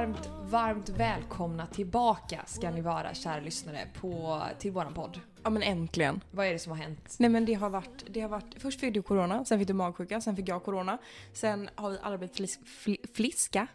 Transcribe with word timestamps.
Varmt, 0.00 0.30
varmt, 0.42 0.88
välkomna 0.88 1.66
tillbaka 1.66 2.44
ska 2.46 2.70
ni 2.70 2.80
vara 2.80 3.14
kära 3.14 3.40
lyssnare 3.40 3.88
på, 4.00 4.42
till 4.58 4.72
våran 4.72 4.94
podd. 4.94 5.20
Ja 5.42 5.50
men 5.50 5.62
äntligen. 5.62 6.20
Vad 6.30 6.46
är 6.46 6.52
det 6.52 6.58
som 6.58 6.72
har 6.72 6.78
hänt? 6.78 7.16
Nej 7.18 7.30
men 7.30 7.44
det 7.44 7.54
har 7.54 7.70
varit, 7.70 8.04
det 8.06 8.20
har 8.20 8.28
varit 8.28 8.54
först 8.58 8.80
fick 8.80 8.94
du 8.94 9.02
corona, 9.02 9.44
sen 9.44 9.58
fick 9.58 9.68
du 9.68 9.74
magsjuka, 9.74 10.20
sen 10.20 10.36
fick 10.36 10.48
jag 10.48 10.64
corona. 10.64 10.98
Sen 11.32 11.70
har 11.74 11.90
vi 11.90 11.98
alla 12.02 12.18
blivit 12.18 12.36
flis, 12.36 12.58
fli, 12.64 12.98
fliska. 13.14 13.66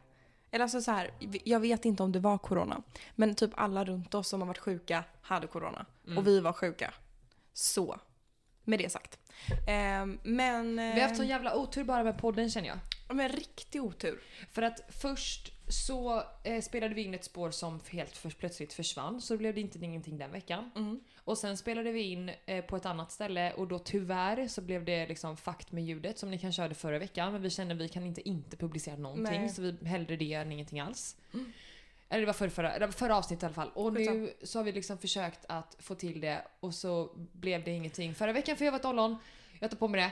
Eller 0.52 0.64
alltså 0.64 0.82
så 0.82 0.92
här, 0.92 1.12
jag 1.44 1.60
vet 1.60 1.86
inte 1.86 2.04
om 2.04 2.12
det 2.12 2.20
var 2.20 2.38
corona. 2.38 2.82
Men 3.16 3.36
typ 3.36 3.52
alla 3.56 3.86
runt 3.86 4.14
oss 4.14 4.28
som 4.28 4.42
har 4.42 4.48
varit 4.48 4.58
sjuka 4.58 5.04
hade 5.22 5.48
corona. 5.48 5.86
Och 6.18 6.28
vi 6.28 6.40
var 6.40 6.54
sjuka. 6.54 6.94
Så. 7.54 8.00
Med 8.64 8.80
det 8.80 8.90
sagt. 8.92 9.20
Ehm, 9.68 10.20
men... 10.24 10.76
Vi 10.76 10.92
har 10.92 11.02
haft 11.02 11.18
sån 11.18 11.28
jävla 11.28 11.56
otur 11.56 11.84
bara 11.84 12.04
med 12.04 12.18
podden 12.18 12.50
känner 12.50 12.68
jag. 12.68 12.78
Men 13.08 13.30
riktig 13.30 13.84
otur. 13.84 14.22
För 14.52 14.62
att 14.62 14.82
först 14.90 15.52
så 15.68 16.24
eh, 16.44 16.62
spelade 16.62 16.96
vi 16.96 17.04
in 17.04 17.14
ett 17.14 17.24
spår 17.24 17.52
som 17.52 17.80
helt 17.90 18.18
för, 18.18 18.30
plötsligt 18.30 18.74
försvann, 18.74 19.22
så 19.22 19.38
blev 19.38 19.56
det 19.56 19.62
inte 19.62 19.86
ingenting 19.86 20.18
den 20.18 20.32
veckan. 20.32 20.72
Mm. 20.76 21.00
Och 21.18 21.38
sen 21.38 21.58
spelade 21.58 21.92
vi 21.92 22.02
in 22.02 22.32
eh, 22.46 22.66
på 22.66 22.76
ett 22.76 22.86
annat 22.86 23.12
ställe 23.12 23.54
och 23.54 23.68
då 23.68 23.80
tyvärr 23.80 24.48
så 24.48 24.62
blev 24.62 24.86
det 24.86 25.08
liksom 25.08 25.38
fakt 25.38 25.72
med 25.72 25.86
ljudet 25.86 26.20
som 26.20 26.32
ni 26.32 26.38
kanske 26.38 26.62
hörde 26.62 26.76
förra 26.76 27.00
veckan. 27.00 27.34
Men 27.34 27.42
vi 27.42 27.50
kände 27.50 27.74
att 27.74 27.82
vi 27.82 27.90
kan 27.90 28.06
inte 28.06 28.30
inte 28.30 28.58
publicera 28.58 28.96
någonting 28.96 29.42
Nej. 29.42 29.50
så 29.50 29.62
vi 29.62 29.88
hellre 29.88 30.16
det 30.16 30.34
än 30.34 30.52
ingenting 30.52 30.80
alls. 30.80 31.18
Eller 32.10 32.20
det 32.20 32.26
var 32.26 32.34
förra, 32.34 32.50
förra, 32.50 32.92
förra 32.92 33.18
avsnittet 33.18 33.44
i 33.44 33.46
alla 33.46 33.56
fall. 33.56 33.72
Och 33.74 33.94
nu 33.94 34.34
så 34.44 34.60
har 34.60 34.64
vi 34.64 34.72
liksom 34.72 34.98
försökt 34.98 35.46
att 35.50 35.76
få 35.80 35.96
till 35.96 36.22
det 36.22 36.48
och 36.60 36.74
så 36.74 37.10
blev 37.16 37.64
det 37.64 37.72
ingenting. 37.72 38.16
Förra 38.16 38.34
veckan 38.34 38.58
för 38.58 38.66
jag 38.66 38.72
var 38.72 38.80
ett 38.80 38.86
ollon. 38.86 39.18
Jag 39.60 39.70
tar 39.70 39.78
på 39.78 39.88
mig 39.88 40.02
det. 40.02 40.12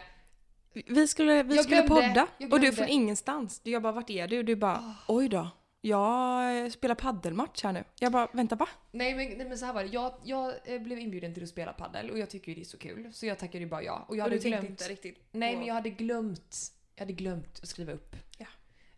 Vi 0.74 1.08
skulle, 1.08 1.44
vi 1.44 1.56
Jag 1.56 1.66
skulle 1.66 1.82
glömde, 1.82 2.08
podda 2.08 2.28
och 2.56 2.60
du 2.62 2.72
från 2.72 2.88
ingenstans. 2.88 3.62
Jag 3.64 3.82
bara, 3.82 3.94
vart 3.94 4.10
är 4.10 4.28
du? 4.28 4.44
Du 4.44 4.56
bara, 4.56 4.96
oj 5.08 5.30
då. 5.30 5.50
Jag 5.82 6.72
spelar 6.72 6.96
paddelmatch 6.96 7.64
här 7.64 7.74
nu. 7.74 7.84
Jag 8.00 8.12
bara, 8.12 8.28
vänta 8.34 8.56
va? 8.56 8.70
Nej 8.92 9.16
men, 9.16 9.38
nej, 9.38 9.48
men 9.48 9.58
så 9.58 9.66
här 9.66 9.74
var 9.74 9.84
det. 9.84 9.90
Jag, 9.90 10.14
jag 10.24 10.54
eh, 10.66 10.82
blev 10.82 11.00
inbjuden 11.00 11.34
till 11.34 11.44
att 11.44 11.50
spela 11.50 11.74
paddel 11.74 12.10
och 12.10 12.20
jag 12.20 12.30
tycker 12.30 12.50
ju 12.52 12.56
det 12.56 12.62
är 12.62 12.66
så 12.66 12.78
kul. 12.78 13.14
Så 13.14 13.26
jag 13.26 13.40
tackade 13.40 13.58
ju 13.60 13.66
bara 13.70 13.84
ja. 13.84 14.06
Och 14.08 14.16
jag 14.18 14.26
Och 14.26 14.30
hade 14.32 14.42
du 14.42 14.50
glömt. 14.50 14.70
inte 14.70 14.84
riktigt 14.90 15.18
Nej 15.32 15.56
men 15.58 15.66
jag 15.66 15.74
hade 15.74 15.90
glömt. 15.90 16.58
Jag 16.96 17.02
hade 17.02 17.14
glömt 17.14 17.60
att 17.62 17.68
skriva 17.68 17.92
upp 17.92 18.16
Ja. 18.38 18.46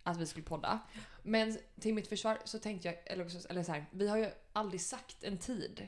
att 0.04 0.18
vi 0.18 0.26
skulle 0.26 0.46
podda. 0.46 0.80
Men 1.24 1.58
till 1.80 1.94
mitt 1.94 2.08
försvar 2.08 2.38
så 2.46 2.60
tänkte 2.60 2.88
jag, 2.88 2.98
eller, 3.06 3.26
också, 3.26 3.48
eller 3.50 3.64
så 3.64 3.72
här, 3.72 3.86
vi 3.92 4.08
har 4.08 4.18
ju 4.18 4.30
aldrig 4.54 4.82
sagt 4.82 5.24
en 5.24 5.38
tid. 5.38 5.88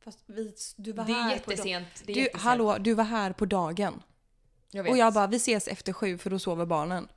Fast 0.00 0.18
vi, 0.26 0.54
du 0.76 0.92
var 0.92 1.04
Det 1.04 1.12
är 1.12 1.22
här 1.22 1.32
jättesent. 1.32 1.86
På 2.00 2.06
Det 2.06 2.12
är 2.12 2.14
du, 2.14 2.20
jättesent. 2.20 2.42
hallå, 2.42 2.76
du 2.78 2.94
var 2.94 3.04
här 3.04 3.32
på 3.32 3.44
dagen. 3.46 4.02
Jag 4.70 4.82
vet. 4.82 4.90
Och 4.92 4.98
jag 4.98 5.14
bara, 5.14 5.26
vi 5.26 5.36
ses 5.36 5.68
efter 5.68 5.92
sju 5.92 6.18
för 6.18 6.30
då 6.30 6.38
sover 6.38 6.66
barnen. 6.66 7.08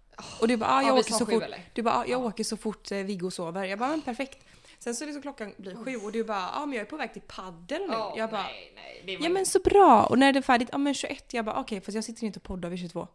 Och 0.42 0.48
du 0.48 0.58
bara, 0.58 0.70
ah, 0.70 0.82
Ja, 0.82 0.88
jag 0.88 0.94
vi 0.96 1.00
åker 1.02 1.14
så 1.14 1.26
sju, 1.26 1.32
fort. 1.32 1.44
eller? 1.44 1.62
Du 1.74 1.82
bara, 1.82 1.96
ah, 1.96 2.06
jag 2.08 2.22
Ja. 2.22 2.26
åker 2.26 2.44
så 2.44 2.58
fort 2.58 2.92
eh, 2.92 2.98
Viggo 2.98 3.32
sover. 3.32 3.64
Jag 3.64 3.80
bara, 3.80 3.90
men 3.90 4.02
perfekt. 4.02 4.38
Sen 4.80 4.96
så 4.96 5.06
liksom 5.06 5.22
klockan 5.22 5.54
blir 5.58 5.76
sju 5.76 5.96
och 5.96 6.12
du 6.12 6.24
bara, 6.24 6.38
ja 6.38 6.50
ah, 6.54 6.66
men 6.66 6.78
jag 6.78 6.86
är 6.86 6.90
på 6.90 6.98
väg 6.98 7.14
till 7.14 7.22
paddel 7.22 7.82
nu. 7.90 7.96
Åh, 7.96 8.14
jag 8.18 8.30
bara, 8.30 8.44
nej, 8.44 8.72
nej, 8.76 9.04
det 9.06 9.18
var 9.18 9.24
ja 9.24 9.30
men 9.30 9.46
så 9.46 9.60
bra. 9.60 10.04
Och 10.04 10.20
när 10.20 10.34
det 10.34 10.40
är 10.40 10.42
färdigt, 10.42 10.70
ja 10.72 10.78
men 10.78 10.94
21. 10.94 11.34
Jag 11.34 11.46
bara, 11.46 11.60
okej 11.60 11.82
fast 11.82 11.96
jag 11.96 12.04
sitter 12.04 12.24
inte 12.26 12.40
och 12.40 12.44
poddar 12.44 12.70
vid 12.70 12.80
22. 12.80 13.08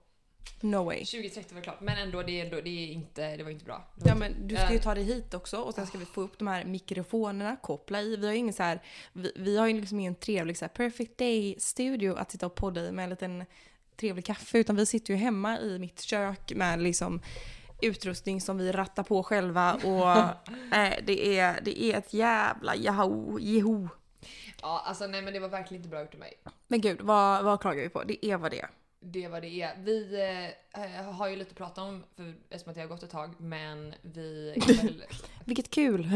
No 0.61 0.77
way. 0.85 1.05
2030 1.05 1.55
var 1.55 1.61
klart. 1.63 1.81
Men 1.81 1.99
ändå, 1.99 2.23
det 2.23 2.41
ändå, 2.41 2.61
det 2.61 2.71
är 2.71 2.87
inte, 2.93 3.37
det 3.37 3.43
var 3.43 3.51
inte 3.51 3.65
bra. 3.65 3.89
Det 3.97 4.01
var 4.05 4.09
Ja 4.21 4.27
inte- 4.27 4.39
men 4.39 4.49
du 4.49 4.57
ska 4.57 4.71
ju 4.71 4.77
Eh, 4.77 4.83
ta 4.83 4.95
dig 4.95 5.05
hit 5.05 5.35
också 5.35 5.57
och 5.57 5.75
sen 5.75 5.87
ska 5.87 5.99
vi 5.99 6.05
få 6.05 6.21
upp 6.21 6.39
de 6.39 6.49
här 6.49 6.65
mikrofonerna, 6.65 7.57
koppla 7.63 8.01
i. 8.03 8.17
Vi 8.17 8.27
har 8.27 8.33
ju 8.33 8.39
ingen 8.39 8.55
så 8.55 8.63
här, 8.63 8.83
vi, 9.13 9.33
vi 9.37 9.57
har 9.59 9.67
ju 9.67 9.81
liksom 9.81 10.01
ingen 10.01 10.15
trevlig 10.15 10.59
så 10.59 10.65
här 10.65 10.69
perfect 10.71 11.19
day 11.19 11.57
studio 11.59 12.15
att 12.17 12.31
sitta 12.31 12.47
och 12.47 12.55
podda 12.55 12.81
i 12.89 12.93
med 12.93 13.03
en 13.05 13.11
liten 13.11 13.45
trevlig 13.97 14.25
kaffe 14.25 14.59
utan 14.59 14.77
vi 14.77 14.87
sitter 14.87 15.15
ju 15.15 15.19
hemma 15.19 15.61
i 15.61 15.79
mitt 15.79 16.01
kök 16.01 16.53
med 16.55 16.83
liksom 16.83 17.21
utrustning 17.83 18.41
som 18.41 18.59
vi 18.59 18.73
rattar 18.73 19.03
på 19.03 19.23
själva 19.23 19.75
och 19.75 20.11
eh, 20.77 20.95
det, 21.07 21.39
är, 21.39 21.61
det 21.63 21.83
är 21.83 21.99
ett 21.99 22.15
jävla 22.15 22.77
jaho, 22.77 23.39
jeho. 23.39 23.89
Ja, 24.63 24.83
alltså 24.87 25.07
nej 25.07 25.23
men 25.23 25.33
det 25.33 25.41
var 25.41 25.49
verkligen 25.49 25.81
inte 25.81 25.89
bra 25.89 26.01
gjort 26.01 26.15
av 26.15 26.21
mig. 26.21 26.35
Men 26.69 26.81
gud, 26.81 27.01
vad, 27.01 27.45
vad 27.45 27.61
klagar 27.61 27.83
vi 27.83 27.89
på? 27.89 28.03
Det 28.03 28.27
är 28.27 28.37
vad 28.37 28.51
det 28.51 28.61
är. 28.61 28.71
Det 29.01 29.29
var 29.29 29.41
det 29.41 29.63
är. 29.63 29.77
Vi 29.79 30.21
eh, 30.75 31.13
har 31.13 31.29
ju 31.29 31.37
lite 31.37 31.51
att 31.51 31.57
prata 31.57 31.83
om 31.83 32.05
för, 32.17 32.35
eftersom 32.51 32.71
att 32.71 32.75
det 32.75 32.81
har 32.81 32.89
gått 32.89 33.03
ett 33.03 33.11
tag, 33.11 33.35
men 33.39 33.95
vi 34.03 34.51
är 34.57 34.83
väl... 34.83 35.05
Vilket 35.45 35.71
kul! 35.71 36.11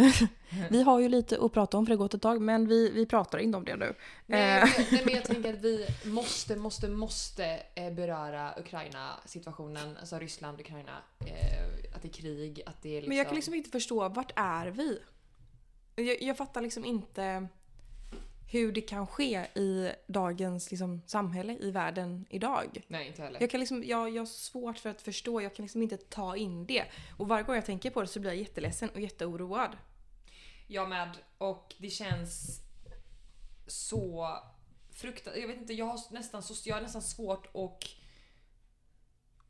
Vi 0.71 0.83
har 0.83 1.01
ju 1.01 1.09
lite 1.09 1.39
att 1.41 1.53
prata 1.53 1.79
om 1.79 1.87
för 1.87 1.91
det 1.91 1.95
har 1.97 2.05
gått 2.05 2.15
ett 2.15 2.23
tag 2.23 2.41
men 2.41 2.69
vi, 2.69 2.91
vi 2.91 3.07
pratar 3.07 3.39
inte 3.39 3.59
om 3.59 3.65
det 3.65 3.77
nu. 3.77 3.95
nej, 4.27 4.59
Eh. 4.59 4.69
men, 4.77 4.87
nej 4.91 5.03
men 5.05 5.15
jag 5.15 5.25
tänker 5.25 5.55
att 5.55 5.61
vi 5.61 5.87
måste, 6.05 6.57
måste, 6.57 6.89
måste 6.89 7.63
eh, 7.75 7.93
beröra 7.93 8.55
Ukraina-situationen, 8.59 9.97
alltså 9.97 10.19
Ryssland, 10.19 10.61
Ukraina, 10.61 11.03
eh, 11.21 11.95
att 11.97 12.03
det 12.03 12.09
är 12.09 12.13
krig, 12.13 12.63
att 12.67 12.83
det 12.83 12.89
är 12.89 12.95
liksom... 12.95 13.09
Men 13.09 13.19
jag 13.19 13.27
kan 13.27 13.35
liksom 13.35 13.55
inte 13.55 13.71
förstå, 13.71 14.09
vart 14.09 14.33
är 14.37 14.67
vi? 14.67 14.99
Jag, 15.95 16.23
jag 16.23 16.37
fattar 16.37 16.61
liksom 16.61 16.85
inte 16.85 17.49
hur 18.53 18.73
det 18.73 18.81
kan 18.81 19.07
ske 19.07 19.47
i 19.55 19.93
dagens 20.07 20.71
liksom, 20.71 21.03
samhälle, 21.07 21.57
i 21.61 21.71
världen 21.71 22.27
idag. 22.31 22.85
Nej, 22.89 23.07
inte 23.07 23.23
heller. 23.23 23.41
Jag, 23.41 23.51
kan 23.51 23.61
liksom, 23.61 23.85
jag, 23.85 24.11
jag 24.11 24.21
har 24.21 24.27
svårt 24.27 24.79
för 24.79 24.91
att 24.91 25.03
förstå, 25.03 25.41
jag 25.41 25.55
kan 25.55 25.65
liksom 25.65 25.83
inte 25.83 25.97
ta 25.97 26.37
in 26.37 26.67
det. 26.67 26.85
Och 27.17 27.29
varje 27.29 27.45
gång 27.45 27.55
jag 27.55 27.67
tänker 27.67 27.91
på 27.91 28.01
det 28.01 28.07
så 28.07 28.21
blir 28.21 28.31
jag 28.31 28.39
jätteledsen 28.39 28.91
och 28.91 29.01
jätteoroad. 29.01 29.77
Jag 30.67 30.89
med. 30.89 31.17
Och 31.39 31.75
det 31.79 31.91
känns 31.91 32.61
så 33.67 34.37
fruktansvärt. 34.91 35.43
Jag 35.43 35.49
vet 35.49 35.61
inte, 35.61 35.73
jag 35.73 35.87
har 35.87 36.01
nästan, 36.13 36.43
så, 36.43 36.69
jag 36.69 36.77
har 36.77 36.83
nästan 36.83 37.03
svårt 37.03 37.47
och 37.53 37.87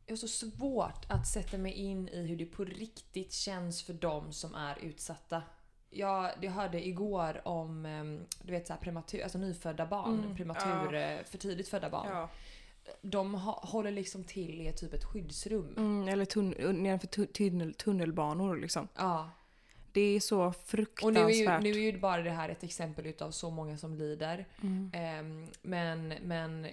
jag 0.06 0.12
har 0.12 0.16
så 0.16 0.28
svårt 0.28 1.06
att 1.08 1.28
sätta 1.28 1.58
mig 1.58 1.72
in 1.72 2.08
i 2.08 2.26
hur 2.26 2.36
det 2.36 2.46
på 2.46 2.64
riktigt 2.64 3.32
känns 3.32 3.82
för 3.82 3.92
dem 3.92 4.32
som 4.32 4.54
är 4.54 4.78
utsatta. 4.78 5.42
Jag, 5.90 6.30
jag 6.40 6.50
hörde 6.50 6.86
igår 6.86 7.40
om 7.48 7.86
em, 7.86 8.20
du 8.42 8.52
vet, 8.52 8.66
så 8.66 8.72
här 8.72 8.80
prematur, 8.80 9.22
alltså 9.22 9.38
nyfödda 9.38 9.86
barn, 9.86 10.18
Mm, 10.24 10.36
prematur, 10.36 10.94
eh, 10.94 11.18
för 11.24 11.38
tidigt 11.38 11.68
födda 11.68 11.90
barn. 11.90 12.08
Ja. 12.10 12.28
De 13.02 13.34
ha, 13.34 13.52
håller 13.52 13.90
liksom 13.90 14.24
till 14.24 14.60
i 14.66 14.72
typ 14.72 14.94
ett 14.94 15.04
skyddsrum. 15.04 15.74
Mm, 15.76 16.08
eller 16.08 16.24
tun, 16.24 16.50
nedanför 16.50 17.06
tu, 17.06 17.26
tunnel, 17.26 17.74
tunnelbanor 17.74 18.56
liksom. 18.56 18.88
Ja. 18.96 19.30
Det 19.92 20.00
är 20.00 20.20
så 20.20 20.42
Och 20.42 20.56
fruktansvärt. 20.56 21.26
nu 21.26 21.32
är, 21.32 21.58
ju, 21.58 21.58
nu 21.60 21.70
är 21.70 21.92
ju 21.92 21.98
bara 21.98 22.22
det 22.22 22.30
här 22.30 22.48
ett 22.48 22.62
exempel 22.62 23.06
utav 23.06 23.30
så 23.30 23.50
många 23.50 23.76
som 23.78 23.94
lider. 23.94 24.46
Mm. 24.62 24.90
Ehm, 24.94 25.46
men, 25.62 26.08
men 26.08 26.66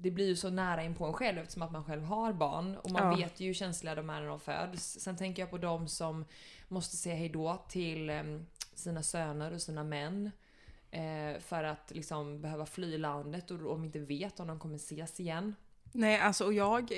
det 0.00 0.10
blir 0.10 0.26
ju 0.26 0.36
så 0.36 0.50
nära 0.50 0.82
in 0.82 0.94
på 0.94 1.06
en 1.06 1.12
själv 1.12 1.38
eftersom 1.38 1.62
att 1.62 1.72
man 1.72 1.84
själv 1.84 2.02
har 2.04 2.32
barn. 2.32 2.76
Och 2.76 2.90
man 2.90 3.02
Ja. 3.02 3.16
vet 3.16 3.40
ju 3.40 3.46
hur 3.46 3.54
känsliga 3.54 3.94
de 3.94 4.10
är 4.10 4.20
när 4.20 4.28
de 4.28 4.40
föds. 4.40 5.00
Sen 5.00 5.16
tänker 5.16 5.42
jag 5.42 5.50
på 5.50 5.58
de 5.58 5.88
som 5.88 6.24
måste 6.68 6.96
säga 6.96 7.14
hejdå 7.14 7.64
till 7.68 8.10
ehm, 8.10 8.46
sina 8.74 9.02
söner 9.02 9.52
och 9.52 9.62
sina 9.62 9.84
män. 9.84 10.30
Eh, 10.90 11.40
för 11.40 11.64
att 11.64 11.90
liksom 11.94 12.40
behöva 12.40 12.66
fly 12.66 12.98
landet 12.98 13.50
och 13.50 13.58
de 13.58 13.84
inte 13.84 13.98
vet 13.98 14.40
om 14.40 14.46
de 14.46 14.58
kommer 14.58 14.76
ses 14.76 15.20
igen. 15.20 15.54
Nej, 15.92 16.18
alltså 16.18 16.44
och 16.44 16.52
jag, 16.54 16.92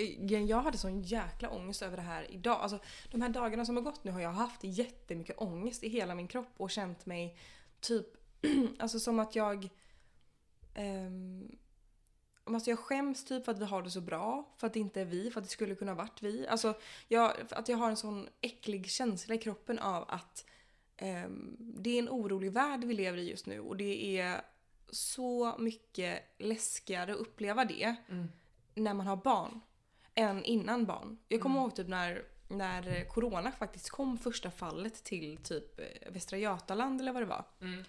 jag 0.48 0.62
hade 0.62 0.78
sån 0.78 1.02
jäkla 1.02 1.50
ångest 1.50 1.82
över 1.82 1.96
det 1.96 2.02
här 2.02 2.30
idag. 2.30 2.60
Alltså, 2.60 2.78
de 3.10 3.22
här 3.22 3.28
dagarna 3.28 3.64
som 3.64 3.76
har 3.76 3.82
gått 3.82 4.04
nu 4.04 4.10
har 4.10 4.20
jag 4.20 4.30
haft 4.30 4.64
jättemycket 4.64 5.36
ångest 5.38 5.84
i 5.84 5.88
hela 5.88 6.14
min 6.14 6.28
kropp 6.28 6.54
och 6.56 6.70
känt 6.70 7.06
mig 7.06 7.36
typ, 7.80 8.06
alltså 8.78 9.00
som 9.00 9.18
att 9.18 9.36
jag... 9.36 9.68
um, 10.78 11.58
Alltså 12.54 12.70
jag 12.70 12.78
skäms 12.78 13.24
typ 13.24 13.44
för 13.44 13.52
att 13.52 13.58
vi 13.58 13.64
har 13.64 13.82
det 13.82 13.90
så 13.90 14.00
bra, 14.00 14.48
för 14.56 14.66
att 14.66 14.72
det 14.72 14.80
inte 14.80 15.00
är 15.00 15.04
vi, 15.04 15.30
för 15.30 15.40
att 15.40 15.46
det 15.46 15.52
skulle 15.52 15.74
kunna 15.74 15.94
varit 15.94 16.22
vi. 16.22 16.48
Alltså 16.48 16.74
jag, 17.08 17.32
att 17.50 17.68
jag 17.68 17.76
har 17.76 17.90
en 17.90 17.96
sån 17.96 18.28
äcklig 18.40 18.90
känsla 18.90 19.34
i 19.34 19.38
kroppen 19.38 19.78
av 19.78 20.04
att 20.08 20.44
ehm, 20.96 21.56
det 21.58 21.90
är 21.90 21.98
en 21.98 22.08
orolig 22.08 22.52
värld 22.52 22.84
vi 22.84 22.94
lever 22.94 23.18
i 23.18 23.30
just 23.30 23.46
nu 23.46 23.60
och 23.60 23.76
det 23.76 24.18
är 24.18 24.40
så 24.90 25.56
mycket 25.58 26.22
läskigare 26.38 27.12
att 27.12 27.18
uppleva 27.18 27.64
det 27.64 27.96
när 28.74 28.94
man 28.94 29.06
har 29.06 29.16
barn 29.16 29.60
än 30.14 30.44
innan 30.44 30.86
barn. 30.86 31.18
Jag 31.28 31.40
kommer 31.40 31.60
ihåg 31.60 31.76
typ 31.76 31.88
när, 31.88 32.22
när 32.48 33.08
corona 33.08 33.52
faktiskt 33.52 33.90
kom 33.90 34.18
första 34.18 34.50
fallet 34.50 35.04
till 35.04 35.36
typ 35.36 35.80
eh, 35.80 36.12
Västra 36.12 36.38
Götaland 36.38 37.00
eller 37.00 37.12
vad 37.12 37.22
det 37.22 37.26
var. 37.26 37.44
Eh, 37.60 37.86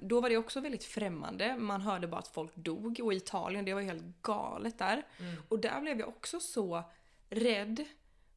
då 0.00 0.20
var 0.20 0.30
det 0.30 0.36
också 0.36 0.60
väldigt 0.60 0.84
främmande. 0.84 1.56
Man 1.56 1.80
hörde 1.80 2.06
bara 2.06 2.18
att 2.18 2.28
folk 2.28 2.56
dog 2.56 3.00
och 3.02 3.12
i 3.12 3.16
Italien, 3.16 3.64
det 3.64 3.74
var 3.74 3.82
helt 3.82 4.22
galet 4.22 4.78
där. 4.78 5.02
Och 5.48 5.58
där 5.58 5.80
blev 5.80 5.98
jag 5.98 6.08
också 6.08 6.40
så 6.40 6.82
rädd. 7.30 7.84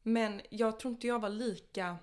Men 0.04 0.42
jag 0.50 0.80
tror 0.80 0.94
inte 0.94 1.08
jag 1.08 1.20
var 1.20 1.30
lika 1.30 1.98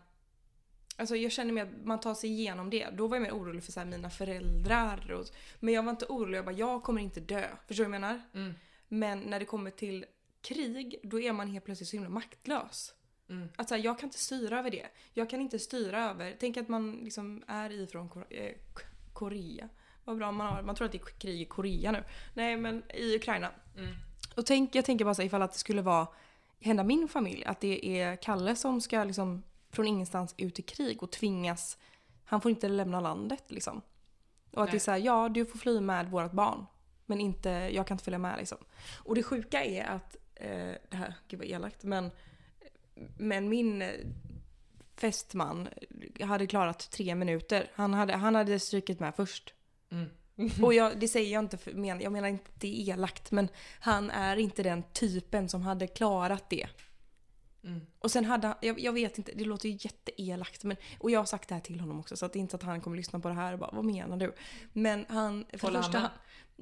Alltså 1.00 1.17
jag 1.17 1.32
känner 1.32 1.52
mig 1.52 1.62
att 1.62 1.84
man 1.84 2.00
tar 2.00 2.14
sig 2.14 2.31
igenom 2.31 2.70
det. 2.70 2.90
Då 2.93 3.06
var 3.06 3.17
jag 3.17 3.22
mer 3.22 3.32
orolig 3.32 3.64
för 3.64 3.72
så 3.72 3.81
här, 3.81 3.87
mina 3.87 4.11
föräldrar. 4.11 5.12
Och, 5.12 5.26
men 5.61 5.75
jag 5.75 5.82
var 5.82 5.90
inte 5.90 6.06
orolig. 6.06 6.38
Jag 6.38 6.44
bara, 6.44 6.55
jag 6.55 6.82
kommer 6.82 7.02
inte 7.02 7.20
dö. 7.20 7.49
Förstår 7.67 7.84
du 7.84 7.90
vad 7.90 7.94
jag 7.94 8.00
menar? 8.00 8.22
Mm. 8.34 8.55
Men 8.88 9.20
när 9.20 9.38
det 9.38 9.44
kommer 9.44 9.70
till 9.70 10.05
krig, 10.40 11.00
då 11.02 11.20
är 11.20 11.32
man 11.32 11.49
helt 11.49 11.64
plötsligt 11.64 11.88
så 11.88 11.96
himla 11.96 12.11
maktlös. 12.11 12.94
Mm. 13.28 13.49
Att 13.56 13.69
så 13.69 13.75
här, 13.75 13.84
jag 13.84 13.99
kan 13.99 14.06
inte 14.06 14.19
styra 14.19 14.58
över 14.58 14.70
det. 14.70 14.87
Jag 15.14 15.31
kan 15.31 15.40
inte 15.40 15.58
styra 15.58 16.11
över... 16.11 16.37
Tänk 16.40 16.56
att 16.56 16.69
man 16.69 16.93
liksom 16.93 17.43
är 17.46 17.70
ifrån 17.72 18.25
eh, 18.31 18.55
Korea. 19.20 19.69
Vad 20.05 20.17
bra 20.17 20.32
man 20.32 20.46
har. 20.46 20.62
Man 20.62 20.75
tror 20.75 20.87
att 20.87 20.93
det 20.93 20.99
är 20.99 21.19
krig 21.19 21.40
i 21.40 21.44
Korea 21.44 21.93
nu. 21.93 22.05
Nej 22.34 22.56
men 22.56 22.82
i 22.94 23.17
Ukraina. 23.17 23.50
Mm. 23.76 23.94
Och 24.37 24.46
tänk, 24.46 24.75
jag 24.75 24.84
tänker 24.84 25.05
bara 25.05 25.14
så 25.14 25.22
här, 25.22 25.26
ifall 25.26 25.43
att 25.43 25.52
det 25.52 25.58
skulle 25.58 25.82
vara 25.82 26.06
hända 26.61 26.84
min 26.84 27.08
familj. 27.08 27.44
Att 27.44 27.61
det 27.61 28.00
är 28.00 28.17
Kalle 28.17 28.56
som 28.56 28.81
ska 28.81 29.05
liksom 29.05 29.43
från 29.70 29.87
ingenstans 29.87 30.34
ut 30.38 30.58
i 30.58 30.62
krig 30.62 31.02
och 31.02 31.12
tvingas, 31.12 31.78
han 32.25 32.40
får 32.40 32.50
inte 32.50 32.69
lämna 32.69 33.00
landet 33.00 33.44
liksom. 33.49 33.82
Och 34.52 34.62
att 34.62 34.69
Nej. 34.69 34.70
det 34.70 34.76
är 34.76 34.81
såhär, 34.81 34.99
ja 34.99 35.28
du 35.28 35.46
får 35.46 35.58
fly 35.58 35.81
med 35.81 36.11
vårt 36.11 36.32
barn. 36.32 36.67
Men 37.06 37.20
inte, 37.20 37.50
jag 37.50 37.87
kan 37.87 37.94
inte 37.94 38.05
följa 38.05 38.19
med 38.19 38.38
liksom. 38.38 38.58
Och 39.05 39.14
det 39.14 39.22
sjuka 39.22 39.64
är 39.64 39.84
att, 39.84 40.17
eh, 40.34 40.75
det 40.88 40.96
här, 40.96 41.14
gud 41.28 41.40
vad 41.40 41.49
elakt, 41.49 41.84
men, 41.84 42.11
men 43.19 43.49
min 43.49 43.84
fästman 45.00 45.69
hade 46.20 46.47
klarat 46.47 46.91
tre 46.91 47.14
minuter. 47.14 47.70
Han 47.75 47.94
hade, 47.94 48.17
han 48.17 48.35
hade 48.35 48.58
strykit 48.58 49.00
med 49.00 49.14
först. 49.14 49.55
Mm. 49.91 50.08
Och 50.62 50.75
jag, 50.75 50.99
det 50.99 51.08
säger 51.08 51.32
jag 51.32 51.44
inte 51.44 51.56
för, 51.56 51.73
men, 51.73 52.00
jag 52.00 52.12
menar 52.12 52.29
inte 52.29 52.50
det 52.55 52.69
är 52.69 52.93
elakt 52.93 53.31
men 53.31 53.49
han 53.81 54.11
är 54.11 54.37
inte 54.37 54.62
den 54.62 54.82
typen 54.93 55.49
som 55.49 55.62
hade 55.62 55.87
klarat 55.87 56.50
det. 56.50 56.67
Mm. 57.64 57.81
Och 57.99 58.11
sen 58.11 58.25
hade 58.25 58.47
han, 58.47 58.56
jag, 58.61 58.81
jag 58.81 58.93
vet 58.93 59.19
inte, 59.19 59.32
det 59.35 59.44
låter 59.44 59.69
ju 59.69 59.79
jätteelakt 59.81 60.64
men, 60.64 60.76
och 60.99 61.11
jag 61.11 61.20
har 61.20 61.25
sagt 61.25 61.49
det 61.49 61.55
här 61.55 61.62
till 61.62 61.81
honom 61.81 62.00
också 62.00 62.17
så 62.17 62.26
att 62.26 62.32
det 62.32 62.38
är 62.38 62.41
inte 62.41 62.56
att 62.56 62.62
han 62.62 62.81
kommer 62.81 62.96
lyssna 62.96 63.20
på 63.20 63.29
det 63.29 63.35
här 63.35 63.53
och 63.53 63.58
bara 63.58 63.70
vad 63.73 63.85
menar 63.85 64.17
du? 64.17 64.35
Men 64.73 65.06
han, 65.08 65.46
för 65.53 65.67
Håller 65.67 65.82
första, 65.82 65.99
han, 65.99 66.11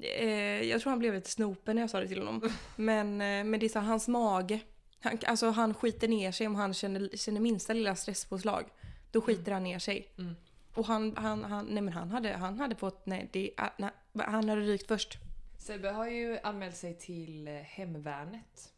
eh, 0.01 0.61
jag 0.61 0.81
tror 0.81 0.89
han 0.89 0.99
blev 0.99 1.13
lite 1.13 1.29
snopen 1.29 1.75
när 1.75 1.83
jag 1.83 1.89
sa 1.89 1.99
det 1.99 2.07
till 2.07 2.19
honom. 2.19 2.49
Men, 2.75 3.21
eh, 3.21 3.43
men 3.43 3.59
det 3.59 3.65
är 3.65 3.69
så 3.69 3.79
hans 3.79 4.07
mage, 4.07 4.59
han, 4.99 5.19
alltså 5.25 5.49
han 5.49 5.73
skiter 5.73 6.07
ner 6.07 6.31
sig 6.31 6.47
om 6.47 6.55
han 6.55 6.73
känner, 6.73 7.17
känner 7.17 7.41
minsta 7.41 7.73
lilla 7.73 7.95
stresspåslag. 7.95 8.65
Då 9.11 9.21
skiter 9.21 9.51
han 9.51 9.63
ner 9.63 9.79
sig. 9.79 10.11
Mm. 10.17 10.35
Och 10.73 10.85
han, 10.85 11.17
han, 11.17 11.43
han, 11.43 11.65
nej 11.65 11.81
men 11.81 11.93
han 11.93 12.11
hade, 12.11 12.33
han 12.33 12.59
hade 12.59 12.75
fått, 12.75 13.05
nej, 13.05 13.29
det, 13.31 13.51
ah, 13.57 13.69
nej 13.77 13.91
han 14.13 14.49
hade 14.49 14.61
rykt 14.61 14.87
först. 14.87 15.17
Sebbe 15.57 15.89
har 15.89 16.07
ju 16.07 16.39
anmält 16.43 16.77
sig 16.77 16.97
till 16.97 17.47
eh, 17.47 17.53
Hemvärnet. 17.53 18.73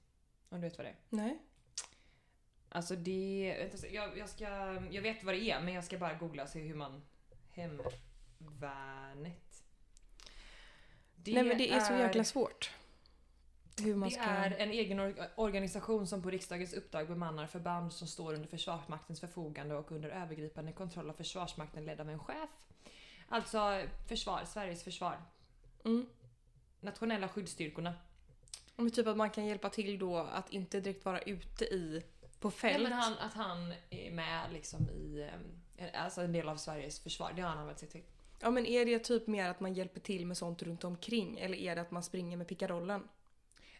Om 0.49 0.61
du 0.61 0.67
vet 0.67 0.77
vad 0.77 0.87
det 0.87 0.89
är? 0.89 0.95
Nej. 1.09 1.39
Alltså 2.69 2.95
det... 2.95 3.55
Jag, 3.91 4.17
jag, 4.17 4.29
ska, 4.29 4.45
jag 4.91 5.01
vet 5.01 5.23
vad 5.23 5.35
det 5.35 5.51
är 5.51 5.61
men 5.61 5.73
jag 5.73 5.83
ska 5.83 5.97
bara 5.97 6.13
googla 6.13 6.43
och 6.43 6.49
se 6.49 6.59
hur 6.59 6.75
man... 6.75 7.01
Hemvärnet. 7.53 7.91
Det 11.15 11.33
nej 11.33 11.43
men 11.43 11.57
det 11.57 11.71
är, 11.71 11.79
så 11.79 11.93
jäkla 11.93 12.23
svårt. 12.23 12.71
Hur 13.77 13.95
man 13.95 14.09
Det 14.09 14.15
ska... 14.15 14.23
är 14.23 14.51
en 14.57 14.71
egen 14.71 14.99
or- 14.99 15.27
organisation 15.35 16.07
som 16.07 16.21
på 16.21 16.29
riksdagens 16.29 16.73
uppdrag 16.73 17.07
bemannar 17.07 17.47
förband 17.47 17.93
som 17.93 18.07
står 18.07 18.33
under 18.33 18.47
Försvarsmaktens 18.47 19.19
förfogande 19.19 19.75
och 19.75 19.91
under 19.91 20.09
övergripande 20.09 20.71
kontroll 20.71 21.09
av 21.09 21.13
Försvarsmakten 21.13 21.85
ledd 21.85 22.01
av 22.01 22.09
en 22.09 22.19
chef. 22.19 22.49
Alltså 23.27 23.81
försvar, 24.07 24.41
Sveriges 24.45 24.83
försvar. 24.83 25.17
Mm. 25.85 26.05
Nationella 26.79 27.27
skyddsstyrkorna. 27.27 27.93
Men 28.75 28.91
typ 28.91 29.07
att 29.07 29.17
man 29.17 29.29
kan 29.29 29.45
hjälpa 29.45 29.69
till 29.69 29.99
då 29.99 30.17
att 30.17 30.53
inte 30.53 30.79
direkt 30.79 31.05
vara 31.05 31.21
ute 31.21 31.65
i, 31.65 32.03
på 32.39 32.51
fält. 32.51 32.73
Nej, 32.73 32.83
men 32.83 32.99
han, 32.99 33.13
att 33.17 33.33
han 33.33 33.73
är 33.89 34.11
med 34.11 34.53
liksom 34.53 34.89
i 34.89 35.29
alltså 35.93 36.21
en 36.21 36.31
del 36.31 36.49
av 36.49 36.55
Sveriges 36.55 36.99
försvar. 36.99 37.33
Det 37.35 37.41
har 37.41 37.49
han 37.49 37.57
använt 37.57 37.79
sig 37.79 37.89
till. 37.89 38.03
Ja 38.39 38.51
men 38.51 38.65
är 38.65 38.85
det 38.85 38.99
typ 38.99 39.27
mer 39.27 39.49
att 39.49 39.59
man 39.59 39.73
hjälper 39.73 39.99
till 39.99 40.25
med 40.25 40.37
sånt 40.37 40.63
runt 40.63 40.83
omkring 40.83 41.39
eller 41.39 41.57
är 41.57 41.75
det 41.75 41.81
att 41.81 41.91
man 41.91 42.03
springer 42.03 42.37
med 42.37 42.47
pickarollen? 42.47 43.07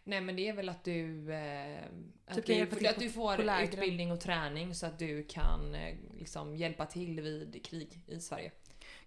Nej 0.04 0.20
men 0.20 0.36
det 0.36 0.48
är 0.48 0.52
väl 0.52 0.68
att 0.68 0.84
du, 0.84 1.32
eh, 1.32 1.82
att 2.26 2.34
Typ 2.36 2.46
kan 2.46 2.56
du, 2.56 2.66
till 2.66 2.86
att 2.86 2.98
du 2.98 3.10
får 3.10 3.40
utbildning 3.62 4.12
och 4.12 4.20
träning 4.20 4.74
så 4.74 4.86
att 4.86 4.98
du 4.98 5.24
kan 5.24 5.74
eh, 5.74 5.96
liksom 6.18 6.56
hjälpa 6.56 6.86
till 6.86 7.20
vid 7.20 7.64
krig 7.64 8.00
i 8.06 8.20
Sverige. 8.20 8.52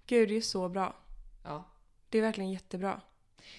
Gud 0.06 0.30
det 0.30 0.38
är 0.38 0.42
så 0.42 0.70
bra. 0.70 0.96
Ja. 1.44 1.72
Det 2.10 2.18
är 2.18 2.22
verkligen 2.22 2.52
jättebra. 2.52 3.02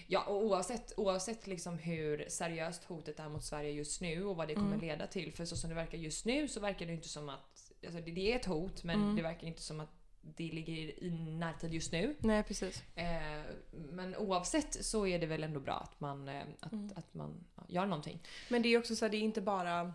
Ja, 0.06 0.24
och 0.24 0.44
oavsett, 0.44 0.92
oavsett 0.96 1.46
liksom 1.46 1.78
hur 1.78 2.24
seriöst 2.28 2.84
hotet 2.84 3.20
är 3.20 3.28
mot 3.28 3.44
Sverige 3.44 3.70
just 3.70 4.00
nu 4.00 4.24
och 4.24 4.36
vad 4.36 4.48
det 4.48 4.54
kommer 4.54 4.66
Mm. 4.66 4.80
leda 4.80 5.06
till. 5.06 5.32
För 5.32 5.44
så 5.44 5.56
som 5.56 5.70
det 5.70 5.76
verkar 5.76 5.98
just 5.98 6.24
nu 6.26 6.48
så 6.48 6.60
verkar 6.60 6.86
det 6.86 6.92
inte 6.92 7.08
som 7.08 7.28
att... 7.28 7.72
Alltså 7.86 8.00
det, 8.00 8.10
det 8.10 8.32
är 8.32 8.36
ett 8.36 8.44
hot 8.46 8.84
men 8.84 9.02
Mm. 9.02 9.16
det 9.16 9.22
verkar 9.22 9.46
inte 9.46 9.62
som 9.62 9.80
att 9.80 9.90
det 10.36 10.52
ligger 10.52 11.04
i 11.04 11.10
närtid 11.10 11.74
just 11.74 11.92
nu. 11.92 12.16
Nej 12.18 12.42
precis. 12.42 12.82
Eh, 12.94 13.42
men 13.72 14.16
oavsett 14.16 14.84
så 14.84 15.06
är 15.06 15.18
det 15.18 15.26
väl 15.26 15.44
ändå 15.44 15.60
bra 15.60 15.74
att 15.74 16.00
man, 16.00 16.28
eh, 16.28 16.42
att, 16.60 16.72
Mm. 16.72 16.90
att 16.96 17.14
man 17.14 17.44
gör 17.68 17.86
någonting. 17.86 18.22
Men 18.48 18.62
det 18.62 18.68
är 18.68 18.78
också 18.78 18.96
så 18.96 19.04
här, 19.04 19.10
det 19.10 19.16
är 19.16 19.20
inte 19.20 19.40
bara 19.40 19.94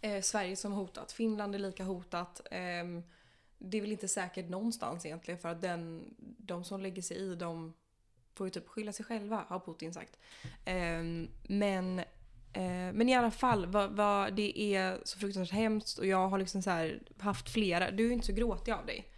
eh, 0.00 0.20
Sverige 0.22 0.56
som 0.56 0.72
hotat. 0.72 1.12
Finland 1.12 1.54
är 1.54 1.58
lika 1.58 1.84
hotat. 1.84 2.40
Ehm, 2.50 3.02
det 3.58 3.76
är 3.76 3.80
väl 3.80 3.92
inte 3.92 4.08
säkert 4.08 4.48
någonstans 4.48 5.06
egentligen 5.06 5.40
för 5.40 5.48
att 5.48 5.62
den, 5.62 6.14
de 6.38 6.64
som 6.64 6.80
lägger 6.80 7.02
sig 7.02 7.16
i 7.16 7.34
de 7.34 7.74
får 8.34 8.46
ju 8.46 8.50
typ 8.50 8.68
skylla 8.68 8.92
sig 8.92 9.04
själva 9.04 9.44
har 9.48 9.60
Putin 9.60 9.94
sagt. 9.94 10.18
Ehm, 10.64 11.28
men, 11.42 12.00
men 12.92 13.08
i 13.08 13.14
alla 13.14 13.30
fall, 13.30 13.66
vad, 13.66 13.90
vad, 13.90 14.34
det 14.36 14.58
är 14.74 14.98
så 15.04 15.18
fruktansvärt 15.18 15.58
hemskt 15.58 15.98
och 15.98 16.06
jag 16.06 16.28
har 16.28 16.38
liksom 16.38 16.62
så 16.62 16.90
haft 17.18 17.48
flera. 17.48 17.90
Du 17.90 18.02
är 18.04 18.08
ju 18.08 18.12
inte 18.14 18.26
så 18.26 18.32
gråtig 18.32 18.72
av 18.72 18.86
dig. 18.86 19.08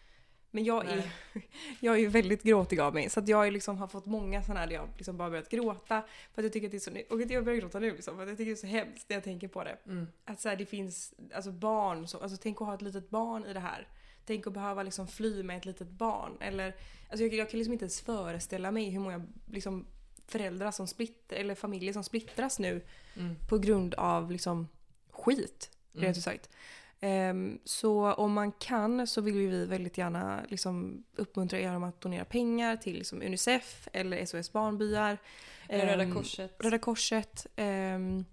Men 0.57 0.65
jag 0.65 0.87
är, 0.87 1.11
jag 1.81 1.95
är 1.95 1.99
ju 2.01 2.07
väldigt 2.07 2.43
gråtig 2.43 2.81
av 2.81 2.95
mig. 2.95 3.11
Så 3.11 3.21
att 3.21 3.29
jag 3.29 3.53
liksom 3.53 3.79
har 3.79 3.89
fått 3.89 4.07
många 4.07 4.43
sådana 4.43 4.61
här 4.61 4.67
där 4.67 4.75
jag 4.75 4.89
liksom 4.97 5.17
bara 5.17 5.31
börjat 5.31 5.49
gråta. 5.49 6.03
För 6.35 6.43
att 6.43 6.45
jag 6.45 6.53
tycker 6.53 6.67
att 6.67 6.71
det 6.71 6.77
är 6.77 7.07
så... 7.09 7.15
Och 7.15 7.21
jag 7.21 7.45
börjar 7.45 7.61
gråta 7.61 7.79
nu 7.79 7.91
liksom. 7.91 8.17
För 8.17 8.23
att 8.23 8.29
jag 8.29 8.39
tycker 8.39 8.51
det 8.51 8.55
är 8.55 8.61
så 8.61 8.67
hemskt 8.67 9.09
när 9.09 9.17
jag 9.17 9.25
tänker 9.25 9.49
på 9.49 9.65
det. 9.65 9.77
Mm. 9.87 10.07
Att 10.25 10.41
så 10.41 10.49
här, 10.49 10.57
det 10.57 10.67
finns 10.67 11.15
alltså 11.35 11.53
barn 11.53 12.09
som, 12.09 12.23
alltså 12.23 12.39
tänk 12.43 12.61
att 12.61 12.67
ha 12.67 12.75
ett 12.75 12.83
litet 12.83 13.11
barn 13.11 13.45
i 13.45 13.53
det 13.53 13.61
här. 13.61 13.89
Tänk 14.27 14.47
att 14.47 14.53
behöva 14.53 14.83
liksom 14.83 15.09
fly 15.09 15.43
med 15.43 15.57
ett 15.57 15.67
litet 15.67 15.89
barn. 15.89 16.33
Eller, 16.41 16.77
alltså 17.11 17.25
jag, 17.25 17.35
jag 17.35 17.51
kan 17.51 17.59
liksom 17.59 17.73
inte 17.73 17.85
ens 17.85 18.01
föreställa 18.01 18.71
mig 18.71 18.91
hur 18.91 19.01
många 19.01 19.27
liksom, 19.51 19.87
föräldrar 20.27 20.71
som 20.71 20.87
splittrar, 20.87 21.39
eller 21.39 21.55
familjer 21.55 21.93
som 21.93 22.05
splittras 22.05 22.59
nu 22.59 22.81
Mm. 23.17 23.37
på 23.49 23.59
grund 23.59 23.95
av 23.95 24.31
liksom 24.31 24.69
skit. 25.11 25.71
Mm. 25.93 26.05
Rent 26.05 26.17
ut 26.17 26.23
sagt. 26.23 26.51
Ehm, 27.01 27.59
så 27.65 28.13
om 28.13 28.33
man 28.33 28.53
kan 28.53 29.07
så 29.07 29.21
vill 29.21 29.35
vi 29.35 29.67
väldigt 29.67 29.99
gärna 29.99 30.41
liksom 30.49 31.05
uppmuntra 31.17 31.59
er 31.59 31.77
om 31.77 31.85
att 31.85 32.01
donera 32.01 32.25
pengar 32.25 32.77
till 32.77 32.97
liksom 32.99 33.23
Unicef 33.23 33.89
eller 33.93 34.25
SOS 34.27 34.53
Barnbyar. 34.53 35.19
Röda 35.69 36.03
Ehm, 36.03 36.15
Korset. 36.15 36.57
Röda 36.59 36.79
Korset. 36.79 37.47
ehm, 37.57 38.25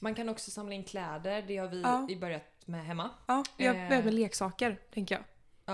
Man 0.00 0.14
kan 0.14 0.28
också 0.28 0.50
samla 0.50 0.74
in 0.74 0.84
kläder. 0.84 1.42
Det 1.48 1.56
har 1.56 1.68
vi 1.68 1.82
Ja. 1.82 2.08
börjat 2.20 2.42
med 2.64 2.84
hemma. 2.86 3.10
ja, 3.26 3.44
vi 3.56 3.66
har 3.66 3.74
börjat 3.88 4.04
med 4.04 4.14
leksaker, 4.14 4.78
tänker 4.94 5.14
jag. 5.14 5.24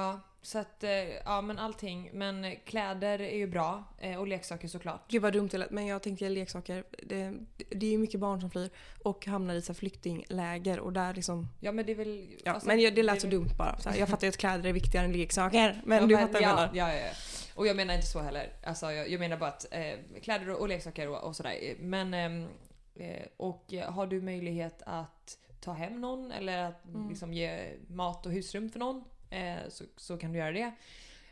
Ja, 0.00 0.20
så 0.42 0.58
att, 0.58 0.84
eh, 0.84 0.90
ja 1.24 1.40
men 1.40 1.58
allting. 1.58 2.10
Men 2.12 2.44
eh, 2.44 2.58
kläder 2.64 3.20
är 3.20 3.36
ju 3.36 3.46
bra. 3.46 3.84
eh, 3.98 4.16
Och 4.20 4.26
leksaker 4.26 4.68
såklart. 4.68 5.00
Gud 5.08 5.22
vad 5.22 5.32
dumt 5.32 5.48
det 5.52 5.66
men 5.70 5.86
jag 5.86 6.02
tänkte 6.02 6.28
leksaker. 6.28 6.84
Det, 7.02 7.32
det 7.70 7.86
är 7.86 7.90
ju 7.90 7.98
mycket 7.98 8.20
barn 8.20 8.40
som 8.40 8.50
flyr 8.50 8.70
och 9.02 9.26
hamnar 9.26 9.54
i 9.54 9.62
så 9.62 9.74
flyktingläger 9.74 10.80
och 10.80 10.92
där 10.92 11.14
liksom... 11.14 11.48
Ja 11.60 11.72
men 11.72 11.86
det 11.86 11.92
är 11.92 11.96
väl... 11.96 12.26
Ja, 12.44 12.52
alltså, 12.52 12.68
men 12.68 12.80
jag- 12.80 12.94
det 12.94 13.02
lät 13.02 13.16
är 13.16 13.20
så 13.20 13.26
väl- 13.26 13.36
dumt 13.38 13.50
bara. 13.58 13.78
Så 13.78 13.90
här, 13.90 13.98
jag 13.98 14.08
fattar 14.08 14.26
ju 14.26 14.28
att 14.28 14.36
kläder 14.36 14.68
är 14.68 14.72
viktigare 14.72 15.04
än 15.06 15.12
leksaker, 15.12 15.82
men 15.86 16.00
ja, 16.00 16.06
du 16.06 16.16
fattar 16.16 16.32
vad 16.32 16.42
jag 16.42 16.58
ja, 16.58 16.70
ja, 16.74 16.94
ja, 16.94 17.00
ja. 17.00 17.10
Och 17.54 17.66
jag 17.66 17.76
menar 17.76 17.94
inte 17.94 18.06
så 18.06 18.20
heller. 18.20 18.52
Alltså, 18.64 18.92
jag, 18.92 19.08
jag 19.10 19.20
menar 19.20 19.36
bara 19.36 19.50
att 19.50 19.66
eh, 19.70 20.20
kläder 20.22 20.50
och, 20.50 20.60
och 20.60 20.68
leksaker 20.68 21.08
och, 21.08 21.22
och 21.24 21.36
sådär. 21.36 21.74
Men... 21.78 22.14
ehm, 22.14 22.46
Eh, 22.94 23.26
och 23.36 23.72
har 23.88 24.06
du 24.06 24.20
möjlighet 24.20 24.82
att 24.86 25.38
ta 25.60 25.72
hem 25.72 26.00
någon 26.00 26.32
eller 26.32 26.58
att 26.58 26.84
Mm. 26.88 27.08
liksom, 27.08 27.34
ge 27.34 27.72
mat 27.88 28.26
och 28.26 28.32
husrum 28.32 28.70
för 28.70 28.78
någon 28.78 29.04
eh, 29.32 29.68
så, 29.68 29.84
så 29.96 30.18
kan 30.18 30.32
du 30.32 30.38
göra 30.38 30.52
det. 30.52 30.72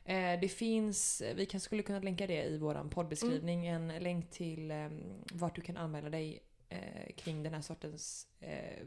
Eh, 0.05 0.41
det 0.41 0.49
finns, 0.49 1.23
vi 1.35 1.47
kan, 1.47 1.61
skulle 1.61 1.83
kunna 1.83 1.99
länka 1.99 2.27
det 2.27 2.45
i 2.45 2.59
vår 2.59 2.91
poddbeskrivning, 2.91 3.67
en 3.67 3.89
länk 3.89 4.31
till 4.31 4.71
eh, 4.71 4.89
vart 5.33 5.55
du 5.55 5.61
kan 5.61 5.77
anmäla 5.77 6.11
dig 6.11 6.43
eh, 6.69 7.13
kring 7.17 7.43
den 7.43 7.55
här 7.55 7.61
sortens 7.61 8.27
eh, 8.41 8.87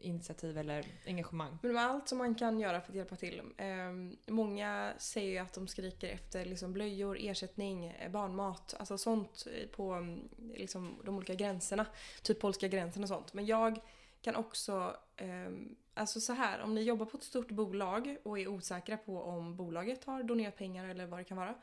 initiativ 0.00 0.58
eller 0.58 0.84
engagemang. 1.06 1.58
Men 1.62 1.72
med 1.72 1.84
allt 1.84 2.08
som 2.08 2.18
man 2.18 2.34
kan 2.34 2.60
göra 2.60 2.80
för 2.80 2.92
att 2.92 2.96
hjälpa 2.96 3.16
till. 3.16 3.42
ehm, 3.56 4.16
många 4.26 4.92
säger 4.98 5.30
ju 5.30 5.38
att 5.38 5.52
de 5.52 5.68
skriker 5.68 6.08
efter 6.08 6.44
liksom 6.44 6.72
blöjor, 6.72 7.16
ersättning, 7.20 7.86
eh, 7.86 8.10
barnmat, 8.10 8.74
alltså 8.78 8.98
sånt 8.98 9.46
på 9.72 9.92
mm, 9.92 10.28
liksom, 10.54 11.02
de 11.04 11.16
olika 11.16 11.34
gränserna. 11.34 11.86
Typ 12.22 12.40
polska 12.40 12.68
gränsen 12.68 13.02
och 13.02 13.08
sånt. 13.08 13.34
Men 13.34 13.46
jag 13.46 13.78
kan 14.22 14.36
också, 14.36 14.96
ehm, 15.16 15.76
alltså 15.98 16.20
så 16.20 16.32
här, 16.32 16.60
om 16.60 16.74
ni 16.74 16.82
jobbar 16.82 17.06
på 17.06 17.16
ett 17.16 17.22
stort 17.24 17.50
bolag 17.50 18.16
och 18.24 18.38
är 18.38 18.48
osäkra 18.48 18.96
på 18.96 19.22
om 19.22 19.56
bolaget 19.56 20.04
har 20.04 20.22
donerat 20.22 20.56
pengar 20.56 20.88
eller 20.88 21.06
vad 21.06 21.20
det 21.20 21.24
kan 21.24 21.36
vara. 21.36 21.54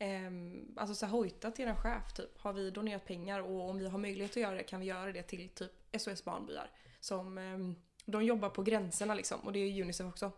Um, 0.00 0.74
alltså 0.76 0.94
så 0.94 1.06
här, 1.06 1.12
hojta 1.12 1.50
till 1.50 1.68
er 1.68 1.74
chef 1.74 2.12
typ. 2.16 2.38
Har 2.38 2.52
vi 2.52 2.70
donerat 2.70 3.04
pengar 3.04 3.40
och 3.40 3.68
om 3.70 3.78
vi 3.78 3.88
har 3.88 3.98
möjlighet 3.98 4.30
att 4.30 4.36
göra 4.36 4.54
det 4.54 4.62
kan 4.62 4.80
vi 4.80 4.86
göra 4.86 5.12
det 5.12 5.22
till 5.22 5.48
typ 5.48 5.72
SOS 6.00 6.24
Barnbyar. 6.24 6.70
Som, 7.00 7.38
ehm, 7.38 7.74
de 8.04 8.24
jobbar 8.24 8.50
på 8.50 8.62
gränserna 8.62 9.14
liksom 9.14 9.40
och 9.40 9.52
det 9.52 9.58
är 9.58 9.82
Unicef 9.82 10.06
också. 10.06 10.32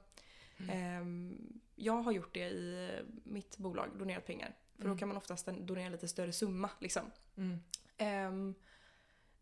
Ehm, 0.71 1.61
jag 1.75 2.02
har 2.02 2.12
gjort 2.12 2.35
det 2.35 2.49
i 2.49 2.88
eh, 2.94 3.04
mitt 3.25 3.59
bolag, 3.59 3.88
donerat 3.99 4.26
pengar. 4.26 4.54
För 4.76 4.82
Mm. 4.85 4.94
då 4.94 4.99
kan 4.99 5.09
man 5.09 5.16
oftast 5.16 5.47
donera 5.47 5.88
lite 5.88 6.09
större 6.09 6.32
summa 6.32 6.71
liksom. 6.78 7.02
Mm. 7.37 7.59
Ehm, 7.97 8.54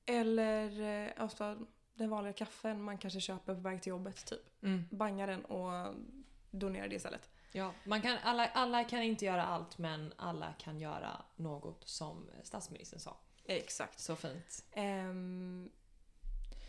eller 0.06 0.80
eh, 1.06 1.12
alltså, 1.16 1.58
den 2.02 2.10
vanliga 2.10 2.32
kaffen 2.32 2.82
man 2.82 2.98
kanske 2.98 3.20
köper 3.20 3.54
på 3.54 3.60
väg 3.60 3.82
till 3.82 3.90
jobbet 3.90 4.26
typ. 4.26 4.62
Mm. 4.62 4.84
Banga 4.90 5.26
den 5.26 5.44
och 5.44 5.94
donera 6.50 6.88
det 6.88 6.94
istället. 6.94 7.30
Ja, 7.52 7.72
man 7.84 8.02
kan, 8.02 8.18
alla, 8.22 8.46
alla 8.46 8.84
kan 8.84 9.02
inte 9.02 9.24
göra 9.24 9.44
allt 9.44 9.78
men 9.78 10.12
alla 10.16 10.52
kan 10.52 10.80
göra 10.80 11.22
något 11.36 11.88
som 11.88 12.30
statsministern 12.42 13.00
sa. 13.00 13.16
Exakt. 13.44 14.00
Så 14.00 14.16
fint. 14.16 14.64
Ehm, 14.72 15.70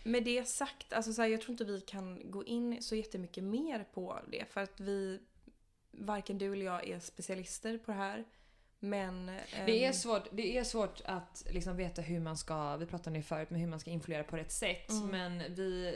med 0.03 0.23
det 0.23 0.47
sagt, 0.47 0.93
alltså 0.93 1.13
så 1.13 1.21
här, 1.21 1.29
jag 1.29 1.41
tror 1.41 1.51
inte 1.51 1.65
vi 1.65 1.81
kan 1.81 2.31
gå 2.31 2.45
in 2.45 2.83
så 2.83 2.95
jättemycket 2.95 3.43
mer 3.43 3.85
på 3.93 4.19
det. 4.27 4.45
För 4.45 4.61
att 4.61 4.79
vi, 4.79 5.19
varken 5.91 6.38
du 6.38 6.53
eller 6.53 6.65
jag 6.65 6.88
är 6.88 7.00
specialister 7.00 7.77
på 7.77 7.91
det 7.91 7.97
här. 7.97 8.25
Men... 8.83 9.25
Det 9.65 9.83
är, 9.83 9.88
ehm, 9.88 9.93
svårt, 9.93 10.27
det 10.31 10.57
är 10.57 10.63
svårt 10.63 11.01
att 11.05 11.43
liksom 11.50 11.75
veta 11.77 12.01
hur 12.01 12.19
man 12.19 12.38
ska, 12.38 12.77
vi 12.77 12.85
pratade 12.85 13.09
om 13.09 13.13
det 13.13 13.21
förut, 13.27 13.50
men 13.50 13.59
hur 13.59 13.67
man 13.67 13.79
ska 13.79 13.89
influera 13.89 14.23
på 14.23 14.38
rätt 14.38 14.51
sätt. 14.51 14.89
Mm. 14.89 15.07
Men 15.07 15.55
vi, 15.55 15.95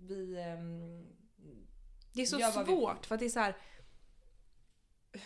vi 0.00 0.40
ehm, 0.40 1.06
Det 2.12 2.22
är 2.22 2.26
så 2.26 2.38
vad 2.38 2.66
vi- 2.66 2.72
svårt 2.72 3.06
för 3.06 3.14
att 3.14 3.18
det 3.20 3.26
är 3.26 3.30
så 3.30 3.40
här. 3.40 3.56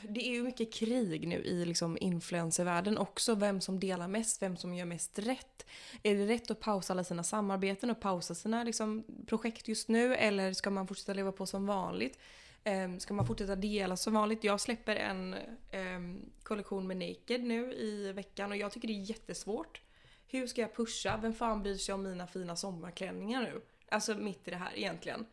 Det 0.08 0.28
är 0.28 0.32
ju 0.32 0.42
mycket 0.42 0.72
krig 0.75 1.28
nu 1.28 1.36
i 1.36 1.64
liksom 1.64 1.98
influencervärlden 2.00 2.98
också. 2.98 3.34
Vem 3.34 3.60
som 3.60 3.80
delar 3.80 4.08
mest, 4.08 4.42
vem 4.42 4.56
som 4.56 4.75
gör 4.75 4.84
mest 4.86 5.18
rätt. 5.18 5.66
Är 6.02 6.14
det 6.14 6.26
rätt 6.26 6.50
att 6.50 6.60
pausa 6.60 6.92
alla 6.92 7.04
sina 7.04 7.22
samarbeten 7.22 7.90
och 7.90 8.00
pausa 8.00 8.34
sina 8.34 8.64
liksom, 8.64 9.04
projekt 9.26 9.68
just 9.68 9.88
nu? 9.88 10.14
Eller 10.14 10.52
ska 10.52 10.70
man 10.70 10.86
fortsätta 10.88 11.14
leva 11.14 11.32
på 11.32 11.46
som 11.46 11.66
vanligt? 11.66 12.18
Ehm, 12.66 13.00
ska 13.00 13.14
man 13.14 13.26
fortsätta 13.26 13.56
dela 13.56 13.96
som 13.96 14.14
vanligt? 14.14 14.44
Jag 14.44 14.61
släpper 14.61 14.96
en 14.96 15.37
ehm, 15.70 16.30
kollektion 16.42 16.87
med 16.87 16.96
Naked 16.96 17.44
nu 17.44 17.73
i 17.73 18.12
veckan 18.12 18.50
och 18.50 18.56
jag 18.56 18.73
tycker 18.73 18.88
det 18.88 18.94
är 18.94 19.11
jättesvårt. 19.11 19.80
Hur 20.28 20.46
ska 20.46 20.61
jag 20.61 20.76
pusha? 20.76 21.18
Vem 21.23 21.35
fan 21.35 21.62
bryr 21.62 21.75
sig 21.75 21.94
om 21.94 22.02
mina 22.02 22.26
fina 22.26 22.56
sommarklänningar 22.56 23.42
nu? 23.42 23.61
Alltså 23.88 24.14
mitt 24.14 24.49
i 24.49 24.50
det 24.50 24.56
här 24.56 24.73
egentligen. 24.76 25.26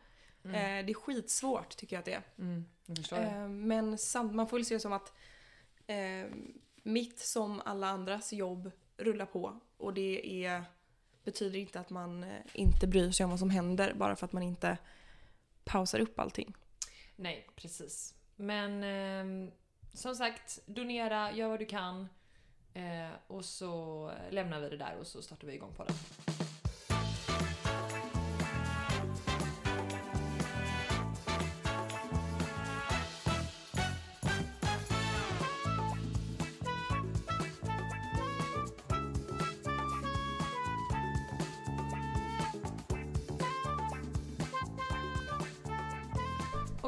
Eh, 0.44 0.86
det 0.86 0.92
är 0.92 0.94
skitsvårt 0.94 1.76
tycker 1.76 1.96
jag 1.96 1.98
att 1.98 2.04
det 2.04 2.12
är. 2.12 2.22
mm. 2.38 2.64
Eh, 3.12 3.48
men 3.48 3.98
samt, 3.98 4.34
man 4.34 4.48
får 4.48 4.56
väl 4.56 4.64
se 4.64 4.74
det 4.74 4.80
som 4.80 4.92
att 4.92 5.12
eh, 5.86 6.26
mitt 6.82 7.18
som 7.18 7.62
alla 7.64 7.88
andras 7.88 8.32
jobb 8.32 8.70
rullar 8.96 9.26
på. 9.26 9.60
Och 9.76 9.94
det 9.94 10.44
är, 10.44 10.64
betyder 11.24 11.58
inte 11.58 11.80
att 11.80 11.90
man 11.90 12.24
eh, 12.24 12.30
inte 12.52 12.86
bryr 12.86 13.10
sig 13.10 13.24
om 13.24 13.30
vad 13.30 13.38
som 13.38 13.50
händer 13.50 13.94
bara 13.94 14.16
för 14.16 14.26
att 14.26 14.32
man 14.32 14.42
inte 14.42 14.78
pausar 15.64 15.98
upp 15.98 16.18
allting. 16.18 16.54
Nej, 17.16 17.46
precis. 17.56 18.14
Men 18.36 18.82
eh, 18.82 19.52
som 19.92 20.14
sagt, 20.14 20.58
donera, 20.66 21.32
gör 21.32 21.48
vad 21.48 21.58
du 21.58 21.66
kan. 21.66 22.08
Eh, 22.74 23.10
och 23.26 23.44
så 23.44 24.10
lämnar 24.30 24.60
vi 24.60 24.68
det 24.68 24.76
där 24.76 24.96
och 25.00 25.06
så 25.06 25.22
startar 25.22 25.46
vi 25.46 25.54
igång 25.54 25.72
på 25.76 25.84
det. 25.84 25.94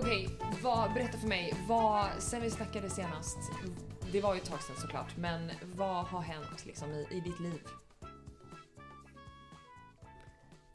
Okej, 0.07 0.29
vad, 0.63 0.93
berätta 0.93 1.19
för 1.19 1.29
mig. 1.29 1.55
Vad, 1.69 2.07
sen 2.19 2.43
vi 2.43 2.51
snackade 2.51 2.91
senast, 2.91 3.39
det 4.13 4.21
var 4.21 4.35
ju 4.35 4.41
ett 4.41 4.47
tag 4.47 4.63
sedan 4.63 4.77
såklart, 4.77 5.17
men 5.17 5.51
vad 5.75 6.05
har 6.05 6.21
hänt 6.21 6.67
liksom 6.67 6.91
i, 6.91 7.07
i 7.11 7.21
ditt 7.21 7.41
liv? 7.41 7.61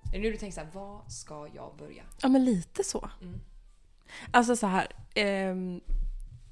Är 0.04 0.12
det 0.12 0.20
nu 0.20 0.32
du 0.32 0.38
tänker 0.38 0.54
såhär, 0.54 0.70
vad 0.74 1.12
ska 1.12 1.48
jag 1.56 1.76
börja? 1.78 2.04
Ja 2.22 2.30
men 2.30 2.46
lite 2.46 2.84
så. 2.84 3.10
Mm. 3.22 3.40
Alltså 4.32 4.56
så 4.56 4.68
här. 4.68 4.88
ehm, 5.16 5.82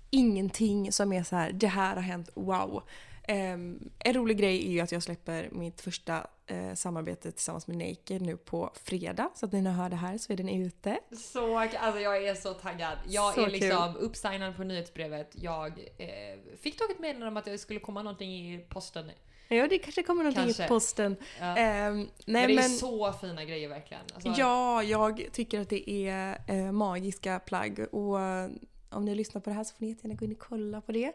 ingenting 0.09 0.91
som 0.91 1.13
är 1.13 1.23
så 1.23 1.35
här, 1.35 1.51
det 1.51 1.67
här 1.67 1.95
har 1.95 2.01
hänt, 2.01 2.29
wow. 2.35 2.83
Ehm, 3.29 3.89
en 3.99 4.13
rolig 4.13 4.37
grej 4.37 4.67
är 4.67 4.71
ju 4.71 4.79
att 4.79 4.91
jag 4.91 5.03
släpper 5.03 5.49
mitt 5.51 5.81
första 5.81 6.27
eh, 6.45 6.73
samarbete 6.73 7.31
tillsammans 7.31 7.67
med 7.67 7.77
Naked 7.77 8.21
nu 8.21 8.37
på 8.37 8.71
fredag. 8.83 9.29
Så 9.35 9.45
att 9.45 9.51
ni 9.51 9.61
när 9.61 9.71
hör 9.71 9.89
det 9.89 9.95
här 9.95 10.17
så 10.17 10.33
är 10.33 10.37
den 10.37 10.49
ute. 10.49 10.99
Så, 11.11 11.57
alltså 11.57 11.99
jag 11.99 12.27
är 12.27 12.35
så 12.35 12.53
taggad. 12.53 12.97
Jag 13.07 13.33
Så 13.33 13.41
är 13.41 13.49
liksom 13.49 13.95
uppsignad 13.95 14.55
på 14.55 14.63
nyhetsbrevet. 14.63 15.31
Jag 15.35 15.67
eh, 15.97 16.57
fick 16.61 16.79
dock 16.79 16.91
ett 16.91 16.99
meddelande 16.99 17.27
om 17.27 17.37
att 17.37 17.45
det 17.45 17.57
skulle 17.57 17.79
komma 17.79 18.03
någonting 18.03 18.53
i 18.53 18.65
posten. 18.69 19.11
Ja, 19.47 19.67
det 19.67 19.77
kanske 19.77 20.03
kommer 20.03 20.23
någonting 20.23 20.43
Kanske. 20.43 20.65
i 20.65 20.67
posten. 20.67 21.15
Ja. 21.39 21.55
Men 21.55 22.09
nej 22.25 22.47
det 22.47 22.53
är 22.53 22.55
men, 22.55 22.69
så 22.69 23.13
fina 23.13 23.45
grejer 23.45 23.69
verkligen. 23.69 24.03
Alltså, 24.13 24.33
ja, 24.37 24.83
jag 24.83 25.27
tycker 25.31 25.59
att 25.59 25.69
det 25.69 25.89
är 25.89 26.41
eh, 26.47 26.71
magiska 26.71 27.39
plagg. 27.39 27.85
Och 27.91 28.21
eh, 28.21 28.49
om 28.89 29.05
ni 29.05 29.15
lyssnar 29.15 29.41
på 29.41 29.49
det 29.49 29.55
här 29.55 29.63
så 29.63 29.75
får 29.75 29.85
ni 29.85 29.91
jättegärna 29.91 30.15
gå 30.15 30.25
in 30.25 30.31
och 30.31 30.39
kolla 30.39 30.81
på 30.81 30.91
det. 30.91 31.13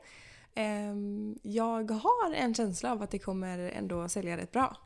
Ehm, 0.54 1.38
jag 1.42 1.90
har 1.90 2.32
en 2.34 2.54
känsla 2.54 2.92
av 2.92 3.02
att 3.02 3.10
det 3.10 3.18
kommer 3.18 3.58
ändå 3.58 4.08
sälja 4.08 4.36
rätt 4.36 4.52
bra. 4.52 4.76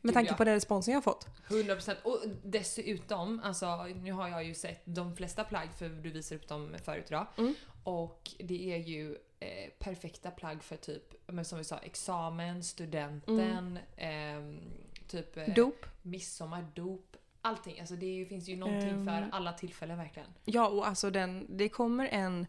Med 0.00 0.14
tanke 0.14 0.34
på 0.34 0.44
den 0.44 0.54
responsen 0.54 0.92
jag 0.92 0.96
har 0.96 1.02
fått. 1.02 1.26
100% 1.48 1.94
och 2.04 2.18
dessutom, 2.44 3.40
alltså 3.44 3.84
nu 3.84 4.12
har 4.12 4.28
jag 4.28 4.44
ju 4.44 4.54
sett 4.54 4.82
de 4.84 5.16
flesta 5.16 5.44
plagg 5.44 5.68
för 5.78 5.88
du 5.88 6.10
visade 6.10 6.40
upp 6.40 6.48
dem 6.48 6.74
förut 6.84 7.04
idag. 7.08 7.26
Mm. 7.38 7.54
Och 7.84 8.30
det 8.38 8.72
är 8.74 8.78
ju 8.78 9.16
eh, 9.40 9.70
perfekta 9.78 10.30
plagg 10.30 10.62
för 10.62 10.76
typ, 10.76 11.14
men 11.26 11.44
som 11.44 11.58
vi 11.58 11.64
sa, 11.64 11.78
examen, 11.78 12.62
studenten, 12.62 13.78
ehm, 13.96 14.60
typ 15.08 15.36
eh, 15.36 15.54
Dop. 15.54 15.86
midsommar, 16.02 16.66
dop. 16.74 17.16
Allting. 17.42 17.80
Alltså 17.80 17.94
det 17.96 18.06
är 18.20 18.24
finns 18.26 18.48
ju 18.48 18.56
någonting 18.56 18.90
Ehm. 18.90 19.04
för 19.06 19.28
alla 19.32 19.52
tillfällen 19.52 19.98
verkligen. 19.98 20.28
Ja, 20.44 20.68
och 20.68 20.86
alltså 20.88 21.10
den, 21.10 21.46
det 21.56 21.68
kommer 21.68 22.06
en, 22.08 22.46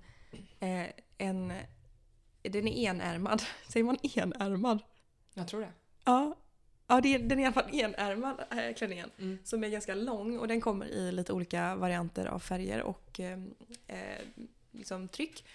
eh, 0.59 0.85
en... 1.17 1.53
Den 2.49 2.67
är 2.67 2.89
enärmad. 2.89 3.43
Säger 3.67 3.83
man 3.83 3.97
enärmad? 4.01 4.79
Jag 5.33 5.47
tror 5.47 5.61
det. 5.61 5.71
Ja. 6.03 6.35
Ja, 6.87 7.01
det 7.01 7.15
är, 7.15 7.19
den 7.19 7.39
är 7.39 7.43
i 7.43 7.45
alla 7.45 7.53
fall 7.53 7.75
enärmad 7.75 8.43
äh, 8.51 8.75
klänningen. 8.75 9.11
Mm. 9.17 9.37
Som 9.43 9.63
är 9.63 9.69
ganska 9.69 9.95
lång 9.95 10.39
och 10.39 10.47
den 10.47 10.61
kommer 10.61 10.85
i 10.85 11.11
lite 11.11 11.33
olika 11.33 11.75
varianter 11.75 12.25
av 12.25 12.39
färger 12.39 12.81
och 12.81 13.19
eh, 13.19 13.39
eh, 13.87 14.21
liksom 14.71 15.07
tryck. 15.07 15.45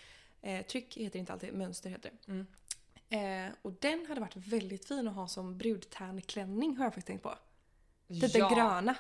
Eh, 0.42 0.66
tryck 0.66 0.96
heter 0.96 1.18
inte 1.18 1.32
alltid, 1.32 1.54
mönster 1.54 1.90
heter 1.90 2.11
det. 2.11 2.32
Mm. 2.32 2.46
Eh, 3.08 3.52
och 3.62 3.72
den 3.72 4.06
hade 4.06 4.20
varit 4.20 4.37
väldigt 4.37 4.88
fin 4.88 5.08
att 5.08 5.14
ha 5.14 5.28
som 5.28 5.58
brudtärnklänning 5.58 6.76
har 6.76 6.84
jag 6.84 6.92
faktiskt 6.92 7.06
tänkt 7.06 7.22
på. 7.22 7.34
Lite 8.06 8.38
ja. 8.38 8.49
gröna. 8.54 8.94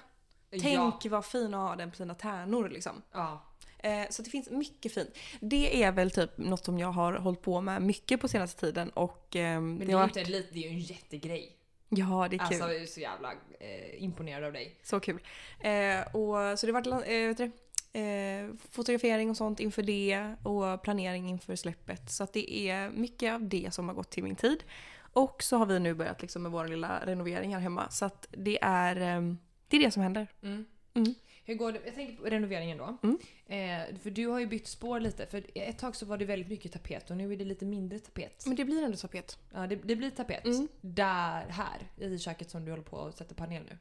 Tänk 0.50 1.04
Ja. 1.04 1.10
vad 1.10 1.24
fin 1.24 1.54
att 1.54 1.68
ha 1.68 1.76
den 1.76 1.90
på 1.90 1.96
sina 1.96 2.14
tärnor 2.14 2.68
liksom. 2.68 3.02
ja. 3.12 3.42
Eh, 3.82 4.08
så 4.10 4.22
det 4.22 4.30
finns 4.30 4.50
mycket 4.50 4.94
fint. 4.94 5.10
Det 5.40 5.82
är 5.82 5.92
väl 5.92 6.10
typ 6.10 6.38
något 6.38 6.64
som 6.64 6.78
jag 6.78 6.92
har 6.92 7.12
hållit 7.12 7.42
på 7.42 7.60
med 7.60 7.82
mycket 7.82 8.20
på 8.20 8.28
senaste 8.28 8.60
tiden 8.60 8.90
och 8.90 9.36
ehm, 9.36 9.68
Men 9.68 9.78
det, 9.78 9.84
det 9.84 9.92
är 9.92 9.96
varit... 9.96 10.16
inte 10.16 10.30
liten, 10.30 10.50
det 10.52 10.58
är 10.58 10.62
ju 10.62 10.68
en 10.68 10.80
jättegrej. 10.80 11.56
Ja, 11.88 12.28
det 12.30 12.36
är 12.36 12.38
kul. 12.38 12.46
Alltså 12.46 12.72
jag 12.72 12.76
är 12.76 12.86
så 12.86 13.00
jävla 13.00 13.32
eh, 13.60 14.02
imponerad 14.02 14.44
av 14.44 14.52
dig. 14.52 14.76
Så 14.82 15.00
kul. 15.00 15.20
Eh, 15.60 16.00
och, 16.00 16.58
så 16.58 16.66
det 16.66 16.72
har 16.72 16.82
varit 16.82 17.40
eh, 17.40 18.02
eh, 18.02 18.50
fotografering 18.70 19.30
och 19.30 19.36
sånt 19.36 19.60
inför 19.60 19.82
det 19.82 20.34
och 20.42 20.82
planering 20.82 21.28
inför 21.28 21.56
släppet. 21.56 22.10
Så 22.10 22.24
att 22.24 22.32
det 22.32 22.52
är 22.68 22.90
mycket 22.90 23.32
av 23.34 23.48
det 23.48 23.74
som 23.74 23.88
har 23.88 23.94
gått 23.94 24.10
till 24.10 24.24
min 24.24 24.36
tid. 24.36 24.64
Och 25.12 25.42
så 25.42 25.56
har 25.56 25.66
vi 25.66 25.80
nu 25.80 25.94
börjat 25.94 26.22
liksom 26.22 26.42
med 26.42 26.52
vår 26.52 26.68
lilla 26.68 27.06
renovering 27.06 27.54
här 27.54 27.60
hemma. 27.60 27.90
Så 27.90 28.04
att 28.04 28.26
det 28.30 28.58
är, 28.62 28.96
eh, 28.96 29.34
det, 29.68 29.76
är 29.76 29.80
det 29.80 29.90
som 29.90 30.02
händer. 30.02 30.26
Mm. 30.42 30.64
Mm. 30.94 31.14
Hur 31.44 31.54
går 31.54 31.72
det? 31.72 31.80
Jag 31.84 31.94
tänker 31.94 32.16
på 32.16 32.24
renoveringen 32.24 32.78
då. 32.78 32.98
Mm. 33.02 33.18
Eh, 33.46 33.98
för 33.98 34.10
du 34.10 34.26
har 34.26 34.40
ju 34.40 34.46
bytt 34.46 34.66
spår 34.66 35.00
lite. 35.00 35.26
För 35.26 35.44
ett 35.54 35.78
tag 35.78 35.96
så 35.96 36.06
var 36.06 36.18
det 36.18 36.24
väldigt 36.24 36.48
mycket 36.48 36.72
tapet 36.72 37.10
och 37.10 37.16
nu 37.16 37.32
är 37.32 37.36
det 37.36 37.44
lite 37.44 37.64
mindre 37.64 37.98
tapet. 37.98 38.46
Men 38.46 38.56
det 38.56 38.64
blir 38.64 38.82
ändå 38.82 38.96
tapet. 38.96 39.38
Ja, 39.52 39.66
det, 39.66 39.76
det 39.76 39.96
blir 39.96 40.10
tapet. 40.10 40.44
Mm. 40.44 40.68
Där, 40.80 41.46
här, 41.48 41.90
i 41.96 42.18
köket 42.18 42.50
som 42.50 42.64
du 42.64 42.70
håller 42.70 42.84
på 42.84 43.00
att 43.00 43.18
sätta 43.18 43.34
panel 43.34 43.62
nu. 43.62 43.78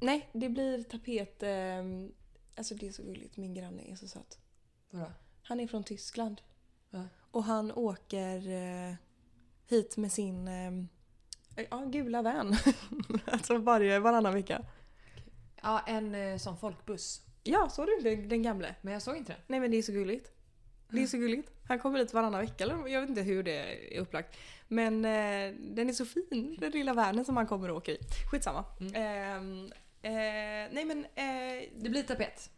Nej, 0.00 0.28
det 0.32 0.48
blir 0.48 0.82
tapet... 0.82 1.42
Eh, 1.42 2.10
alltså 2.56 2.74
det 2.74 2.86
är 2.86 2.92
så 2.92 3.02
gulligt. 3.02 3.36
Min 3.36 3.54
granne 3.54 3.82
är 3.82 3.96
så 3.96 4.08
söt. 4.08 4.38
Vadå? 4.90 5.12
Han 5.42 5.60
är 5.60 5.66
från 5.66 5.84
Tyskland. 5.84 6.40
Ja. 6.90 7.04
Och 7.30 7.44
han 7.44 7.72
åker 7.72 8.48
eh, 8.48 8.94
hit 9.66 9.96
med 9.96 10.12
sin 10.12 10.48
eh, 10.48 11.64
ja, 11.70 11.84
gula 11.84 12.22
van. 12.22 12.56
alltså 13.26 13.58
varje, 13.58 13.98
varannan 13.98 14.34
vecka. 14.34 14.64
Ja, 15.62 15.80
en 15.86 16.14
eh, 16.14 16.36
sån 16.36 16.56
folkbuss. 16.58 17.22
Ja, 17.42 17.68
såg 17.68 17.86
du 17.86 17.96
inte 17.96 18.16
den 18.28 18.42
gamle? 18.42 18.74
Men 18.80 18.92
jag 18.92 19.02
såg 19.02 19.16
inte 19.16 19.32
den. 19.32 19.40
Nej 19.46 19.60
men 19.60 19.70
det 19.70 19.76
är 19.76 19.82
så 19.82 19.92
gulligt. 19.92 20.32
Det 20.88 21.02
är 21.02 21.06
så 21.06 21.16
gulligt. 21.18 21.50
Han 21.68 21.78
kommer 21.78 21.98
hit 21.98 22.14
varannan 22.14 22.40
vecka 22.40 22.64
eller 22.64 22.88
jag 22.88 23.00
vet 23.00 23.10
inte 23.10 23.22
hur 23.22 23.42
det 23.42 23.52
är 23.96 24.00
upplagt. 24.00 24.36
Men 24.68 25.04
eh, 25.04 25.54
den 25.58 25.88
är 25.88 25.92
så 25.92 26.04
fin, 26.04 26.56
den 26.60 26.72
lilla 26.72 26.94
vanen 26.94 27.24
som 27.24 27.36
han 27.36 27.46
kommer 27.46 27.70
och 27.70 27.76
åker 27.76 27.92
i. 27.92 27.98
Skitsamma. 28.30 28.64
Mm. 28.80 28.94
Ehm, 28.94 29.72
eh, 30.02 30.12
nej 30.74 30.84
men 30.84 31.04
eh, 31.04 31.68
Det 31.76 31.90
blir 31.90 32.02
tapet. 32.02 32.50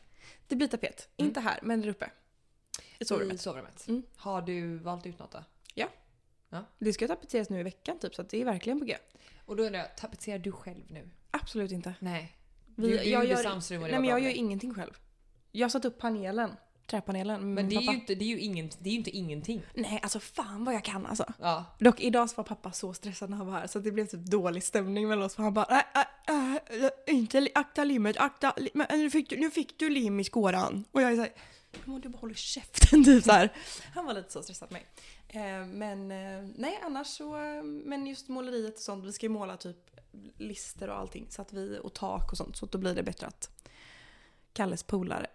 det 0.49 0.56
blir 0.56 0.68
tapet. 0.68 1.09
Mm. 1.16 1.28
Inte 1.28 1.40
här, 1.40 1.59
men 1.62 1.80
där 1.80 1.88
uppe. 1.88 2.11
I 2.99 3.02
I 3.02 3.04
sovrummet. 3.04 3.40
sovrummet. 3.40 3.88
Mm. 3.88 4.02
Har 4.16 4.42
du 4.42 4.76
valt 4.76 5.06
ut 5.06 5.18
något 5.18 5.32
då? 5.32 5.44
Det 6.78 6.92
ska 6.92 7.09
tapetseras 7.09 7.50
nu 7.50 7.61
i 7.61 7.62
veckan 7.62 7.99
typ 7.99 8.14
så 8.14 8.23
det 8.23 8.40
är 8.40 8.44
verkligen 8.44 8.78
på 8.78 8.85
G. 8.85 8.97
Och 9.47 9.56
då 9.56 9.62
undrar 9.62 9.80
jag, 9.80 9.97
tapetserar 9.97 10.38
du 10.38 10.52
själv 10.52 10.85
nu? 10.90 11.09
Absolut 11.30 11.73
inte. 11.73 11.94
Nej. 11.99 12.37
Vi- 12.76 12.87
du 12.91 12.97
du 12.99 13.02
jag 13.05 13.25
gjorde 13.25 13.26
gör- 13.35 13.43
Sams 13.43 13.71
rum 13.71 13.83
och 13.83 13.88
det 13.88 13.93
Nej 13.93 13.99
var 13.99 14.00
men 14.00 14.11
bra 14.11 14.19
jag 14.19 14.31
gör 14.31 14.38
ingenting 14.38 14.75
själv. 14.75 14.93
Jag 15.52 15.71
satt 15.71 15.85
upp 15.85 15.99
panelen. 15.99 16.50
träpanelen. 16.91 17.55
Men 17.55 17.69
det 17.69 17.76
är, 17.76 17.81
ju 17.81 17.91
inte, 17.93 18.14
det, 18.14 18.25
är 18.25 18.29
ju 18.29 18.38
ingen, 18.41 18.71
det 18.81 18.88
är 18.88 18.93
ju 18.93 18.99
inte 18.99 19.11
ingenting. 19.11 19.62
Nej, 19.75 20.00
alltså 20.02 20.21
fan 20.21 20.64
vad 20.64 20.75
jag 20.75 20.85
kan 20.85 21.07
alltså. 21.07 21.25
Ja. 21.41 21.64
Dock 21.79 22.00
idag 22.00 22.31
så 22.31 22.37
var 22.37 22.45
pappa 22.45 22.73
så 22.73 22.93
stressad 22.95 23.31
när 23.31 23.37
han 23.37 23.47
var 23.47 23.52
här 23.55 23.67
så 23.67 23.79
det 23.79 23.93
blev 23.93 24.07
typ 24.07 24.21
dålig 24.26 24.62
stämning 24.62 25.09
mellan 25.09 25.25
oss 25.25 25.35
för 25.37 25.43
han 25.43 25.55
bara 25.55 25.67
nej, 25.71 25.83
nej, 25.95 26.61
nej, 26.81 26.91
inte 27.07 27.49
akta 27.55 27.85
limmet, 27.85 28.17
akta, 28.17 28.55
li- 28.57 28.71
men 28.75 28.87
nu 28.91 29.11
fick, 29.11 29.31
du, 29.31 29.37
nu 29.37 29.50
fick 29.50 29.79
du 29.79 29.91
lim 29.91 30.21
i 30.21 30.25
skåran. 30.25 30.85
Och 30.93 31.02
jag 31.02 31.12
är 31.12 31.17
såhär, 31.17 31.33
men 31.85 32.00
du 32.00 32.09
bara 32.09 32.19
håller 32.19 32.35
käften 32.35 33.05
typ 33.05 33.25
så 33.25 33.33
här. 33.33 33.52
Han 33.95 34.07
var 34.07 34.14
lite 34.14 34.33
så 34.33 34.43
stressad 34.43 34.73
med 34.73 34.83
mig. 34.83 35.43
Eh, 35.45 35.67
men 35.67 36.11
eh, 36.11 36.50
nej 36.57 36.79
annars 36.83 37.07
så, 37.07 37.37
eh, 37.37 37.62
men 37.62 38.07
just 38.07 38.29
måleriet 38.29 38.75
och 38.75 38.81
sånt, 38.81 39.05
vi 39.05 39.12
ska 39.12 39.26
ju 39.26 39.31
måla 39.31 39.57
typ 39.57 39.76
lister 40.38 40.88
och 40.91 40.97
allting 40.99 41.26
så 41.31 41.43
att 41.43 41.52
vi, 41.52 41.79
och 41.83 41.93
tak 41.95 42.33
och 42.33 42.37
sånt 42.38 42.57
så 42.57 42.67
då 42.67 42.79
blir 42.79 42.95
det 42.95 43.02
bättre 43.02 43.26
att 43.26 43.50
Kalles 44.52 44.83
polare 44.83 45.26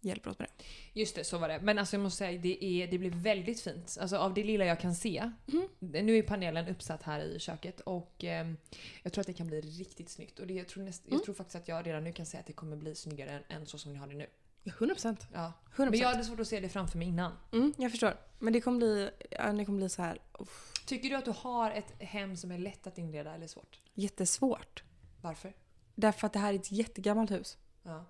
hjälper 0.00 0.30
oss 0.30 0.38
med 0.38 0.48
det. 0.56 0.64
Just 1.00 1.14
det, 1.14 1.24
så 1.24 1.38
var 1.38 1.48
det. 1.48 1.60
Men 1.62 1.78
alltså 1.78 1.96
jag 1.96 2.02
måste 2.02 2.18
säga, 2.18 2.38
det, 2.38 2.64
är, 2.64 2.86
det 2.86 2.98
blir 2.98 3.10
väldigt 3.10 3.60
fint. 3.60 3.98
Alltså 4.00 4.16
av 4.16 4.34
det 4.34 4.44
lilla 4.44 4.64
jag 4.64 4.80
kan 4.80 4.94
se. 4.94 5.30
Mhm. 5.46 5.68
Nu 5.78 6.18
är 6.18 6.22
panelen 6.22 6.68
uppsatt 6.68 7.02
här 7.02 7.20
i 7.20 7.38
köket 7.38 7.80
och 7.80 8.24
ehm, 8.24 8.56
jag 9.02 9.12
tror 9.12 9.20
att 9.20 9.26
det 9.26 9.32
kan 9.32 9.46
bli 9.46 9.60
riktigt 9.60 10.10
snyggt. 10.10 10.38
Och 10.38 10.46
det, 10.46 10.54
jag, 10.54 10.68
tror 10.68 10.84
näst, 10.84 11.06
Mm. 11.06 11.16
jag 11.16 11.24
tror 11.24 11.34
faktiskt 11.34 11.56
att 11.56 11.68
jag 11.68 11.86
redan 11.86 12.04
nu 12.04 12.12
kan 12.12 12.26
säga 12.26 12.40
att 12.40 12.46
det 12.46 12.52
kommer 12.52 12.76
bli 12.76 12.94
snyggare 12.94 13.30
än, 13.30 13.42
än 13.48 13.66
så 13.66 13.78
som 13.78 13.92
ni 13.92 13.98
har 13.98 14.06
det 14.06 14.14
nu. 14.14 14.26
Ja, 14.62 14.72
100%. 14.72 15.16
Ja. 15.32 15.52
100%. 15.76 15.90
Men 15.90 15.98
jag 15.98 16.08
hade 16.08 16.24
svårt 16.24 16.40
att 16.40 16.48
se 16.48 16.60
det 16.60 16.68
framför 16.68 16.98
mig 16.98 17.08
innan. 17.08 17.32
Mm, 17.52 17.72
jag 17.76 17.90
förstår. 17.90 18.16
Men 18.38 18.52
det 18.52 18.60
kommer 18.60 18.78
bli, 18.78 19.10
ja, 19.30 19.52
det 19.52 19.64
kommer 19.64 19.78
bli 19.78 19.88
så 19.88 20.02
här 20.02 20.18
uff, 20.38 20.72
Tycker 20.86 21.10
du 21.10 21.16
att 21.16 21.24
du 21.24 21.30
har 21.36 21.70
ett 21.70 21.94
hem 22.02 22.36
som 22.36 22.52
är 22.52 22.58
lätt 22.58 22.86
att 22.86 22.98
inreda 22.98 23.34
eller 23.34 23.46
svårt? 23.46 23.80
jättesvårt. 23.94 24.82
Varför? 25.20 25.52
Därför 25.94 26.26
att 26.26 26.32
det 26.32 26.38
här 26.38 26.52
är 26.54 26.58
ett 26.58 26.72
jättegammalt 26.72 27.30
hus. 27.30 27.58
Ja. 27.82 28.04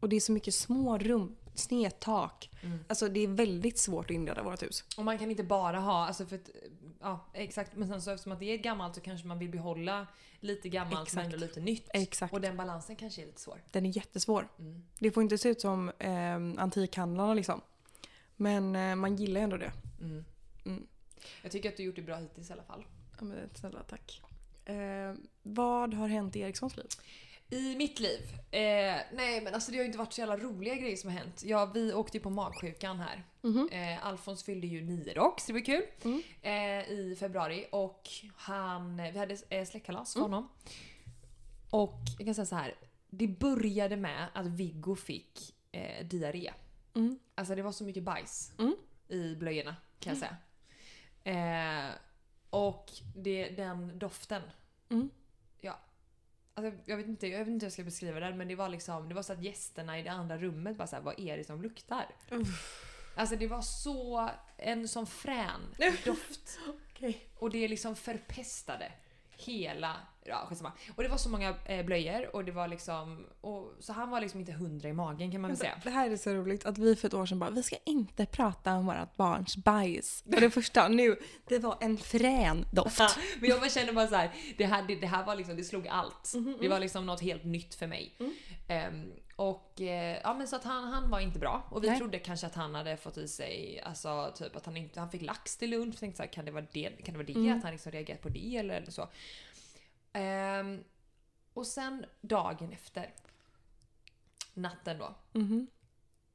Och 0.00 0.08
det 0.08 0.16
är 0.16 0.20
så 0.20 0.32
mycket 0.32 0.54
små 0.54 0.98
rum, 0.98 1.36
snedtak. 1.58 2.50
Mm. 2.62 2.84
Alltså 2.88 3.08
det 3.08 3.20
är 3.20 3.28
väldigt 3.28 3.78
svårt 3.78 4.04
att 4.04 4.10
inreda 4.10 4.42
vårt 4.42 4.62
hus. 4.62 4.84
Och 4.96 5.04
man 5.04 5.18
kan 5.18 5.30
inte 5.30 5.44
bara 5.44 5.78
ha, 5.78 6.06
alltså 6.06 6.26
för 6.26 6.36
att, 6.36 6.50
ja 7.00 7.26
exakt, 7.34 7.76
men 7.76 7.88
sen 7.88 8.02
så 8.02 8.10
eftersom 8.10 8.32
att 8.32 8.40
det 8.40 8.44
är 8.44 8.56
gammalt 8.56 8.94
så 8.94 9.00
kanske 9.00 9.26
man 9.26 9.38
vill 9.38 9.50
behålla 9.50 10.06
lite 10.40 10.68
gammalt 10.68 10.94
men 10.94 11.02
Exakt. 11.02 11.24
ändå 11.24 11.36
lite 11.36 11.60
nytt. 11.60 11.88
Exakt. 11.94 12.32
Och 12.32 12.40
den 12.40 12.56
balansen 12.56 12.96
kanske 12.96 13.22
är 13.22 13.26
lite 13.26 13.40
svår. 13.40 13.62
Den 13.70 13.86
är 13.86 13.96
jättesvår. 13.96 14.48
Mm. 14.58 14.84
Det 14.98 15.10
får 15.10 15.22
inte 15.22 15.38
se 15.38 15.48
ut 15.48 15.60
som 15.60 15.92
eh, 15.98 16.34
antikhandlarna 16.34 17.34
liksom. 17.34 17.60
Men 18.36 18.76
eh, 18.76 18.94
man 18.94 19.16
gillar 19.16 19.40
ändå 19.40 19.56
det. 19.56 19.72
Mm. 20.00 20.24
Mm. 20.64 20.86
Jag 21.42 21.52
tycker 21.52 21.68
att 21.68 21.76
du 21.76 21.82
gjort 21.82 21.96
det 21.96 22.02
bra 22.02 22.16
hittills 22.16 22.50
i 22.50 22.52
alla 22.52 22.62
fall. 22.62 22.86
Ja, 23.18 23.24
men 23.24 23.50
snälla 23.54 23.82
tack. 23.82 24.22
Eh, 24.64 25.14
vad 25.42 25.94
har 25.94 26.08
hänt 26.08 26.36
i 26.36 26.40
Erikssons 26.40 26.76
liv? 26.76 26.86
I 27.50 27.76
mitt 27.76 28.00
liv? 28.00 28.20
Eh, 28.50 28.96
nej 29.12 29.40
men 29.42 29.54
alltså 29.54 29.70
det 29.70 29.76
har 29.76 29.82
ju 29.82 29.86
inte 29.86 29.98
varit 29.98 30.12
så 30.12 30.20
jävla 30.20 30.36
roliga 30.36 30.74
grejer 30.74 30.96
som 30.96 31.10
har 31.10 31.18
hänt. 31.18 31.42
Ja, 31.44 31.66
vi 31.74 31.92
åkte 31.92 32.16
ju 32.16 32.22
på 32.22 32.30
magsjukan 32.30 33.00
här. 33.00 33.24
Mhm. 33.42 33.68
Eh, 33.72 34.06
Alfons 34.06 34.44
fyllde 34.44 34.66
ju 34.66 34.82
nio 34.84 35.14
dock, 35.14 35.40
så 35.40 35.46
det 35.46 35.52
var 35.52 35.64
kul. 35.64 35.82
Mm. 36.04 36.22
Eh, 36.42 36.90
I 36.90 37.16
februari 37.20 37.66
och 37.72 38.08
han, 38.36 38.96
vi 39.12 39.18
hade 39.18 39.36
eh, 39.48 39.64
släktkalas 39.66 40.12
för 40.12 40.20
Mm. 40.20 40.32
honom. 40.32 40.48
Och 41.70 42.00
jag 42.18 42.26
kan 42.26 42.34
säga 42.34 42.46
så 42.46 42.56
här. 42.56 42.74
Det 43.10 43.26
började 43.28 43.96
med 43.96 44.28
att 44.34 44.46
Viggo 44.46 44.94
fick 44.96 45.54
eh, 45.72 46.06
diarré. 46.06 46.52
Mm. 46.94 47.18
Alltså 47.34 47.54
det 47.54 47.62
var 47.62 47.72
så 47.72 47.84
mycket 47.84 48.02
bajs 48.02 48.52
Mm. 48.58 48.76
i 49.08 49.34
blöjorna 49.34 49.76
kan 50.00 50.16
jag 50.18 50.18
säga. 50.18 50.36
Eh, 51.24 51.94
och 52.50 52.90
det, 53.16 53.48
den 53.48 53.98
doften. 53.98 54.42
Alltså, 56.58 56.80
jag, 56.84 56.96
vet 56.96 57.06
inte, 57.06 57.26
jag 57.26 57.38
vet 57.38 57.48
inte 57.48 57.64
hur 57.64 57.66
jag 57.66 57.72
ska 57.72 57.84
beskriva 57.84 58.20
den 58.20 58.38
men 58.38 58.48
det 58.48 58.54
var 58.54 58.68
liksom, 58.68 59.08
det 59.08 59.14
var 59.14 59.22
så 59.22 59.32
att 59.32 59.42
gästerna 59.42 59.98
i 59.98 60.02
det 60.02 60.10
andra 60.10 60.38
rummet 60.38 60.76
bara 60.76 60.86
såhär, 60.86 61.02
vad 61.02 61.20
är 61.20 61.36
det 61.36 61.44
som 61.44 61.62
luktar? 61.62 62.06
Alltså 63.14 63.36
det 63.36 63.46
var 63.46 63.62
så, 63.62 64.30
en 64.56 64.88
sån 64.88 65.06
frän 65.06 65.74
doft. 66.04 66.58
Okej. 66.68 67.28
Och 67.38 67.50
det 67.50 67.68
liksom 67.68 67.96
förpestade 67.96 68.92
hela... 69.36 69.96
Ja, 70.28 70.46
skitsamma. 70.48 70.72
Och 70.96 71.02
det 71.02 71.08
var 71.08 71.16
så 71.16 71.28
många 71.28 71.54
eh, 71.64 71.84
blöjor 71.84 72.36
och 72.36 72.44
det 72.44 72.52
var 72.52 72.68
liksom... 72.68 73.26
Och, 73.40 73.72
så 73.80 73.92
han 73.92 74.10
var 74.10 74.20
liksom 74.20 74.40
inte 74.40 74.52
hundra 74.52 74.88
i 74.88 74.92
magen 74.92 75.32
kan 75.32 75.40
man 75.40 75.50
väl 75.50 75.58
säga. 75.58 75.80
Det 75.84 75.90
här 75.90 76.10
är 76.10 76.16
så 76.16 76.30
roligt 76.30 76.66
att 76.66 76.78
vi 76.78 76.96
för 76.96 77.08
ett 77.08 77.14
år 77.14 77.26
sedan 77.26 77.38
bara, 77.38 77.50
vi 77.50 77.62
ska 77.62 77.76
inte 77.84 78.26
prata 78.26 78.74
om 78.74 78.86
vårt 78.86 79.16
barns 79.16 79.56
bajs. 79.56 80.24
Och 80.34 80.40
det 80.40 80.50
första 80.50 80.88
nu, 80.88 81.16
det 81.48 81.58
var 81.58 81.76
en 81.80 81.98
frän 81.98 82.64
doft. 82.72 82.98
Ja, 82.98 83.08
men 83.40 83.50
jag 83.50 83.60
bara 83.60 83.70
kände 83.70 83.92
bara 83.92 84.06
så 84.06 84.14
här, 84.14 84.30
det 84.58 84.66
här, 84.66 84.84
det, 84.88 84.94
det 84.94 85.06
här 85.06 85.24
var 85.24 85.36
liksom, 85.36 85.56
det 85.56 85.64
slog 85.64 85.88
allt. 85.88 86.32
Mhm, 86.34 86.56
Det 86.60 86.68
var 86.68 86.80
liksom 86.80 87.06
något 87.06 87.20
helt 87.20 87.44
nytt 87.44 87.74
för 87.74 87.86
mig. 87.86 88.14
Mm. 88.18 88.32
Ehm, 88.68 89.12
och 89.36 89.80
eh, 89.80 90.18
ja 90.22 90.34
men 90.34 90.48
så 90.48 90.56
att 90.56 90.64
han, 90.64 90.84
han 90.84 91.10
var 91.10 91.20
inte 91.20 91.38
bra. 91.38 91.68
Och 91.70 91.84
vi 91.84 91.88
Nej. 91.88 91.98
trodde 91.98 92.18
kanske 92.18 92.46
att 92.46 92.54
han 92.54 92.74
hade 92.74 92.96
fått 92.96 93.16
i 93.18 93.28
sig, 93.28 93.80
alltså 93.84 94.32
typ 94.36 94.56
att 94.56 94.66
han 94.66 94.76
inte, 94.76 95.00
han 95.00 95.10
fick 95.10 95.22
lax 95.22 95.56
till 95.56 95.70
lunch. 95.70 95.98
Tänkte 96.00 96.16
så 96.16 96.22
här, 96.22 96.32
kan 96.32 96.44
det 96.44 96.50
vara 96.50 96.64
det? 96.72 96.88
Kan 97.04 97.12
det, 97.12 97.18
vara 97.18 97.26
det? 97.26 97.34
Mm. 97.34 97.58
Att 97.58 97.62
han 97.62 97.72
liksom 97.72 97.92
reagerat 97.92 98.22
på 98.22 98.28
det 98.28 98.56
eller 98.56 98.84
så. 98.88 99.08
Ehm, 100.18 100.84
och 101.54 101.66
sen 101.66 102.06
dagen 102.20 102.72
efter, 102.72 103.14
natten 104.54 104.98
då, 104.98 105.14
Mhm. 105.32 105.66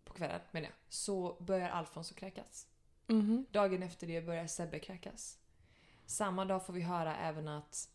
på 0.06 0.13
kvällen 0.13 0.39
menar 0.52 0.67
jag, 0.67 0.76
så 0.89 1.38
börjar 1.39 1.69
Alfons 1.69 2.12
att 2.12 2.17
kräkas. 2.17 2.67
Mhm. 3.08 3.46
Dagen 3.52 3.84
efter 3.84 4.08
det 4.08 4.22
börjar 4.22 4.48
Sebbe 4.48 4.80
kräkas. 4.80 5.38
Samma 6.06 6.46
dag 6.46 6.65
får 6.65 6.74
vi 6.74 6.82
höra 6.82 7.17
även 7.17 7.48
att 7.48 7.89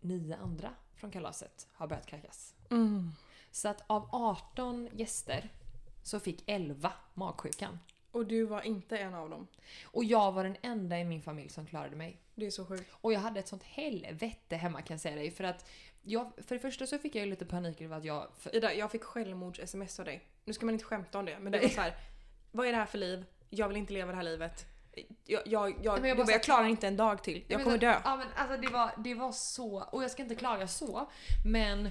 nio 0.00 0.36
andra 0.36 0.74
från 0.94 1.10
kalaset 1.10 1.68
har 1.72 1.86
börjat 1.86 2.06
kräkas. 2.06 2.54
Mm. 2.70 3.10
Så 3.50 3.68
att 3.68 3.82
av 3.86 4.08
18 4.12 4.88
gäster 4.92 5.50
så 6.02 6.20
fick 6.20 6.42
11 6.46 6.92
magsjukan. 7.14 7.78
Och 8.10 8.26
du 8.26 8.44
var 8.44 8.62
inte 8.62 8.98
en 8.98 9.14
av 9.14 9.30
dem. 9.30 9.46
Och 9.84 10.04
jag 10.04 10.32
var 10.32 10.44
den 10.44 10.56
enda 10.62 10.98
i 10.98 11.04
min 11.04 11.22
familj 11.22 11.48
som 11.48 11.66
klarade 11.66 11.96
mig. 11.96 12.21
Det 12.34 12.46
är 12.46 12.50
så 12.50 12.66
sjukt. 12.66 12.90
Och 12.92 13.12
jag 13.12 13.20
hade 13.20 13.40
ett 13.40 13.48
sånt 13.48 13.62
helvete 13.62 14.56
hemma 14.56 14.82
kan 14.82 14.94
jag 14.94 15.00
säga 15.00 15.16
dig. 15.16 15.30
För 15.30 15.44
att 15.44 15.68
jag, 16.02 16.32
för 16.46 16.54
det 16.54 16.60
första 16.60 16.86
så 16.86 16.98
fick 16.98 17.14
jag 17.14 17.24
ju 17.24 17.30
lite 17.30 17.46
panik 17.46 17.80
över 17.80 17.96
att 17.96 18.04
jag... 18.04 18.28
För, 18.38 18.56
Ida, 18.56 18.74
jag 18.74 18.90
fick 18.90 19.02
självmords-sms 19.02 19.98
av 20.00 20.04
dig. 20.04 20.28
Nu 20.44 20.52
ska 20.52 20.66
man 20.66 20.72
inte 20.72 20.84
skämta 20.84 21.18
om 21.18 21.24
det, 21.24 21.38
men 21.38 21.52
det 21.52 21.60
var 21.60 21.68
så 21.68 21.80
här. 21.80 21.94
Vad 22.50 22.66
är 22.66 22.70
det 22.70 22.78
här 22.78 22.86
för 22.86 22.98
liv? 22.98 23.24
Jag 23.50 23.68
vill 23.68 23.76
inte 23.76 23.92
leva 23.92 24.10
det 24.10 24.16
här 24.16 24.24
livet. 24.24 24.66
Jag, 25.24 25.42
jag, 25.46 25.74
jag, 25.82 26.00
men 26.00 26.08
jag 26.08 26.18
bara 26.18 26.30
jag 26.30 26.42
klarar 26.42 26.66
inte 26.66 26.86
en 26.86 26.96
dag 26.96 27.22
till. 27.22 27.44
Jag 27.48 27.64
kommer 27.64 27.78
dö. 27.78 28.00
Ja 28.04 28.16
men 28.16 28.26
alltså 28.36 28.56
det 28.56 28.68
var, 28.68 28.90
det 28.96 29.14
var 29.14 29.32
så, 29.32 29.80
och 29.80 30.02
jag 30.02 30.10
ska 30.10 30.22
inte 30.22 30.34
klaga 30.34 30.68
så, 30.68 31.10
men 31.44 31.90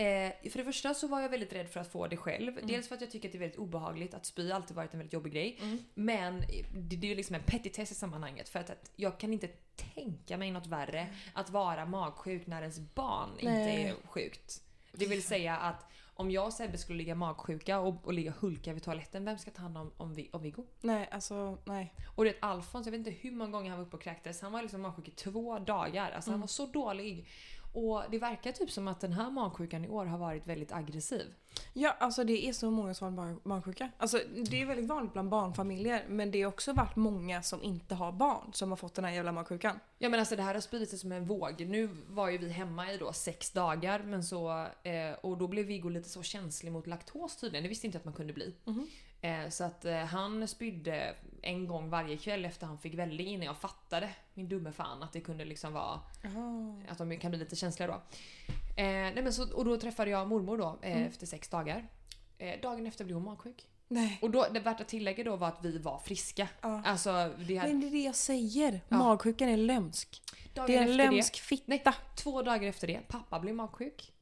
Eh, 0.00 0.50
för 0.50 0.58
det 0.58 0.64
första 0.64 0.94
så 0.94 1.06
var 1.08 1.20
jag 1.20 1.28
väldigt 1.28 1.52
rädd 1.52 1.68
för 1.68 1.80
att 1.80 1.92
få 1.92 2.06
det 2.06 2.16
själv. 2.16 2.58
Dels 2.66 2.88
för 2.88 2.94
att 2.94 3.00
jag 3.00 3.10
tycker 3.10 3.28
att 3.28 3.32
det 3.32 3.38
är 3.38 3.40
väldigt 3.40 3.58
obehagligt. 3.58 4.14
Att 4.14 4.26
spy 4.26 4.50
alltid 4.52 4.76
varit 4.76 4.92
en 4.94 4.98
väldigt 4.98 5.12
jobbig 5.12 5.32
grej. 5.32 5.58
Mm. 5.62 5.78
Men 5.94 6.40
det, 6.40 6.96
det 6.96 7.06
är 7.06 7.08
ju 7.08 7.14
liksom 7.14 7.34
en 7.36 7.42
petitess 7.42 7.92
i 7.92 7.94
sammanhanget. 7.94 8.48
För 8.48 8.58
att, 8.58 8.70
att 8.70 8.90
jag 8.96 9.18
kan 9.20 9.32
inte 9.32 9.48
tänka 9.94 10.36
mig 10.36 10.50
något 10.50 10.66
värre 10.66 11.06
att 11.34 11.50
vara 11.50 11.84
magsjuk 11.86 12.46
när 12.46 12.60
ens 12.60 12.78
barn 12.94 13.30
inte 13.38 13.52
Nej. 13.52 13.84
är 13.84 13.94
sjukt. 14.04 14.62
Det 14.92 15.06
vill 15.06 15.22
säga 15.22 15.56
att 15.56 15.86
om 16.14 16.30
jag 16.30 16.46
och 16.46 16.52
Sebbe 16.52 16.78
skulle 16.78 16.98
ligga 16.98 17.14
magsjuka 17.14 17.78
och, 17.80 18.06
och 18.06 18.12
ligga 18.12 18.34
hulka 18.40 18.72
vid 18.72 18.82
toaletten, 18.82 19.24
vem 19.24 19.38
ska 19.38 19.50
ta 19.50 19.62
hand 19.62 19.78
om, 19.78 19.92
om, 19.96 20.14
Vi- 20.14 20.30
om 20.32 20.42
Viggo? 20.42 20.66
Nej, 20.80 21.08
alltså 21.10 21.58
nej. 21.64 21.94
Och 22.16 22.24
det 22.24 22.34
Alfons, 22.40 22.86
jag 22.86 22.90
vet 22.90 22.98
inte 22.98 23.10
hur 23.10 23.32
många 23.32 23.50
gånger 23.50 23.70
han 23.70 23.78
var 23.78 23.86
uppe 23.86 23.96
och 23.96 24.02
kräktes. 24.02 24.40
Han 24.42 24.52
var 24.52 24.62
liksom 24.62 24.80
magsjuk 24.80 25.08
i 25.08 25.10
två 25.10 25.58
dagar. 25.58 26.10
Alltså 26.10 26.30
han 26.30 26.34
Mm. 26.34 26.40
var 26.40 26.46
så 26.48 26.66
dålig. 26.66 27.28
Och 27.72 28.02
det 28.10 28.18
verkar 28.18 28.52
typ 28.52 28.70
som 28.70 28.88
att 28.88 29.00
den 29.00 29.12
här 29.12 29.30
magsjukan 29.30 29.84
i 29.84 29.88
år 29.88 30.06
har 30.06 30.18
varit 30.18 30.46
väldigt 30.46 30.72
aggressiv. 30.72 31.34
Ja, 31.72 31.96
alltså 31.98 32.24
det 32.24 32.48
är 32.48 32.52
så 32.52 32.70
många 32.70 32.94
som 32.94 33.18
har 33.18 33.48
barnsjuka. 33.48 33.90
Alltså 33.98 34.20
det 34.50 34.62
är 34.62 34.66
väldigt 34.66 34.88
vanligt 34.88 35.12
bland 35.12 35.28
barnfamiljer, 35.28 36.04
men 36.08 36.30
det 36.30 36.42
har 36.42 36.48
också 36.48 36.72
varit 36.72 36.96
många 36.96 37.42
som 37.42 37.62
inte 37.62 37.94
har 37.94 38.12
barn 38.12 38.52
som 38.52 38.70
har 38.70 38.76
fått 38.76 38.94
den 38.94 39.04
här 39.04 39.12
jävla 39.12 39.32
magsjukan. 39.32 39.80
Ja 39.98 40.08
men 40.08 40.20
alltså 40.20 40.36
det 40.36 40.42
här 40.42 40.54
har 40.54 40.60
spridit 40.60 40.90
sig 40.90 40.98
som 40.98 41.12
en 41.12 41.26
våg. 41.26 41.66
Nu 41.66 41.88
var 42.06 42.28
ju 42.28 42.38
vi 42.38 42.48
hemma 42.48 42.92
i 42.92 42.96
då 42.96 43.12
sex 43.12 43.50
dagar 43.50 44.02
men 44.02 44.24
så, 44.24 44.66
eh, 44.82 45.12
och 45.22 45.38
då 45.38 45.48
blev 45.48 45.66
Viggo 45.66 45.88
lite 45.88 46.08
så 46.08 46.22
känslig 46.22 46.72
mot 46.72 46.86
laktos 46.86 47.36
tydligen. 47.36 47.62
Det 47.62 47.68
visste 47.68 47.86
inte 47.86 47.98
att 47.98 48.04
man 48.04 48.14
kunde 48.14 48.32
bli. 48.32 48.54
Mhm. 48.64 48.80
Eh, 48.80 48.86
så 49.50 49.64
att 49.64 49.84
eh, 49.84 49.94
han 49.98 50.48
spydde 50.48 51.14
en 51.42 51.66
gång 51.66 51.90
varje 51.90 52.16
kväll 52.16 52.44
efter 52.44 52.66
han 52.66 52.78
fick 52.78 52.94
välling 52.94 53.26
innan 53.26 53.46
jag 53.46 53.56
fattade, 53.56 54.10
min 54.34 54.48
dumme 54.48 54.72
fan, 54.72 55.02
att 55.02 55.12
det 55.12 55.20
kunde 55.20 55.44
liksom 55.44 55.72
vara 55.72 56.00
att 56.88 56.98
de 56.98 57.16
kan 57.18 57.30
bli 57.30 57.38
lite 57.40 57.56
känsliga 57.56 57.86
då. 57.86 57.94
Eh, 58.76 58.84
nej 58.84 59.22
men 59.22 59.32
så, 59.32 59.54
och 59.54 59.64
då 59.64 59.76
träffade 59.76 60.10
jag 60.10 60.28
mormor 60.28 60.58
då 60.58 60.78
eh, 60.82 60.92
Mm. 60.96 61.06
efter 61.08 61.26
sex 61.26 61.48
dagar. 61.48 61.86
Eh, 62.38 62.60
dagen 62.60 62.86
efter 62.86 63.04
blev 63.04 63.14
hon 63.16 63.24
magsjuk. 63.24 63.66
Nej. 63.88 64.18
Och 64.22 64.30
då, 64.30 64.46
det 64.50 64.60
värt 64.60 64.80
att 64.80 64.88
tillägga 64.88 65.24
då 65.24 65.36
var 65.36 65.48
att 65.48 65.58
vi 65.64 65.78
var 65.78 65.98
friska. 65.98 66.48
Ja. 66.60 66.82
Alltså, 66.84 67.10
det 67.38 67.56
hade, 67.56 67.72
Men 67.72 67.80
det 67.80 67.86
är 67.86 67.90
det 67.90 68.02
jag 68.02 68.14
säger. 68.14 68.80
Ja. 68.88 68.96
Magsjukan 68.96 69.48
är 69.48 69.56
lömsk. 69.56 70.22
dagen 70.54 70.66
Det 70.66 70.74
är 70.76 70.82
en 70.82 70.88
efter 70.90 70.98
det- 70.98 71.10
lömsk 71.10 71.36
fitta. 71.40 71.62
Nej, 71.66 71.82
två 72.16 72.42
dagar 72.42 72.68
efter 72.68 72.86
det, 72.86 73.00
pappa 73.08 73.40
blev 73.40 73.54
magsjuk. 73.54 74.12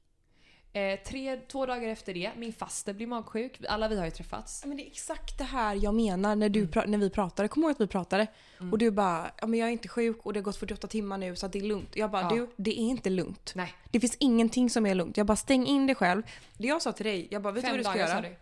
Eh, 0.72 0.98
tre, 1.07 1.37
två 1.37 1.66
dagar 1.66 1.88
efter 1.88 2.14
det, 2.14 2.31
min 2.37 2.52
faster 2.52 2.92
blev 2.94 3.09
magsjuk. 3.09 3.61
Alla 3.68 3.88
vi 3.88 3.96
har 3.98 4.04
ju 4.04 4.11
träffats. 4.11 4.64
Men 4.64 4.76
det 4.76 4.83
är 4.83 4.87
exakt 4.87 5.38
det 5.38 5.44
här 5.44 5.74
jag 5.83 5.94
menar 5.94 6.37
när, 6.37 6.48
du 6.48 6.66
pra- 6.66 6.87
när 6.87 6.98
vi 6.98 7.11
pratade. 7.11 7.48
Kommer 7.48 7.66
ihåg 7.66 7.70
att 7.74 7.81
vi 7.81 7.87
pratade? 7.87 8.26
Mm. 8.61 8.72
Och 8.72 8.78
du 8.78 8.90
bara, 8.90 9.31
ja 9.40 9.46
men 9.46 9.59
jag 9.61 9.68
är 9.68 9.72
inte 9.72 9.88
sjuk 9.88 10.26
och 10.26 10.33
det 10.33 10.38
har 10.40 10.44
gått 10.44 10.57
48 10.57 10.87
timmar 10.88 11.18
nu 11.18 11.37
så 11.37 11.46
att 11.46 11.52
det 11.52 11.59
är 11.59 11.62
lugnt. 11.62 11.96
Jag 11.96 12.11
bara, 12.11 12.22
Ja. 12.22 12.28
du 12.28 12.48
det 12.57 12.70
är 12.70 12.83
inte 12.83 13.11
lugnt. 13.11 13.52
Nej, 13.54 13.74
Det 13.90 14.00
finns 14.00 14.16
ingenting 14.20 14.70
som 14.70 14.87
är 14.87 14.94
lugnt. 14.94 15.16
Jag 15.16 15.26
bara, 15.26 15.37
stäng 15.37 15.66
in 15.66 15.87
dig 15.87 15.96
själv. 15.96 16.22
Det 16.59 16.68
jag 16.68 16.83
sa 16.83 16.92
till 16.92 17.07
dig, 17.07 17.28
jag 17.31 17.42
bara, 17.42 17.52
vet 17.52 17.62
du 17.64 17.68
vad 17.68 17.70
fem 17.70 17.78
du 17.78 17.85
ska 17.85 17.92
dagar 18.14 18.22
göra? 18.22 18.35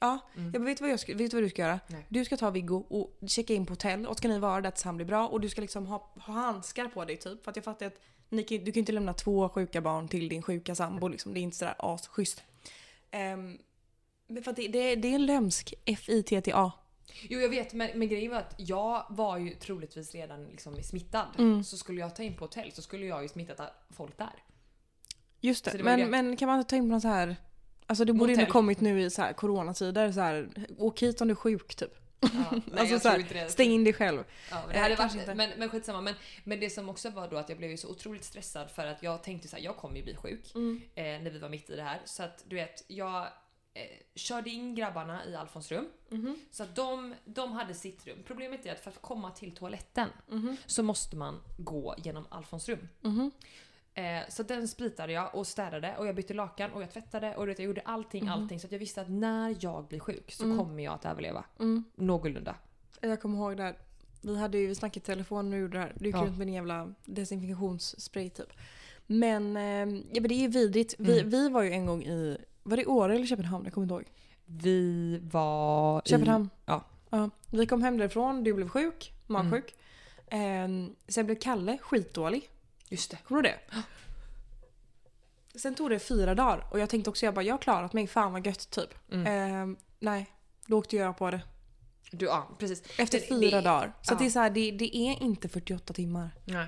Ja, 0.00 0.18
Mm. 0.36 0.50
jag 0.52 0.62
bara, 0.62 0.66
vet, 0.66 0.78
du 0.78 0.82
vad 0.84 0.90
jag 0.92 1.00
ska, 1.00 1.14
vet 1.16 1.30
du 1.30 1.36
vad 1.36 1.44
du 1.44 1.50
ska 1.50 1.62
göra? 1.62 1.80
Nej. 1.86 2.06
Du 2.08 2.24
ska 2.24 2.36
ta 2.36 2.50
Viggo 2.50 2.76
och 2.88 3.28
checka 3.28 3.54
in 3.54 3.66
på 3.66 3.72
hotell 3.72 4.06
och 4.06 4.18
ska 4.18 4.28
ni 4.28 4.38
vara 4.38 4.60
där 4.60 4.70
tills 4.70 4.84
han 4.84 4.96
blir 4.96 5.06
bra 5.06 5.28
och 5.28 5.40
du 5.40 5.48
ska 5.48 5.60
liksom 5.60 5.86
ha, 5.86 6.10
ha 6.20 6.32
handskar 6.34 6.88
på 6.88 7.04
dig 7.04 7.16
typ. 7.16 7.44
För 7.44 7.50
att 7.50 7.56
jag 7.56 7.64
fattar 7.64 7.86
att 7.86 7.96
ni 8.36 8.42
kan, 8.42 8.64
du 8.64 8.72
kan 8.72 8.80
inte 8.80 8.92
lämna 8.92 9.14
två 9.14 9.48
sjuka 9.48 9.80
barn 9.80 10.08
till 10.08 10.28
din 10.28 10.42
sjuka 10.42 10.74
sambo 10.74 11.08
liksom. 11.08 11.34
Det 11.34 11.40
är 11.40 11.42
inte 11.42 11.56
sådär 11.56 11.74
asschysst. 11.78 12.42
Um, 13.34 13.58
för 14.44 14.52
det, 14.52 14.68
det, 14.68 14.94
det 14.94 15.08
är 15.08 15.14
en 15.14 15.26
lömsk 15.26 15.74
F-I-T-T-A. 15.84 16.72
Jo 17.22 17.40
jag 17.40 17.48
vet 17.48 17.72
men, 17.72 17.90
men 17.94 18.08
grejen 18.08 18.30
var 18.30 18.38
att 18.38 18.54
jag 18.56 19.06
var 19.08 19.38
ju 19.38 19.54
troligtvis 19.54 20.14
redan 20.14 20.44
liksom 20.44 20.82
smittad. 20.82 21.26
Mm. 21.38 21.64
Så 21.64 21.76
skulle 21.76 22.00
jag 22.00 22.16
ta 22.16 22.22
in 22.22 22.36
på 22.36 22.44
hotell 22.44 22.72
så 22.72 22.82
skulle 22.82 23.06
jag 23.06 23.22
ju 23.22 23.28
smittat 23.28 23.60
folk 23.90 24.18
där. 24.18 24.42
Just 25.40 25.64
det. 25.64 25.70
det 25.70 25.78
ju 25.78 25.84
men, 25.84 26.10
men 26.10 26.36
kan 26.36 26.48
man 26.48 26.58
inte 26.58 26.70
ta 26.70 26.76
in 26.76 26.82
på 26.82 26.88
någon 26.88 27.00
så 27.00 27.08
här... 27.08 27.36
Alltså 27.86 28.04
det 28.04 28.12
borde 28.12 28.32
ju 28.32 28.38
ha 28.38 28.46
kommit 28.46 28.80
nu 28.80 29.02
i 29.02 29.10
så 29.10 29.22
här 29.22 29.32
coronatider 29.32 30.12
så 30.12 30.20
här. 30.20 30.48
Åk 30.78 31.02
hit 31.02 31.20
om 31.20 31.28
du 31.28 31.32
är 31.32 31.36
sjuk 31.36 31.74
typ. 31.74 32.03
Ja, 32.34 32.50
nej, 32.50 32.62
Alltså 32.80 32.94
jag 32.94 33.02
så 33.02 33.08
här. 33.08 33.48
Stäng 33.48 33.70
in 33.70 33.84
dig 33.84 33.92
själv. 33.92 34.24
Ja, 34.50 34.56
men, 34.60 34.68
det 34.68 34.74
Eh, 34.74 34.82
hade 34.82 34.94
varit, 34.96 35.14
inte. 35.14 35.34
men, 35.34 35.50
men 35.58 35.68
skitsamma. 35.68 36.00
Men, 36.00 36.14
men 36.44 36.60
det 36.60 36.70
som 36.70 36.88
också 36.88 37.10
var 37.10 37.28
då 37.28 37.36
att 37.36 37.48
jag 37.48 37.58
blev 37.58 37.70
ju 37.70 37.76
så 37.76 37.88
otroligt 37.88 38.24
stressad 38.24 38.70
för 38.70 38.86
att 38.86 39.02
jag 39.02 39.22
tänkte 39.22 39.48
så 39.48 39.56
här, 39.56 39.62
jag 39.62 39.76
kommer 39.76 39.96
ju 39.96 40.02
bli 40.02 40.16
sjuk 40.16 40.54
Mm. 40.54 40.80
eh, 40.94 41.04
när 41.04 41.30
vi 41.30 41.38
var 41.38 41.48
mitt 41.48 41.70
i 41.70 41.76
det 41.76 41.82
här. 41.82 42.00
Så 42.04 42.22
att 42.22 42.44
du 42.48 42.56
vet, 42.56 42.84
jag 42.88 43.22
eh, 43.76 43.82
körde 44.14 44.50
in 44.50 44.74
grabbarna 44.74 45.26
i 45.26 45.34
Alfons 45.34 45.72
rum. 45.72 45.88
Mhm. 46.08 46.38
Så 46.50 46.62
att 46.62 46.76
de, 46.76 47.14
de 47.24 47.52
hade 47.52 47.74
sitt 47.74 48.06
rum. 48.06 48.18
Problemet 48.26 48.66
är 48.66 48.72
att 48.72 48.80
för 48.80 48.90
att 48.90 49.02
komma 49.02 49.30
till 49.30 49.54
toaletten 49.56 50.08
Mhm. 50.28 50.56
så 50.66 50.82
måste 50.82 51.16
man 51.16 51.40
gå 51.56 51.94
genom 51.98 52.26
Alfons 52.28 52.68
rum. 52.68 52.88
Mhm. 53.00 53.30
Eh, 53.96 54.22
så 54.28 54.42
den 54.42 54.68
spritade 54.68 55.12
jag 55.12 55.34
och 55.34 55.46
städade 55.46 55.96
och 55.98 56.06
jag 56.06 56.14
bytte 56.14 56.34
lakan 56.34 56.72
och 56.72 56.82
jag 56.82 56.90
tvättade 56.90 57.34
och 57.36 57.48
jag 57.48 57.60
gjorde 57.60 57.80
allting, 57.84 58.28
allting. 58.28 58.60
Så 58.60 58.66
att 58.66 58.72
jag 58.72 58.78
visste 58.78 59.00
att 59.00 59.10
när 59.10 59.56
jag 59.60 59.84
blir 59.86 60.00
sjuk 60.00 60.32
så 60.32 60.44
Mm. 60.44 60.58
kommer 60.58 60.82
jag 60.84 60.94
att 60.94 61.04
överleva. 61.04 61.44
Mm. 61.60 61.84
Någorlunda. 61.94 62.56
Jag 63.00 63.20
kommer 63.22 63.38
ihåg 63.38 63.56
där. 63.56 63.76
Vi 64.22 64.38
hade 64.38 64.58
ju 64.58 64.66
vi 64.66 64.74
snackade 64.74 64.98
i 64.98 65.06
telefon 65.06 65.50
när 65.50 65.56
du 65.56 65.62
gjorde 65.62 65.76
det 65.78 65.82
här. 65.82 65.92
Du 65.96 66.06
gick 66.06 66.16
Ja. 66.16 66.20
runt 66.22 66.38
med 66.38 66.48
en 66.48 66.54
jävla 66.54 66.94
desinfektionsspray 67.04 68.30
typ. 68.30 68.52
Men, 69.06 69.56
eh, 69.56 69.62
ja, 70.12 70.20
men 70.20 70.28
det 70.28 70.34
är 70.34 70.38
ju 70.40 70.48
vidrigt. 70.48 70.94
Vi, 70.98 71.18
Mm. 71.18 71.30
vi 71.30 71.48
var 71.48 71.62
ju 71.62 71.70
en 71.72 71.86
gång 71.86 72.02
i, 72.04 72.38
var 72.62 72.76
det 72.76 72.86
Åre 72.86 73.14
eller 73.14 73.26
Köpenhamn? 73.26 73.64
Jag 73.64 73.72
kommer 73.74 73.84
inte 73.84 73.94
ihåg. 73.94 74.04
Vi 74.46 75.18
var 75.22 76.02
Köpenhamn. 76.04 76.50
ja. 76.66 76.84
ja. 77.10 77.30
Vi 77.50 77.66
kom 77.66 77.82
hem 77.82 77.98
därifrån, 77.98 78.44
du 78.44 78.52
blev 78.54 78.68
sjuk, 78.68 79.12
Mm. 79.28 79.46
magsjuk. 79.50 79.74
Eh, 80.26 80.68
sen 81.08 81.26
blev 81.26 81.34
Kalle 81.36 81.78
skitdålig. 81.78 82.50
Just 82.94 83.10
det. 83.10 83.18
Kommer 83.28 83.42
du 83.42 83.48
det? 83.48 83.58
Sen 85.58 85.74
tog 85.74 85.90
det 85.90 85.98
fyra 85.98 86.34
dagar 86.34 86.66
och 86.70 86.78
jag 86.80 86.88
tänkte 86.90 87.10
också 87.10 87.26
jag 87.26 87.34
bara 87.34 87.42
jag 87.44 87.54
har 87.54 87.58
klarat 87.58 87.92
mig, 87.92 88.06
fan 88.06 88.32
vad 88.32 88.46
gött 88.46 88.70
typ. 88.70 88.94
Mm. 89.12 89.70
Eh, 89.70 89.76
nej, 89.98 90.26
då 90.66 90.78
åkte 90.78 90.96
jag 90.96 91.16
på 91.18 91.30
det. 91.30 91.40
Du, 92.10 92.26
ja, 92.26 92.56
precis. 92.58 92.82
Efter 92.98 93.20
Det- 93.20 93.26
fyra 93.26 93.56
det- 93.56 93.60
dagar. 93.60 93.92
Så 94.02 94.12
ja. 94.14 94.18
det 94.18 94.26
är 94.26 94.30
så 94.30 94.38
här, 94.38 94.50
det, 94.50 94.70
det 94.70 94.96
är 94.96 95.22
inte 95.22 95.48
48 95.48 95.92
timmar. 95.94 96.30
Nej. 96.44 96.66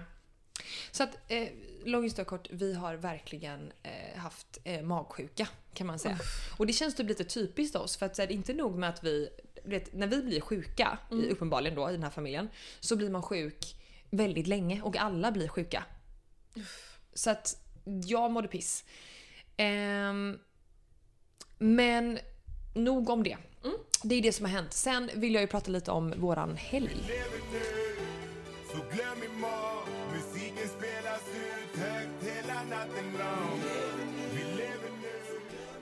Så 0.91 1.03
att, 1.03 1.11
eh, 1.29 1.49
lång 1.85 2.03
historia 2.03 2.25
kort, 2.25 2.49
vi 2.51 2.75
har 2.75 2.95
verkligen 2.95 3.73
eh, 3.83 4.19
haft 4.19 4.59
eh, 4.65 4.83
magsjuka 4.83 5.49
kan 5.75 5.87
man 5.87 5.99
säga. 5.99 6.19
Och 6.59 6.67
det 6.67 6.73
känns 6.73 6.95
typ 6.95 7.09
lite 7.09 7.25
typiskt 7.25 7.77
oss 7.77 7.97
för 7.97 8.07
att 8.07 8.17
så 8.17 8.23
här, 8.23 8.33
inte 8.33 8.53
nog 8.55 8.79
med 8.79 8.89
att 8.89 9.05
vi, 9.05 9.29
vet, 9.65 9.93
när 9.95 10.07
vi 10.07 10.23
blir 10.23 10.41
sjuka, 10.41 10.99
i, 11.13 11.29
uppenbarligen 11.31 11.75
då 11.77 11.89
i 11.89 11.93
den 11.93 12.03
här 12.03 12.11
familjen, 12.11 12.49
så 12.81 12.97
blir 12.97 13.11
man 13.11 13.23
sjuk 13.23 13.77
väldigt 14.11 14.47
länge 14.47 14.83
och 14.83 14.97
alla 14.97 15.33
blir 15.33 15.49
sjuka. 15.49 15.85
Så 17.15 17.31
att 17.31 17.57
jag 18.07 18.31
mådde 18.31 18.49
piss. 18.49 18.85
Ehm, 19.57 20.39
men 21.59 22.19
nog 22.75 23.11
om 23.11 23.23
det. 23.23 23.37
Det 24.03 24.15
är 24.15 24.23
det 24.23 24.33
som 24.33 24.45
har 24.47 24.53
hänt. 24.53 24.73
Sen 24.73 25.11
vill 25.15 25.35
jag 25.35 25.41
ju 25.41 25.47
prata 25.47 25.71
lite 25.71 25.91
om 25.91 26.15
våran 26.17 26.57
helg. 26.57 27.11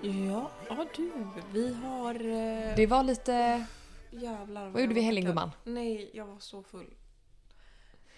Ja, 0.03 0.51
ja 0.69 0.87
du. 0.97 1.11
Vi 1.53 1.75
har... 1.75 2.15
Eh, 2.15 2.77
Det 2.77 2.87
var 2.87 3.03
lite... 3.03 3.65
jävlar. 4.11 4.69
Vad 4.69 4.83
gjorde 4.83 4.95
vi 4.95 5.01
i 5.01 5.05
helgen 5.05 5.25
gumman? 5.25 5.51
Nej, 5.65 6.11
jag 6.15 6.27
var 6.27 6.39
så 6.39 6.63
full. 6.63 6.95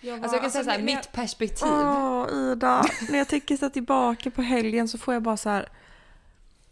Jag 0.01 0.17
var, 0.17 0.23
Alltså 0.23 0.35
jag 0.37 0.43
kan 0.43 0.51
säga 0.51 0.65
såhär, 0.65 0.79
jag- 0.79 0.85
mitt 0.85 1.13
perspektiv. 1.13 1.69
Åh, 1.69 2.27
Ida. 2.53 2.85
när 3.11 3.19
jag 3.19 3.29
tänker 3.29 3.57
så 3.57 3.71
tillbaka 3.71 4.31
på 4.31 4.43
helgen 4.43 4.89
så 4.89 4.99
får 4.99 5.15
jag 5.15 5.23
bara 5.23 5.37
så 5.37 5.49
här. 5.51 5.69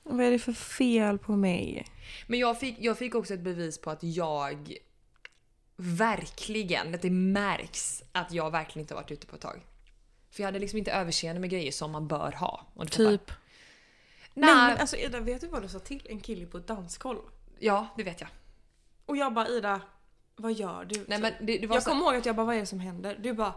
Vad 0.03 0.27
är 0.27 0.31
det 0.31 0.39
för 0.39 0.53
fel 0.53 1.19
på 1.19 1.33
mig? 1.37 1.87
Men 2.27 2.39
jag 2.39 2.61
fick, 2.61 2.77
jag 2.79 2.99
fick 2.99 3.15
också 3.15 3.35
ett 3.35 3.41
bevis 3.41 3.81
på 3.81 3.91
att 3.91 4.03
jag 4.03 4.73
verkligen, 5.77 6.95
att 6.95 7.03
det 7.03 7.11
märks 7.11 8.03
att 8.13 8.33
jag 8.33 8.51
verkligen 8.51 8.81
inte 8.85 8.95
har 8.95 9.03
varit 9.03 9.11
ute 9.11 9.27
på 9.27 9.37
ett 9.37 9.43
tag. 9.43 9.61
För 10.31 10.43
jag 10.43 10.49
hade 10.49 10.59
liksom 10.59 10.79
inte 10.79 10.93
överseende 10.93 11.41
med 11.41 11.51
grejer 11.51 11.73
som 11.73 11.91
man 11.91 12.09
bör 12.09 12.33
ha. 12.33 12.67
Typ. 12.91 13.31
Nej, 14.35 14.55
Nej 14.55 14.55
men 14.55 14.77
alltså 14.79 14.97
Ida, 14.97 15.21
vet 15.21 15.41
du 15.41 15.47
vad 15.47 15.63
du 15.63 15.69
sa 15.69 15.79
till 15.79 16.07
en 16.11 16.21
kille 16.21 16.47
på 16.47 16.59
ett 16.59 16.67
dansgolv? 16.67 17.19
ja 17.59 17.87
det 17.97 18.03
vet 18.03 18.21
jag. 18.21 18.31
Och 19.07 19.17
jag 19.17 19.35
bara 19.35 19.49
Ida, 19.49 19.81
vad 20.37 20.53
gör 20.53 20.85
du? 20.85 21.05
Nej, 21.09 21.21
men 21.21 21.33
det, 21.41 21.59
det 21.59 21.67
var 21.67 21.77
jag 21.77 21.83
så, 21.83 21.91
kommer 21.91 22.05
ihåg 22.05 22.17
att 22.17 22.27
jag 22.27 22.37
bara 22.37 22.47
vad 22.47 22.57
är 22.57 22.61
det 22.61 22.67
som 22.67 22.81
händer? 22.81 23.19
Du 23.23 23.33
bara 23.33 23.53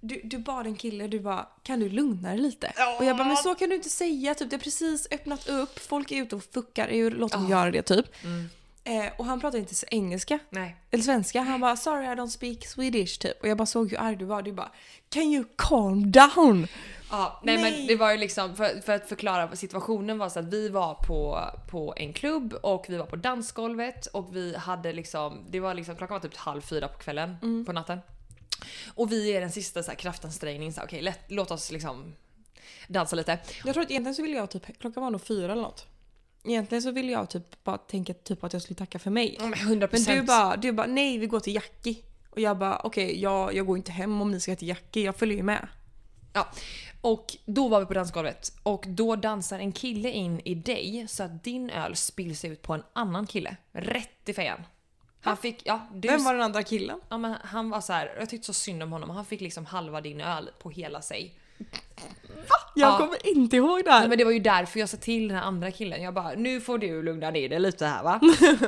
du, 0.00 0.20
du 0.24 0.38
bad 0.38 0.66
en 0.66 0.76
kille, 0.76 1.06
du 1.06 1.20
bara 1.20 1.46
kan 1.62 1.80
du 1.80 1.88
lugna 1.88 2.28
dig 2.28 2.38
lite? 2.38 2.72
Och 2.98 3.04
jag 3.04 3.16
bara 3.16 3.28
men 3.28 3.36
så 3.36 3.54
kan 3.54 3.68
du 3.68 3.74
inte 3.74 3.90
säga, 3.90 4.34
typ 4.34 4.50
det 4.50 4.56
har 4.56 4.60
precis 4.60 5.08
öppnat 5.10 5.48
upp, 5.48 5.78
folk 5.78 6.12
är 6.12 6.22
ute 6.22 6.36
och 6.36 6.44
fuckar 6.44 6.88
ur, 6.88 7.10
låt 7.10 7.32
dem 7.32 7.48
göra 7.48 7.70
det 7.70 7.82
typ. 7.82 8.24
Mm. 8.24 8.48
Eh, 8.86 9.12
och 9.18 9.24
han 9.24 9.40
pratar 9.40 9.58
inte 9.58 9.74
så 9.74 9.86
engelska, 9.90 10.38
Nej. 10.50 10.76
eller 10.90 11.02
svenska, 11.04 11.40
han 11.40 11.60
bara 11.60 11.76
sorry 11.76 12.04
I 12.04 12.08
don't 12.08 12.26
speak 12.28 12.66
Swedish 12.66 13.18
typ. 13.18 13.42
Och 13.42 13.48
jag 13.48 13.58
bara 13.58 13.66
såg 13.66 13.90
hur 13.90 14.00
arg 14.00 14.16
du 14.16 14.24
var, 14.24 14.42
du 14.42 14.52
bara 14.52 14.72
can 15.08 15.22
you 15.22 15.44
calm 15.58 16.12
down? 16.12 16.66
Ja, 17.10 17.40
nej, 17.44 17.56
Nej. 17.62 17.72
men 17.78 17.86
det 17.86 17.96
var 17.96 18.12
ju 18.12 18.18
liksom, 18.18 18.56
för, 18.56 18.80
för 18.80 18.92
att 18.92 19.08
förklara 19.08 19.56
situationen 19.56 20.18
var 20.18 20.28
så 20.28 20.38
att 20.38 20.44
vi 20.52 20.68
var 20.68 20.94
på, 20.94 21.40
på 21.70 21.94
en 21.96 22.12
klubb 22.12 22.52
och 22.62 22.86
vi 22.88 22.96
var 22.96 23.06
på 23.06 23.16
dansgolvet 23.16 24.06
och 24.06 24.36
vi 24.36 24.56
hade 24.56 24.92
liksom, 24.92 25.44
det 25.50 25.60
var 25.60 25.74
liksom, 25.74 25.96
klockan 25.96 26.14
var 26.14 26.20
typ 26.28 26.36
halv 26.36 26.60
fyra 26.60 26.88
på 26.88 26.98
kvällen, 26.98 27.36
Mm. 27.42 27.64
på 27.64 27.72
natten. 27.72 27.98
Och 28.94 29.12
vi 29.12 29.32
är 29.36 29.40
den 29.40 29.50
sista 29.52 29.82
så 29.82 29.90
här, 29.90 29.98
kraftansträngningen, 29.98 30.72
så 30.72 30.82
okej 30.82 31.02
lätt, 31.02 31.20
låt 31.28 31.50
oss 31.50 31.72
liksom 31.72 32.14
dansa 32.88 33.16
lite. 33.16 33.38
Jag 33.64 33.74
tror 33.74 33.84
att 33.84 33.90
egentligen 33.90 34.14
så 34.14 34.22
ville 34.22 34.36
jag 34.36 34.50
typ, 34.50 34.78
klockan 34.80 35.02
var 35.02 35.10
nog 35.10 35.20
fyra 35.22 35.52
eller 35.52 35.62
något. 35.62 35.86
Egentligen 36.46 36.82
så 36.82 36.90
ville 36.90 37.12
jag 37.12 37.30
typ 37.30 37.64
bara 37.64 37.78
tänka 37.78 38.14
typ 38.14 38.44
att 38.44 38.52
jag 38.52 38.62
skulle 38.62 38.76
tacka 38.76 38.98
för 38.98 39.10
mig. 39.10 39.36
Men 39.40 39.54
100%. 39.54 39.88
Men 39.92 40.16
du 40.16 40.22
bara, 40.22 40.56
du 40.56 40.72
bara 40.72 40.86
nej 40.86 41.18
vi 41.18 41.26
går 41.26 41.40
till 41.40 41.54
Jackie. 41.54 41.96
Och 42.30 42.40
jag 42.40 42.58
bara 42.58 42.80
okej 42.84 43.20
jag, 43.20 43.54
jag 43.54 43.66
går 43.66 43.76
inte 43.76 43.92
hem 43.92 44.20
om 44.20 44.30
ni 44.30 44.40
ska 44.40 44.56
till 44.56 44.68
Jackie, 44.68 45.04
jag 45.04 45.16
följer 45.16 45.36
ju 45.36 45.42
med. 45.42 45.68
Ja. 46.32 46.48
Och 47.00 47.36
då 47.44 47.68
var 47.68 47.80
vi 47.80 47.86
på 47.86 47.94
dansgolvet 47.94 48.52
och 48.62 48.84
då 48.88 49.16
dansar 49.16 49.58
en 49.58 49.72
kille 49.72 50.10
in 50.10 50.40
i 50.44 50.54
dig 50.54 51.06
så 51.08 51.22
att 51.22 51.44
din 51.44 51.70
öl 51.70 51.96
spills 51.96 52.44
ut 52.44 52.62
på 52.62 52.72
en 52.72 52.82
annan 52.92 53.26
kille. 53.26 53.56
Rätt 53.72 54.28
i 54.28 54.32
fejan. 54.32 54.62
Han 55.20 55.36
fick, 55.36 55.62
ja, 55.64 55.86
du, 55.94 56.08
Vem 56.08 56.24
var 56.24 56.32
den 56.32 56.42
andra 56.42 56.62
killen? 56.62 57.00
ja, 57.08 57.18
men 57.18 57.36
han 57.42 57.70
var 57.70 57.80
så 57.80 57.92
här, 57.92 58.16
jag 58.18 58.28
tyckte 58.28 58.46
så 58.46 58.54
synd 58.54 58.82
om 58.82 58.92
honom, 58.92 59.10
han 59.10 59.24
fick 59.24 59.40
liksom 59.40 59.66
halva 59.66 60.00
din 60.00 60.20
öl 60.20 60.50
på 60.58 60.70
hela 60.70 61.02
sig. 61.02 61.34
Jag 62.74 62.88
Ja. 62.92 62.98
kommer 62.98 63.26
inte 63.26 63.56
ihåg 63.56 63.84
det 63.84 63.90
här. 63.90 64.00
Nej, 64.00 64.08
men 64.08 64.18
det 64.18 64.24
var 64.24 64.32
ju 64.32 64.38
därför 64.38 64.80
jag 64.80 64.88
sa 64.88 64.96
till 64.96 65.28
den 65.28 65.36
här 65.36 65.44
andra 65.44 65.70
killen, 65.70 66.02
jag 66.02 66.14
bara 66.14 66.32
nu 66.34 66.60
får 66.60 66.78
du 66.78 67.02
lugna 67.02 67.30
ner 67.30 67.48
dig 67.48 67.60
lite 67.60 67.86
här 67.86 68.02
va. 68.02 68.20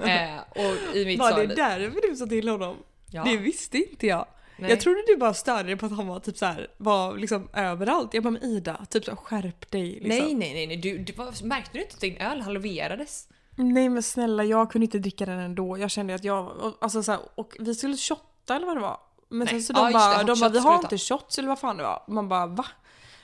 eh, 0.04 0.62
och 0.64 0.96
i 0.96 1.04
mitt 1.04 1.18
var 1.18 1.32
det 1.32 1.46
därför 1.54 2.10
du 2.10 2.16
sa 2.16 2.26
till 2.26 2.48
honom? 2.48 2.76
Ja. 3.10 3.24
Det 3.24 3.36
visste 3.36 3.78
inte 3.78 4.06
jag. 4.06 4.26
Nej. 4.58 4.70
Jag 4.70 4.80
trodde 4.80 5.02
du 5.06 5.16
bara 5.16 5.34
störde 5.34 5.62
dig 5.68 5.76
på 5.76 5.86
att 5.86 5.96
han 5.96 6.06
var 6.06 6.20
typ 6.20 6.36
så 6.36 6.46
här, 6.46 6.68
var 6.76 7.16
liksom 7.16 7.48
överallt. 7.54 8.14
Jag 8.14 8.22
bara 8.22 8.30
men 8.30 8.44
Ida, 8.44 8.86
typ 8.90 9.04
så 9.04 9.10
här, 9.10 9.16
skärp 9.16 9.70
dig 9.70 9.84
liksom. 10.02 10.08
Nej 10.08 10.34
nej 10.34 10.54
nej, 10.54 10.66
nej. 10.66 10.76
Du, 10.76 10.98
du, 10.98 11.12
vad- 11.12 11.44
märkte 11.44 11.70
du 11.72 11.80
inte 11.82 11.94
att 11.94 12.00
din 12.00 12.16
öl 12.16 12.40
halverades? 12.40 13.28
Nej 13.56 13.88
men 13.88 14.02
snälla 14.02 14.44
jag 14.44 14.70
kunde 14.70 14.84
inte 14.84 14.98
dricka 14.98 15.26
den 15.26 15.38
ändå. 15.38 15.78
Jag 15.78 15.90
kände 15.90 16.14
att 16.14 16.24
jag, 16.24 16.72
alltså 16.80 17.02
så 17.02 17.12
här, 17.12 17.20
och 17.34 17.56
vi 17.60 17.74
skulle 17.74 17.96
shotta 17.96 18.56
eller 18.56 18.66
vad 18.66 18.76
det 18.76 18.80
var. 18.80 19.00
Men 19.28 19.38
Nej. 19.38 19.48
sen 19.48 19.62
så 19.62 19.72
de 19.72 19.82
just 19.82 19.92
bara, 19.92 20.18
det, 20.18 20.24
de 20.24 20.40
bara 20.40 20.50
vi 20.50 20.58
har 20.58 20.72
vi 20.72 20.78
ta." 20.78 20.86
inte 20.86 20.98
shots 20.98 21.38
eller 21.38 21.48
vad 21.48 21.58
fan 21.58 21.76
det 21.76 21.82
var. 21.82 22.02
Man 22.06 22.28
bara 22.28 22.46
va? 22.46 22.66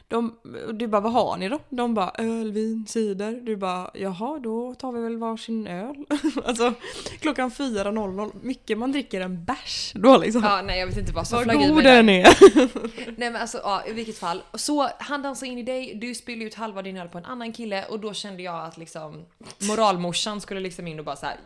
De, 0.08 0.34
du 0.72 0.86
bara 0.86 1.00
vad 1.00 1.12
har 1.12 1.36
ni 1.36 1.48
då? 1.48 1.58
De 1.68 1.94
bara 1.94 2.10
öl, 2.18 2.52
vin, 2.52 2.86
cider. 2.88 3.32
Du 3.32 3.56
bara 3.56 3.90
jaha 3.94 4.38
då 4.38 4.74
tar 4.74 4.92
vi 4.92 5.00
väl 5.00 5.16
varsin 5.16 5.66
öl. 5.66 5.94
alltså 6.44 6.74
klockan 7.20 7.50
4.00, 7.50 8.32
mycket 8.42 8.78
man 8.78 8.92
dricker 8.92 9.20
en 9.20 9.44
bärs 9.44 9.92
då 9.94 10.16
liksom. 10.16 10.42
Ja 10.44 10.62
nej 10.62 10.80
jag 10.80 10.86
vet 10.86 10.96
inte 10.96 11.12
vad 11.12 11.28
som 11.28 11.42
flög 11.42 11.62
i 11.62 11.72
mig 11.72 11.84
den 11.84 12.08
är. 12.08 12.24
Nej 13.18 13.30
men 13.30 13.36
alltså 13.36 13.58
ja, 13.62 13.82
i 13.86 13.92
vilket 13.92 14.18
fall. 14.18 14.42
Så 14.54 14.88
han 14.98 15.22
dansade 15.22 15.52
in 15.52 15.58
i 15.58 15.62
dig, 15.62 15.94
du 15.94 16.14
spillde 16.14 16.44
ut 16.44 16.54
halva 16.54 16.82
din 16.82 16.96
öl 16.96 17.08
på 17.08 17.18
en 17.18 17.24
annan 17.24 17.52
kille 17.52 17.84
och 17.84 18.00
då 18.00 18.12
kände 18.12 18.42
jag 18.42 18.64
att 18.64 18.76
liksom 18.76 19.24
moralmorsan 19.68 20.40
skulle 20.40 20.60
liksom 20.60 20.86
in 20.86 20.98
och 20.98 21.04
bara 21.04 21.16
såhär 21.16 21.36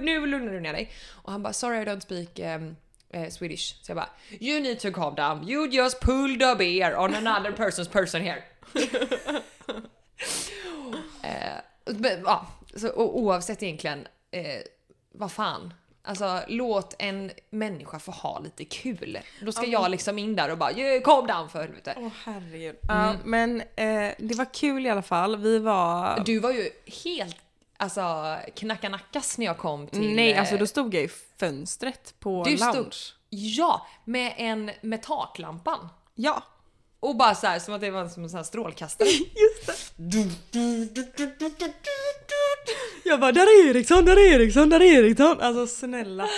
nu 0.00 0.26
lugnar 0.26 0.52
du 0.52 0.60
ner 0.60 0.72
dig. 0.72 0.90
Och 1.10 1.32
han 1.32 1.42
bara 1.42 1.52
sorry 1.52 1.82
I 1.82 1.84
don't 1.84 2.00
speak 2.00 2.58
um, 2.60 2.76
eh, 3.12 3.28
Swedish. 3.30 3.74
Så 3.82 3.90
jag 3.90 3.96
bara 3.96 4.08
you 4.40 4.60
need 4.60 4.80
to 4.80 4.92
calm 4.92 5.14
down, 5.14 5.48
you 5.48 5.66
just 5.68 6.00
pulled 6.00 6.42
a 6.42 6.54
beer 6.54 6.96
on 6.96 7.14
another 7.14 7.52
person's 7.52 7.88
person 7.92 8.20
here. 8.20 8.42
eh, 11.22 11.60
men, 11.84 12.22
ja, 12.24 12.46
Så, 12.76 12.88
och 12.88 13.18
oavsett 13.18 13.62
egentligen, 13.62 14.06
eh, 14.30 14.60
vad 15.12 15.32
fan. 15.32 15.74
Alltså 16.02 16.40
låt 16.48 16.94
en 16.98 17.30
människa 17.50 17.98
få 17.98 18.10
ha 18.12 18.38
lite 18.38 18.64
kul. 18.64 19.18
Då 19.42 19.52
ska 19.52 19.66
jag 19.66 19.90
liksom 19.90 20.18
in 20.18 20.36
där 20.36 20.50
och 20.50 20.58
bara 20.58 20.72
"Yeah, 20.72 21.02
calm 21.02 21.26
down 21.26 21.48
för 21.48 21.60
helvete. 21.60 21.94
Åh 21.96 22.08
herregud. 22.24 22.76
Ja, 22.88 23.14
men 23.24 23.60
eh, 23.60 24.10
det 24.18 24.34
var 24.34 24.54
kul 24.54 24.86
i 24.86 24.90
alla 24.90 25.02
fall. 25.02 25.36
Vi 25.36 25.58
var... 25.58 26.22
Du 26.26 26.38
var 26.38 26.50
ju 26.52 26.70
helt 27.04 27.36
alltså 27.80 28.36
knackanackas 28.56 29.38
när 29.38 29.46
jag 29.46 29.58
kom 29.58 29.86
till... 29.86 30.14
Nej, 30.14 30.32
eh, 30.32 30.40
alltså 30.40 30.56
då 30.56 30.66
stod 30.66 30.94
jag 30.94 31.02
i 31.04 31.08
fönstret 31.38 32.14
på 32.20 32.44
Du 32.44 32.56
stod- 32.58 32.74
lounge. 32.74 32.96
Ja, 33.30 33.86
med 34.04 34.34
en 34.36 34.70
med 34.80 35.02
taklampan. 35.02 35.88
Ja. 36.14 36.42
Och 37.00 37.16
bara 37.16 37.34
så 37.34 37.46
här 37.46 37.58
som 37.58 37.74
att 37.74 37.80
det 37.80 37.90
var 37.90 38.08
som 38.08 38.22
en 38.22 38.30
sån 38.30 38.36
här 38.36 38.44
strålkastare. 38.44 39.08
Just 39.34 39.66
det. 39.66 39.72
Jag 43.04 43.20
bara, 43.20 43.32
där 43.32 43.42
är 43.42 43.70
Eriksson, 43.70 44.04
där 44.04 44.16
är 44.16 44.34
Eriksson, 44.34 44.70
där 44.70 44.80
är 44.80 44.98
Eriksson. 45.04 45.40
Alltså 45.40 45.66
snälla. 45.66 46.28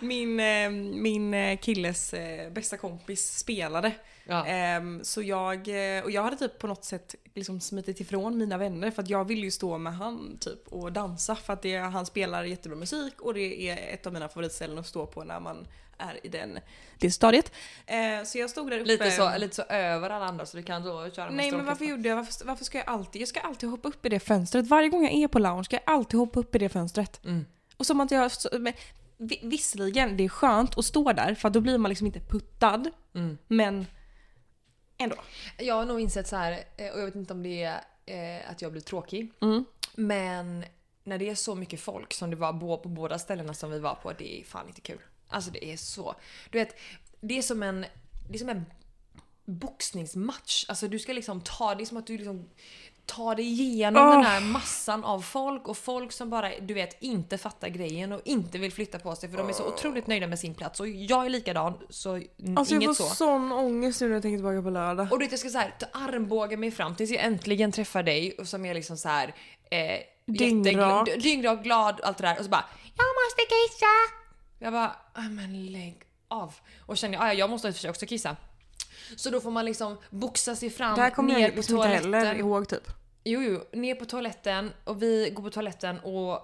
Min, 0.00 0.40
eh, 0.40 0.70
min 1.00 1.34
eh, 1.34 1.58
killes 1.58 2.14
eh, 2.14 2.50
bästa 2.52 2.76
kompis 2.76 3.38
spelade. 3.38 3.92
Ja. 4.30 4.46
Ehm, 4.46 5.04
så 5.04 5.22
jag, 5.22 5.68
eh, 5.68 6.04
och 6.04 6.10
jag 6.10 6.22
hade 6.22 6.36
typ 6.36 6.58
på 6.58 6.66
något 6.66 6.84
sätt 6.84 7.14
liksom 7.34 7.60
smitit 7.60 8.00
ifrån 8.00 8.38
mina 8.38 8.58
vänner 8.58 8.90
för 8.90 9.02
att 9.02 9.08
jag 9.10 9.24
ville 9.24 9.42
ju 9.42 9.50
stå 9.50 9.78
med 9.78 9.94
han 9.94 10.38
typ 10.40 10.68
och 10.68 10.92
dansa 10.92 11.36
för 11.36 11.52
att 11.52 11.62
det, 11.62 11.76
han 11.76 12.06
spelar 12.06 12.44
jättebra 12.44 12.78
musik 12.78 13.20
och 13.20 13.34
det 13.34 13.68
är 13.70 13.94
ett 13.94 14.06
av 14.06 14.12
mina 14.12 14.28
favoritställen 14.28 14.78
att 14.78 14.86
stå 14.86 15.06
på 15.06 15.24
när 15.24 15.40
man 15.40 15.66
är 15.98 16.26
i 16.26 16.28
den, 16.28 16.58
det 16.98 17.10
stadiet. 17.10 17.52
Eh, 17.86 18.24
så 18.24 18.38
jag 18.38 18.50
stod 18.50 18.70
där 18.70 18.78
uppe. 18.78 18.88
Lite 18.88 19.10
så, 19.10 19.38
lite 19.38 19.54
så 19.54 19.62
över 19.62 20.10
alla 20.10 20.24
andra 20.24 20.46
så 20.46 20.56
du 20.56 20.62
kan 20.62 20.82
då 20.82 21.10
köra 21.10 21.26
med 21.26 21.34
Nej 21.34 21.52
men 21.52 21.66
varför 21.66 21.84
gjorde 21.84 22.08
jag? 22.08 22.16
Varför, 22.16 22.44
varför 22.46 22.64
ska 22.64 22.78
jag 22.78 22.88
alltid? 22.88 23.22
Jag 23.22 23.28
ska 23.28 23.40
alltid 23.40 23.68
hoppa 23.68 23.88
upp 23.88 24.06
i 24.06 24.08
det 24.08 24.20
fönstret. 24.20 24.66
Varje 24.66 24.88
gång 24.88 25.02
jag 25.04 25.12
är 25.12 25.28
på 25.28 25.38
lounge 25.38 25.64
ska 25.64 25.76
jag 25.76 25.94
alltid 25.94 26.20
hoppa 26.20 26.40
upp 26.40 26.54
i 26.54 26.58
det 26.58 26.68
fönstret. 26.68 27.24
Mm. 27.24 27.44
Och 27.76 27.86
som 27.86 28.00
att 28.00 28.10
jag... 28.10 28.30
Men, 28.60 28.72
vi- 29.16 29.40
visserligen, 29.42 30.16
det 30.16 30.24
är 30.24 30.28
skönt 30.28 30.78
att 30.78 30.84
stå 30.84 31.12
där 31.12 31.34
för 31.34 31.50
då 31.50 31.60
blir 31.60 31.78
man 31.78 31.88
liksom 31.88 32.06
inte 32.06 32.20
puttad. 32.20 32.90
Mm. 33.14 33.38
Men 33.48 33.86
ändå. 35.00 35.16
Jag 35.58 35.74
har 35.74 35.84
nog 35.84 36.00
insett 36.00 36.28
så 36.28 36.36
här, 36.36 36.64
eh, 36.76 36.92
och 36.92 37.00
jag 37.00 37.04
vet 37.04 37.14
inte 37.14 37.32
om 37.32 37.42
det 37.42 37.62
är 37.62 37.80
eh, 38.06 38.50
att 38.50 38.62
jag 38.62 38.72
blir 38.72 38.82
tråkig. 38.82 39.32
Mm. 39.42 39.64
Men 39.94 40.64
när 41.04 41.18
det 41.18 41.28
är 41.28 41.34
så 41.34 41.54
mycket 41.54 41.80
folk 41.80 42.14
som 42.14 42.30
det 42.30 42.36
var 42.36 42.76
på 42.76 42.88
båda 42.88 43.18
ställena 43.18 43.54
som 43.54 43.70
vi 43.70 43.78
var 43.78 43.94
på, 43.94 44.12
det 44.12 44.40
är 44.40 44.44
fan 44.44 44.68
inte 44.68 44.80
kul. 44.80 45.00
Alltså 45.28 45.50
det 45.50 45.72
är 45.72 45.76
så... 45.76 46.14
Du 46.50 46.58
vet, 46.58 46.76
det 47.20 47.38
är 47.38 47.42
som 47.42 47.62
en, 47.62 47.86
det 48.28 48.34
är 48.34 48.38
som 48.38 48.48
en 48.48 48.64
boxningsmatch. 49.44 50.64
Alltså 50.68 50.88
du 50.88 50.98
ska 50.98 51.12
liksom 51.12 51.40
ta, 51.40 51.74
det 51.74 51.82
är 51.82 51.86
som 51.86 51.96
att 51.96 52.06
du 52.06 52.18
liksom 52.18 52.50
tar 53.10 53.34
dig 53.34 53.44
igenom 53.60 54.06
Åh. 54.06 54.12
den 54.12 54.24
här 54.24 54.40
massan 54.40 55.04
av 55.04 55.20
folk 55.20 55.68
och 55.68 55.76
folk 55.76 56.12
som 56.12 56.30
bara, 56.30 56.50
du 56.60 56.74
vet, 56.74 57.02
inte 57.02 57.38
fattar 57.38 57.68
grejen 57.68 58.12
och 58.12 58.20
inte 58.24 58.58
vill 58.58 58.72
flytta 58.72 58.98
på 58.98 59.16
sig 59.16 59.28
för 59.30 59.36
de 59.36 59.48
är 59.48 59.52
så 59.52 59.66
otroligt 59.68 60.06
nöjda 60.06 60.26
med 60.26 60.38
sin 60.38 60.54
plats. 60.54 60.80
Och 60.80 60.88
jag 60.88 61.26
är 61.26 61.30
likadan, 61.30 61.78
så 61.90 62.14
n- 62.14 62.24
Alltså 62.56 62.74
jag 62.74 62.82
inget 62.82 62.96
får 62.96 63.04
så. 63.04 63.14
sån 63.14 63.52
ångest 63.52 64.00
nu 64.00 64.06
när 64.06 64.14
jag 64.14 64.22
tänker 64.22 64.36
tillbaka 64.38 64.62
på 64.62 64.70
lördag. 64.70 65.08
Och 65.12 65.18
du 65.18 65.24
vet 65.24 65.30
jag 65.32 65.40
ska 65.40 65.48
så 65.48 65.58
här, 65.58 65.74
ta 65.78 65.86
armbåga 65.92 66.56
mig 66.56 66.70
fram 66.70 66.94
tills 66.94 67.10
jag 67.10 67.24
äntligen 67.24 67.72
träffar 67.72 68.02
dig 68.02 68.36
och 68.38 68.48
som 68.48 68.64
är 68.64 68.74
liksom 68.74 68.96
så 68.96 69.08
här 69.08 69.34
eh, 69.70 70.00
Dyngrak. 70.26 71.08
dyngrak, 71.22 71.62
glad, 71.62 72.00
allt 72.02 72.18
det 72.18 72.24
där 72.26 72.38
och 72.38 72.44
så 72.44 72.50
bara 72.50 72.64
Jag 72.96 73.06
måste 73.06 73.42
kissa! 73.48 73.86
Jag 74.58 74.72
bara, 74.72 74.96
"Ah, 75.14 75.28
men 75.30 75.66
lägg 75.66 75.96
av. 76.28 76.54
Och 76.86 76.96
känner 76.96 77.14
jag, 77.14 77.22
"Ah, 77.24 77.26
ja, 77.26 77.34
jag 77.34 77.50
måste 77.50 77.68
i 77.68 77.70
och 77.70 77.74
för 77.74 77.80
sig 77.80 77.90
också 77.90 78.06
kissa. 78.06 78.36
Så 79.16 79.30
då 79.30 79.40
får 79.40 79.50
man 79.50 79.64
liksom 79.64 79.98
boxa 80.10 80.56
sig 80.56 80.70
fram 80.70 80.96
det 80.96 81.02
här 81.02 81.10
kommer 81.10 81.34
ner 81.34 81.40
jag 81.40 81.50
på 81.50 81.56
liksom 81.56 81.76
inte 81.76 81.88
heller 81.88 82.02
toaletten. 82.20 82.36
ihåg 82.40 82.68
typ. 82.68 82.88
Jo, 83.24 83.40
jo, 83.42 83.78
ner 83.80 83.94
på 83.94 84.04
toaletten 84.04 84.72
och 84.84 85.02
vi 85.02 85.30
går 85.34 85.42
på 85.42 85.50
toaletten 85.50 86.00
och 86.00 86.40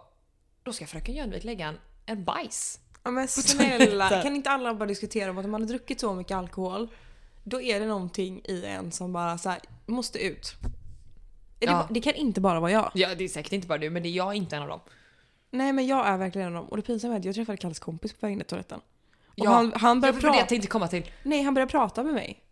då 0.63 0.73
ska 0.73 0.87
fröken 0.87 1.15
Jönvik 1.15 1.45
lägga 1.45 1.67
en, 1.67 1.79
en 2.07 2.25
bajs. 2.25 2.81
Ja 3.05 3.11
men 3.11 3.29
snälla, 3.29 4.23
kan 4.23 4.37
inte 4.37 4.51
alla 4.51 4.75
bara 4.75 4.87
diskutera 4.87 5.31
om 5.31 5.39
att 5.39 5.45
om 5.45 5.51
man 5.51 5.61
har 5.63 5.69
druckit 5.69 6.01
så 6.01 6.15
mycket 6.15 6.37
alkohol 6.37 6.89
då 7.45 7.61
är 7.63 7.81
det 7.81 7.87
någonting 7.87 8.41
i 8.45 8.65
en 8.65 8.93
som 8.93 9.13
bara 9.13 9.39
så 9.39 9.49
här, 9.51 9.61
måste 9.87 10.19
ut. 10.19 10.55
Är 11.61 11.67
Det, 11.67 11.73
Ja. 11.73 11.87
det 11.91 12.01
kan 12.01 12.15
inte 12.15 12.41
bara 12.41 12.61
vara 12.61 12.71
jag. 12.71 12.91
Ja, 12.95 13.15
det 13.15 13.25
är 13.25 13.29
säkert 13.29 13.53
inte 13.53 13.67
bara 13.69 13.79
du, 13.79 13.91
men 13.91 14.03
det 14.03 14.09
är 14.09 14.11
jag 14.11 14.35
inte 14.35 14.57
en 14.57 14.63
av 14.63 14.69
dem. 14.69 14.81
Nej 15.51 15.73
men 15.73 15.87
jag 15.87 16.07
är 16.07 16.17
verkligen 16.19 16.47
en 16.49 16.57
av 16.57 16.63
dem. 16.63 16.71
Och 16.71 16.77
det 16.77 16.83
pinsamma 16.83 17.15
är 17.15 17.19
att 17.19 17.25
jag 17.25 17.35
träffade 17.35 17.59
Kalles 17.59 17.79
kompis 17.79 18.13
på 18.13 18.19
vägen 18.27 18.39
ner 18.39 18.45
till 18.45 18.49
toaletten. 18.51 18.81
Och 19.27 19.33
Ja, 19.35 19.51
han, 19.51 19.73
han 19.77 20.01
började 20.01 20.17
var 20.19 20.23
det 20.23 20.27
jag 20.27 20.35
prata. 20.37 20.49
tänkte 20.49 20.69
komma 20.69 20.89
till. 20.89 21.11
Nej 21.23 21.43
han 21.43 21.55
började 21.55 21.71
prata 21.71 22.03
med 22.03 22.15
mig. 22.15 22.43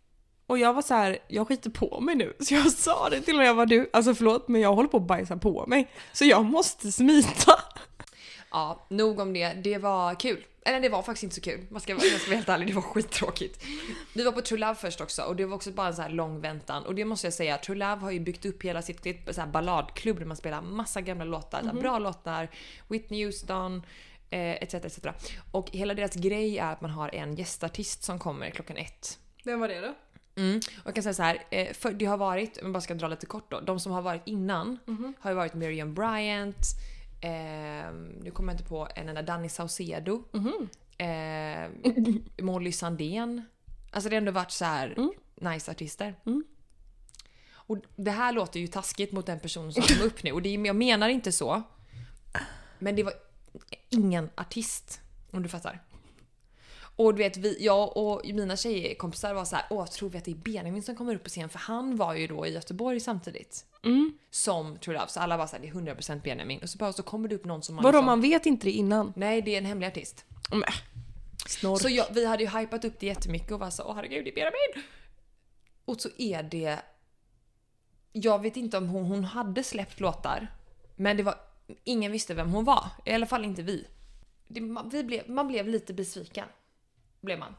Och 0.47 0.57
jag 0.57 0.73
var 0.73 0.81
så 0.81 0.93
här, 0.93 1.17
jag 1.27 1.47
skiter 1.47 1.69
på 1.69 1.99
mig 1.99 2.15
nu. 2.15 2.33
Så 2.39 2.53
jag 2.53 2.71
sa 2.71 3.09
det 3.09 3.21
till 3.21 3.33
honom, 3.33 3.45
jag 3.45 3.53
var 3.53 3.65
du, 3.65 3.89
alltså 3.93 4.15
förlåt 4.15 4.47
men 4.47 4.61
jag 4.61 4.75
håller 4.75 4.89
på 4.89 4.97
att 4.97 5.07
bajsa 5.07 5.37
på 5.37 5.65
mig. 5.67 5.91
Så 6.13 6.25
jag 6.25 6.45
måste 6.45 6.91
smita. 6.91 7.59
Ja, 8.51 8.85
nog 8.89 9.19
om 9.19 9.33
det. 9.33 9.53
Det 9.53 9.77
var 9.77 10.19
kul. 10.19 10.45
Eller 10.65 10.79
det 10.79 10.89
var 10.89 11.01
faktiskt 11.01 11.23
inte 11.23 11.35
så 11.35 11.41
kul. 11.41 11.65
Man 11.69 11.81
ska, 11.81 11.91
jag 11.91 12.01
ska 12.01 12.29
vara 12.29 12.35
helt 12.35 12.49
ärlig, 12.49 12.67
det 12.67 12.73
var 12.73 12.81
skittråkigt. 12.81 13.63
Vi 14.13 14.23
var 14.23 14.31
på 14.31 14.41
True 14.41 14.59
Love 14.59 14.75
först 14.75 15.01
också 15.01 15.23
och 15.23 15.35
det 15.35 15.45
var 15.45 15.55
också 15.55 15.71
bara 15.71 15.87
en 15.87 15.95
så 15.95 16.01
här 16.01 16.09
lång 16.09 16.41
väntan. 16.41 16.85
Och 16.85 16.95
det 16.95 17.05
måste 17.05 17.27
jag 17.27 17.33
säga, 17.33 17.57
True 17.57 17.77
Love 17.77 18.01
har 18.01 18.11
ju 18.11 18.19
byggt 18.19 18.45
upp 18.45 18.63
hela 18.63 18.81
sitt 18.81 19.03
så 19.31 19.41
här 19.41 19.47
balladklubb 19.47 20.19
där 20.19 20.25
man 20.25 20.37
spelar 20.37 20.61
massa 20.61 21.01
gamla 21.01 21.25
låtar. 21.25 21.61
så 21.61 21.67
här 21.67 21.73
Bra 21.73 21.99
låtar, 21.99 22.49
Whitney 22.87 23.25
Houston, 23.25 23.83
eh, 24.29 24.51
etc, 24.51 24.73
etc. 24.73 24.99
Och 25.51 25.71
hela 25.71 25.93
deras 25.93 26.15
grej 26.15 26.57
är 26.57 26.71
att 26.71 26.81
man 26.81 26.91
har 26.91 27.15
en 27.15 27.35
gästartist 27.35 28.03
som 28.03 28.19
kommer 28.19 28.49
klockan 28.49 28.77
ett. 28.77 29.19
Vem 29.43 29.59
var 29.59 29.67
det 29.67 29.81
då? 29.81 29.93
Mm. 30.35 30.57
Och 30.57 30.87
jag 30.87 30.95
kan 30.95 31.03
säga 31.03 31.13
så 31.13 31.23
här, 31.23 31.43
eh, 31.51 31.73
för 31.73 31.91
det 31.91 32.05
har 32.05 32.17
varit, 32.17 32.57
om 32.57 32.63
jag 32.63 32.73
bara 32.73 32.81
ska 32.81 32.93
dra 32.93 33.07
lite 33.07 33.25
kort 33.25 33.51
då. 33.51 33.59
De 33.59 33.79
som 33.79 33.91
har 33.91 34.01
varit 34.01 34.21
innan 34.25 34.79
har 35.19 35.31
ju 35.31 35.35
varit 35.35 35.53
Miriam 35.53 35.93
Bryant, 35.93 36.65
eh, 37.21 37.93
nu 38.21 38.31
kommer 38.33 38.53
jag 38.53 38.59
inte 38.59 38.69
på 38.69 38.87
en 38.95 39.09
enda, 39.09 39.21
Danny 39.21 39.49
Saucedo, 39.49 40.23
eh, 40.97 41.69
Molly 42.45 42.71
Sandén. 42.71 43.45
Alltså 43.91 44.09
det 44.09 44.15
har 44.15 44.17
ändå 44.17 44.31
varit 44.31 44.51
så 44.51 44.65
här 44.65 44.95
nice 45.41 45.71
artister. 45.71 46.15
Och 47.67 47.77
det 47.95 48.11
här 48.11 48.31
låter 48.31 48.59
ju 48.59 48.67
taskigt 48.67 49.11
mot 49.11 49.25
den 49.25 49.39
personen 49.39 49.73
som 49.73 49.83
kom 49.83 50.01
upp 50.07 50.23
nu 50.23 50.31
och 50.31 50.41
det, 50.41 50.49
jag 50.53 50.75
menar 50.75 51.09
inte 51.09 51.31
så. 51.31 51.63
Men 52.79 52.95
det 52.95 53.03
var 53.03 53.13
ingen 53.89 54.29
artist, 54.35 55.01
om 55.31 55.43
du 55.43 55.49
fattar. 55.49 55.83
Och 56.95 57.13
du 57.13 57.23
vet, 57.23 57.37
vi, 57.37 57.65
jag 57.65 57.97
och 57.97 58.21
mina 58.25 58.57
tjejkompisar 58.57 59.33
var 59.33 59.45
så 59.45 59.55
här, 59.55 59.65
åh 59.69 59.85
tror 59.85 60.09
vi 60.09 60.17
att 60.17 60.25
det 60.25 60.31
är 60.31 60.35
Benjamin 60.35 60.83
som 60.83 60.95
kommer 60.95 61.15
upp 61.15 61.23
på 61.23 61.29
scen? 61.29 61.49
För 61.49 61.59
han 61.59 61.95
var 61.95 62.13
ju 62.13 62.27
då 62.27 62.45
i 62.45 62.53
Göteborg 62.53 62.99
samtidigt. 62.99 63.65
Mm. 63.83 64.17
Som 64.29 64.77
True 64.77 64.97
Love, 64.97 65.07
så 65.07 65.19
alla 65.19 65.37
var 65.37 65.47
såhär, 65.47 65.61
det 65.61 65.67
är 65.67 65.95
100% 65.95 66.21
Benjamin. 66.21 66.59
Och 66.61 66.69
så 66.69 66.77
bara 66.77 66.93
så 66.93 67.03
kommer 67.03 67.29
det 67.29 67.35
upp 67.35 67.45
någon 67.45 67.63
som 67.63 67.75
man 67.75 67.83
Vadå 67.83 67.97
liksom, 67.97 68.05
man 68.05 68.21
vet 68.21 68.45
inte 68.45 68.67
det 68.67 68.71
innan? 68.71 69.13
Nej, 69.15 69.41
det 69.41 69.53
är 69.53 69.57
en 69.57 69.65
hemlig 69.65 69.87
artist. 69.87 70.25
Men, 70.51 70.63
Snork. 71.47 71.81
Så 71.81 71.89
jag, 71.89 72.05
vi 72.11 72.25
hade 72.25 72.43
ju 72.43 72.49
hypat 72.49 72.85
upp 72.85 72.99
det 72.99 73.05
jättemycket 73.05 73.51
och 73.51 73.59
var 73.59 73.69
så, 73.69 73.83
åh 73.83 73.95
herregud 73.95 74.25
det 74.25 74.31
är 74.31 74.35
Benjamin! 74.35 74.89
Och 75.85 76.01
så 76.01 76.09
är 76.17 76.43
det... 76.43 76.79
Jag 78.11 78.41
vet 78.41 78.57
inte 78.57 78.77
om 78.77 78.87
hon, 78.89 79.05
hon 79.05 79.23
hade 79.23 79.63
släppt 79.63 79.99
låtar. 79.99 80.47
Men 80.95 81.17
det 81.17 81.23
var... 81.23 81.35
Ingen 81.83 82.11
visste 82.11 82.33
vem 82.33 82.49
hon 82.49 82.65
var. 82.65 82.85
I 83.05 83.13
alla 83.13 83.25
fall 83.25 83.45
inte 83.45 83.61
vi. 83.61 83.87
Det, 84.47 84.61
man, 84.61 84.89
vi 84.89 85.03
blev, 85.03 85.29
man 85.29 85.47
blev 85.47 85.67
lite 85.67 85.93
besviken. 85.93 86.47
Blev 87.25 87.39
man. 87.39 87.55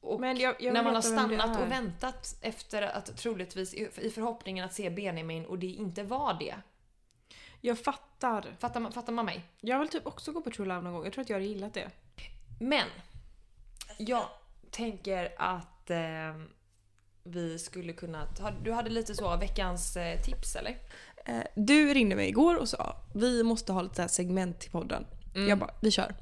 Och 0.00 0.26
jag, 0.26 0.56
jag 0.58 0.74
när 0.74 0.82
man 0.82 0.94
har 0.94 1.02
stannat 1.02 1.60
och 1.60 1.70
väntat 1.70 2.36
efter 2.40 2.82
att 2.82 3.16
troligtvis 3.16 3.74
i 3.74 4.10
förhoppningen 4.10 4.64
att 4.64 4.72
se 4.74 4.90
Benjamin 4.90 5.44
och 5.46 5.58
det 5.58 5.66
inte 5.66 6.02
var 6.02 6.34
det. 6.34 6.54
Jag 7.60 7.78
fattar. 7.78 8.56
Fattar 8.58 8.80
man, 8.80 8.92
fattar 8.92 9.12
man 9.12 9.24
mig? 9.24 9.44
Jag 9.60 9.78
vill 9.78 9.88
typ 9.88 10.06
också 10.06 10.32
gå 10.32 10.40
på 10.40 10.50
True 10.50 10.68
Love 10.68 10.80
någon 10.80 10.92
gång. 10.92 11.04
Jag 11.04 11.12
tror 11.12 11.22
att 11.22 11.30
jag 11.30 11.36
hade 11.36 11.46
gillat 11.46 11.74
det. 11.74 11.90
Men 12.60 12.88
jag 13.98 14.24
tänker 14.70 15.34
att 15.38 15.90
eh, 15.90 15.98
vi 17.22 17.58
skulle 17.58 17.92
kunna 17.92 18.26
ta, 18.26 18.50
Du 18.50 18.72
hade 18.72 18.90
lite 18.90 19.14
så 19.14 19.36
veckans 19.36 19.96
eh, 19.96 20.22
tips 20.22 20.56
eller? 20.56 20.76
Eh, 21.24 21.42
Du 21.56 21.94
ringde 21.94 22.16
mig 22.16 22.28
igår 22.28 22.56
och 22.56 22.68
sa 22.68 22.96
vi 23.14 23.42
måste 23.42 23.72
ha 23.72 23.82
lite 23.82 24.08
segment 24.08 24.60
till 24.60 24.70
podden. 24.70 25.06
Mm. 25.34 25.48
Jag 25.48 25.58
bara, 25.58 25.74
vi 25.80 25.90
kör. 25.90 26.14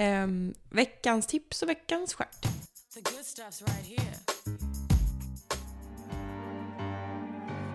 Ehm, 0.00 0.54
veckans 0.70 1.26
tips 1.26 1.62
och 1.62 1.68
veckans 1.68 2.14
stjärt. 2.14 2.42
The 2.94 3.00
good 3.00 3.24
stuff's 3.24 3.66
right 3.66 3.86
here. 3.86 4.14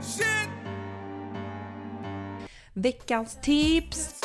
Shit! 0.02 0.50
Veckans 2.74 3.38
tips! 3.42 4.22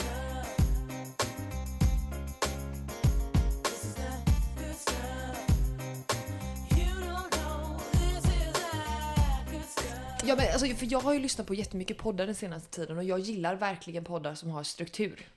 Ja, 10.24 10.37
men, 10.37 10.52
alltså, 10.52 10.66
för 10.66 10.92
jag 10.92 11.00
har 11.00 11.12
ju 11.12 11.18
lyssnat 11.18 11.46
på 11.46 11.54
jättemycket 11.54 11.98
poddar 11.98 12.26
den 12.26 12.34
senaste 12.34 12.70
tiden 12.70 12.98
och 12.98 13.04
jag 13.04 13.18
gillar 13.18 13.54
verkligen 13.54 14.04
poddar 14.04 14.34
som 14.34 14.50
har 14.50 14.62
struktur. 14.62 15.28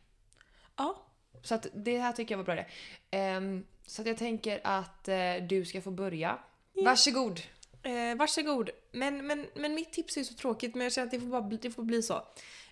Ja. 0.78 1.08
Så 1.41 1.56
att 1.56 1.67
det 1.73 1.99
här 1.99 2.12
tycker 2.13 2.34
jag 2.34 2.38
var 2.38 2.45
bra 2.45 2.56
det. 2.56 2.65
Ehm, 3.12 3.65
så 3.88 4.01
att 4.01 4.08
jag 4.08 4.17
tänker 4.17 4.62
att 4.63 5.08
eh, 5.08 5.36
du 5.49 5.65
ska 5.65 5.82
få 5.82 5.91
börja. 5.91 6.39
Varsågod! 6.86 7.41
Eh, 7.84 8.15
varsågod. 8.17 8.69
Men, 8.91 9.27
men, 9.27 9.47
men 9.56 9.73
mitt 9.75 9.93
tips 9.93 10.17
är 10.17 10.23
så 10.23 10.34
tråkigt 10.34 10.75
men 10.75 10.84
jag 10.84 10.93
känner 10.93 11.06
att 11.06 11.12
det 11.12 11.19
får, 11.19 11.27
bara 11.27 11.41
bli, 11.41 11.58
det 11.58 11.71
får 11.71 11.84
bli 11.84 12.01
så. 12.04 12.21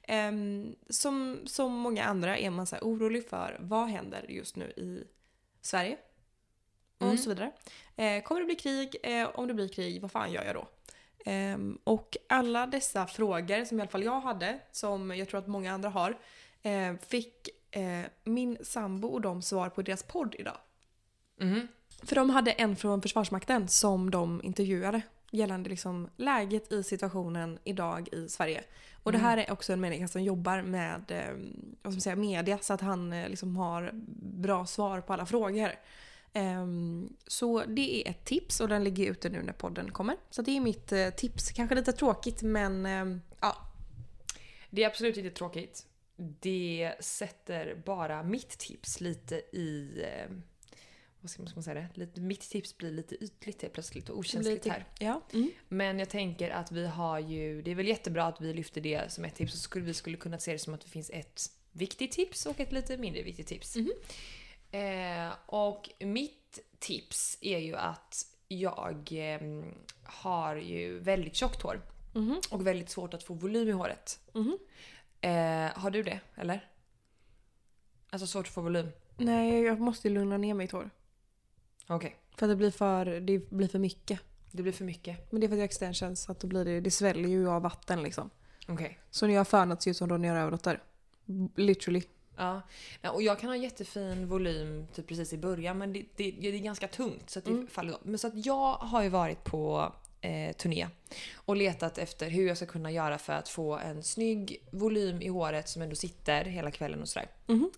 Ehm, 0.03 0.75
som, 0.89 1.39
som 1.45 1.73
många 1.73 2.03
andra 2.05 2.37
är 2.37 2.49
man 2.49 2.67
så 2.67 2.75
orolig 2.81 3.29
för 3.29 3.57
vad 3.59 3.87
händer 3.87 4.25
just 4.29 4.55
nu 4.55 4.65
i 4.65 5.03
Sverige? 5.61 5.97
Och 6.97 7.05
Mm. 7.05 7.17
så 7.17 7.29
vidare. 7.29 7.51
Eh, 7.95 8.23
kommer 8.23 8.41
det 8.41 8.45
bli 8.45 8.55
krig? 8.55 8.95
Eh, 9.03 9.29
om 9.35 9.47
det 9.47 9.53
blir 9.53 9.67
krig, 9.67 10.01
vad 10.01 10.11
fan 10.11 10.31
gör 10.31 10.43
jag 10.43 10.55
då? 10.55 10.67
Ehm, 11.25 11.79
och 11.83 12.17
alla 12.29 12.67
dessa 12.67 13.07
frågor 13.07 13.65
som 13.65 13.79
i 13.79 13.81
alla 13.81 13.89
fall 13.91 14.03
jag 14.03 14.19
hade, 14.21 14.59
som 14.71 15.17
jag 15.17 15.29
tror 15.29 15.39
att 15.39 15.47
många 15.47 15.73
andra 15.73 15.89
har, 15.89 16.17
eh, 16.61 16.93
fick 17.07 17.49
eh, 17.71 18.01
min 18.23 18.57
sambo 18.61 19.07
och 19.07 19.21
de 19.21 19.41
svar 19.41 19.69
på 19.69 19.81
deras 19.81 20.03
podd 20.03 20.35
idag. 20.39 20.57
Mhm. 21.39 21.67
För 22.03 22.15
de 22.15 22.29
hade 22.29 22.51
en 22.51 22.75
från 22.75 23.01
Försvarsmakten 23.01 23.67
som 23.67 24.11
de 24.11 24.41
intervjuade 24.43 25.01
gällande 25.31 25.69
liksom 25.69 26.09
läget 26.17 26.71
i 26.71 26.83
situationen 26.83 27.59
idag 27.63 28.09
i 28.11 28.29
Sverige. 28.29 28.63
Och 29.03 29.11
det 29.11 29.17
här 29.17 29.37
är 29.37 29.51
också 29.51 29.73
en 29.73 29.81
människa 29.81 30.07
som 30.07 30.23
jobbar 30.23 30.61
med 30.61 31.11
eh, 31.11 31.33
vad 31.81 31.93
ska 31.93 31.97
man 31.97 32.01
säga, 32.01 32.15
media 32.15 32.57
så 32.61 32.73
att 32.73 32.81
han 32.81 33.13
eh, 33.13 33.29
liksom 33.29 33.57
har 33.57 33.91
bra 34.21 34.65
svar 34.65 35.01
på 35.01 35.13
alla 35.13 35.25
frågor. 35.25 35.71
Ehm, 36.33 37.13
så 37.27 37.63
det 37.67 38.07
är 38.07 38.09
ett 38.09 38.25
tips 38.25 38.59
och 38.59 38.67
den 38.67 38.83
ligger 38.83 39.11
ute 39.11 39.29
nu 39.29 39.41
när 39.41 39.53
podden 39.53 39.91
kommer. 39.91 40.15
Så 40.29 40.41
det 40.41 40.57
är 40.57 40.61
mitt 40.61 40.91
eh, 40.91 41.09
tips. 41.09 41.51
Kanske 41.51 41.75
lite 41.75 41.91
tråkigt 41.91 42.41
men 42.41 42.85
ehm, 42.85 43.21
ja. 43.39 43.55
Det 44.69 44.83
är 44.83 44.87
absolut 44.87 45.17
inte 45.17 45.29
tråkigt. 45.29 45.85
Det 46.19 46.93
sätter 46.99 47.75
bara 47.85 48.23
mitt 48.23 48.49
tips 48.49 49.01
lite 49.01 49.35
i... 49.35 50.01
Eh, 50.03 50.35
vad 51.21 51.31
ska 51.31 51.43
man, 51.43 51.63
säga 51.63 51.73
det? 51.73 51.89
Lite, 51.93 52.21
mitt 52.21 52.41
tips 52.41 52.77
blir 52.77 52.91
lite 52.91 53.23
ytligt 53.23 53.61
helt 53.61 53.73
plötsligt 53.73 54.09
och 54.09 54.17
okänsligt 54.17 54.67
här. 54.67 54.85
Ja. 54.99 55.21
Mm. 55.33 55.51
Men 55.67 55.99
jag 55.99 56.09
tänker 56.09 56.49
att 56.49 56.71
vi 56.71 56.87
har 56.87 57.19
ju... 57.19 57.61
Det 57.61 57.71
är 57.71 57.75
väl 57.75 57.87
jättebra 57.87 58.25
att 58.25 58.41
vi 58.41 58.53
lyfter 58.53 58.81
det 58.81 59.11
som 59.11 59.25
ett 59.25 59.35
tips. 59.35 59.51
Så 59.53 59.59
skulle 59.59 59.85
vi 59.85 59.93
skulle 59.93 60.17
kunna 60.17 60.39
se 60.39 60.51
det 60.51 60.59
som 60.59 60.73
att 60.73 60.81
det 60.81 60.89
finns 60.89 61.09
ett 61.09 61.41
viktigt 61.71 62.11
tips 62.11 62.45
och 62.45 62.59
ett 62.59 62.71
lite 62.71 62.97
mindre 62.97 63.23
viktigt 63.23 63.47
tips. 63.47 63.75
Eh, 64.71 65.33
och 65.45 65.89
mitt 65.99 66.59
tips 66.79 67.37
är 67.41 67.57
ju 67.57 67.75
att 67.75 68.25
jag 68.47 69.09
eh, 69.11 69.63
har 70.03 70.55
ju 70.55 70.99
väldigt 70.99 71.35
tjockt 71.35 71.61
hår. 71.61 71.81
Mhm. 72.13 72.41
Och 72.51 72.67
väldigt 72.67 72.89
svårt 72.89 73.13
att 73.13 73.23
få 73.23 73.33
volym 73.33 73.67
i 73.67 73.71
håret. 73.71 74.19
Eh, 75.21 75.79
har 75.79 75.89
du 75.91 76.03
det? 76.03 76.19
Eller? 76.35 76.69
Alltså 78.09 78.27
svårt 78.27 78.47
att 78.47 78.53
få 78.53 78.61
volym? 78.61 78.89
Nej, 79.17 79.61
jag 79.61 79.79
måste 79.79 80.09
lugna 80.09 80.37
ner 80.37 80.53
mitt 80.53 80.71
hår. 80.71 80.89
Okej. 81.87 82.15
För 82.37 82.45
att 82.45 82.51
det 82.51 82.55
blir 82.55 82.71
för, 82.71 83.05
det 83.05 83.49
blir 83.51 83.67
för 83.67 83.79
mycket. 83.79 84.19
Det 84.51 84.63
blir 84.63 84.73
för 84.73 84.85
mycket. 84.85 85.31
Men 85.31 85.41
det 85.41 85.45
är 85.45 85.47
för 85.47 85.53
att 85.55 85.57
jag 85.57 85.63
har 85.63 85.65
extensions 85.65 86.21
så 86.21 86.31
att 86.31 86.39
då 86.39 86.47
blir 86.47 86.65
det, 86.65 86.81
det 86.81 86.91
sväller 86.91 87.29
ju 87.29 87.49
av 87.49 87.61
vatten 87.61 88.03
liksom. 88.03 88.29
Okej. 88.67 88.99
Så 89.09 89.27
när 89.27 89.33
jag 89.33 89.39
har 89.39 89.45
fönat 89.45 89.81
ser 89.81 89.91
ut 89.91 89.97
som 89.97 90.09
Ronja 90.09 90.35
Rövardotter. 90.35 90.83
Literally. 91.55 92.03
Ja. 92.37 92.61
ja. 93.01 93.11
Och 93.11 93.21
jag 93.23 93.39
kan 93.39 93.49
ha 93.49 93.55
jättefin 93.55 94.27
volym 94.27 94.87
typ 94.93 95.07
precis 95.07 95.33
i 95.33 95.37
början 95.37 95.77
men 95.77 95.93
det, 95.93 96.05
det, 96.15 96.31
det 96.31 96.47
är 96.47 96.59
ganska 96.59 96.87
tungt 96.87 97.29
så 97.29 97.39
att 97.39 97.45
det 97.45 97.51
Mm. 97.51 97.67
faller 97.67 97.93
av. 97.93 97.99
Men 98.03 98.19
så 98.19 98.27
att 98.27 98.45
jag 98.45 98.73
har 98.73 99.03
ju 99.03 99.09
varit 99.09 99.43
på 99.43 99.93
eh, 100.21 100.55
turné 100.55 100.87
och 101.35 101.55
letat 101.55 101.97
efter 101.97 102.29
hur 102.29 102.47
jag 102.47 102.57
ska 102.57 102.65
kunna 102.65 102.91
göra 102.91 103.17
för 103.17 103.33
att 103.33 103.49
få 103.49 103.77
en 103.77 104.03
snygg 104.03 104.67
volym 104.71 105.21
i 105.21 105.27
håret 105.27 105.69
som 105.69 105.81
ändå 105.81 105.95
sitter 105.95 106.45
hela 106.45 106.71
kvällen 106.71 107.01
och 107.01 107.09
sådär. 107.09 107.29
Mhm. 107.47 107.71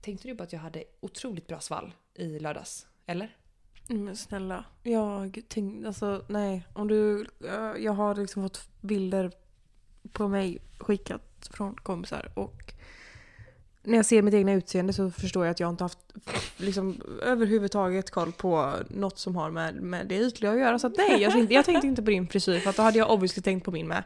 Tänkte 0.00 0.28
du 0.28 0.36
på 0.36 0.42
att 0.42 0.52
jag 0.52 0.60
hade 0.60 0.84
otroligt 1.00 1.46
bra 1.46 1.60
svall 1.60 1.92
i 2.14 2.38
lördags? 2.38 2.86
Eller? 3.06 3.36
Mm, 3.90 4.04
Men 4.04 4.16
snälla. 4.16 4.64
Jag 4.82 5.40
tänkte, 5.48 5.86
alltså 5.86 6.24
nej. 6.28 6.62
Om 6.72 6.88
du, 6.88 7.26
eh, 7.44 7.84
jag 7.84 7.92
har 7.92 8.14
liksom 8.14 8.42
fått 8.42 8.68
bilder 8.80 9.32
på 10.12 10.28
mig 10.28 10.58
skickat 10.78 11.50
från 11.52 11.74
kompisar 11.74 12.32
och 12.34 12.72
när 13.88 13.96
jag 13.96 14.06
ser 14.06 14.22
mitt 14.22 14.34
egna 14.34 14.52
utseende 14.52 14.92
så 14.92 15.10
förstår 15.10 15.44
jag 15.44 15.50
att 15.50 15.60
jag 15.60 15.70
inte 15.70 15.84
haft 15.84 15.98
liksom, 16.56 17.00
överhuvudtaget 17.22 18.10
koll 18.10 18.32
på 18.32 18.74
något 18.88 19.18
som 19.18 19.36
har 19.36 19.50
med, 19.50 19.74
med 19.74 20.06
det 20.06 20.16
ytliga 20.16 20.52
att 20.52 20.58
göra. 20.58 20.78
Så 20.78 20.86
att 20.86 20.96
nej, 20.96 21.22
jag 21.22 21.32
tänkte, 21.32 21.54
jag 21.54 21.64
tänkte 21.64 21.86
inte 21.86 22.02
på 22.02 22.10
din 22.10 22.28
frisyr 22.28 22.58
för 22.58 22.70
att 22.70 22.76
då 22.76 22.82
hade 22.82 22.98
jag 22.98 23.10
obviously 23.10 23.42
tänkt 23.42 23.64
på 23.64 23.70
min 23.70 23.88
med. 23.88 24.04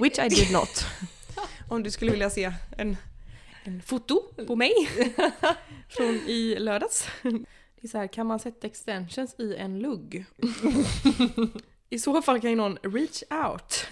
Which 0.00 0.18
I 0.18 0.28
did 0.28 0.52
not. 0.52 0.86
Om 1.68 1.82
du 1.82 1.90
skulle 1.90 2.10
vilja 2.10 2.30
se 2.30 2.52
en, 2.76 2.96
en 3.64 3.82
foto 3.82 4.22
på 4.46 4.56
mig 4.56 4.72
från 5.88 6.14
i 6.14 6.56
lördags. 6.58 7.08
Det 7.22 7.86
är 7.86 7.88
så 7.88 7.98
här, 7.98 8.06
kan 8.06 8.26
man 8.26 8.38
sätta 8.38 8.66
extensions 8.66 9.34
i 9.38 9.56
en 9.56 9.78
lugg? 9.78 10.24
I 11.90 11.98
så 11.98 12.22
fall 12.22 12.40
kan 12.40 12.50
ju 12.50 12.56
någon 12.56 12.78
reach 12.82 13.22
out. 13.30 13.86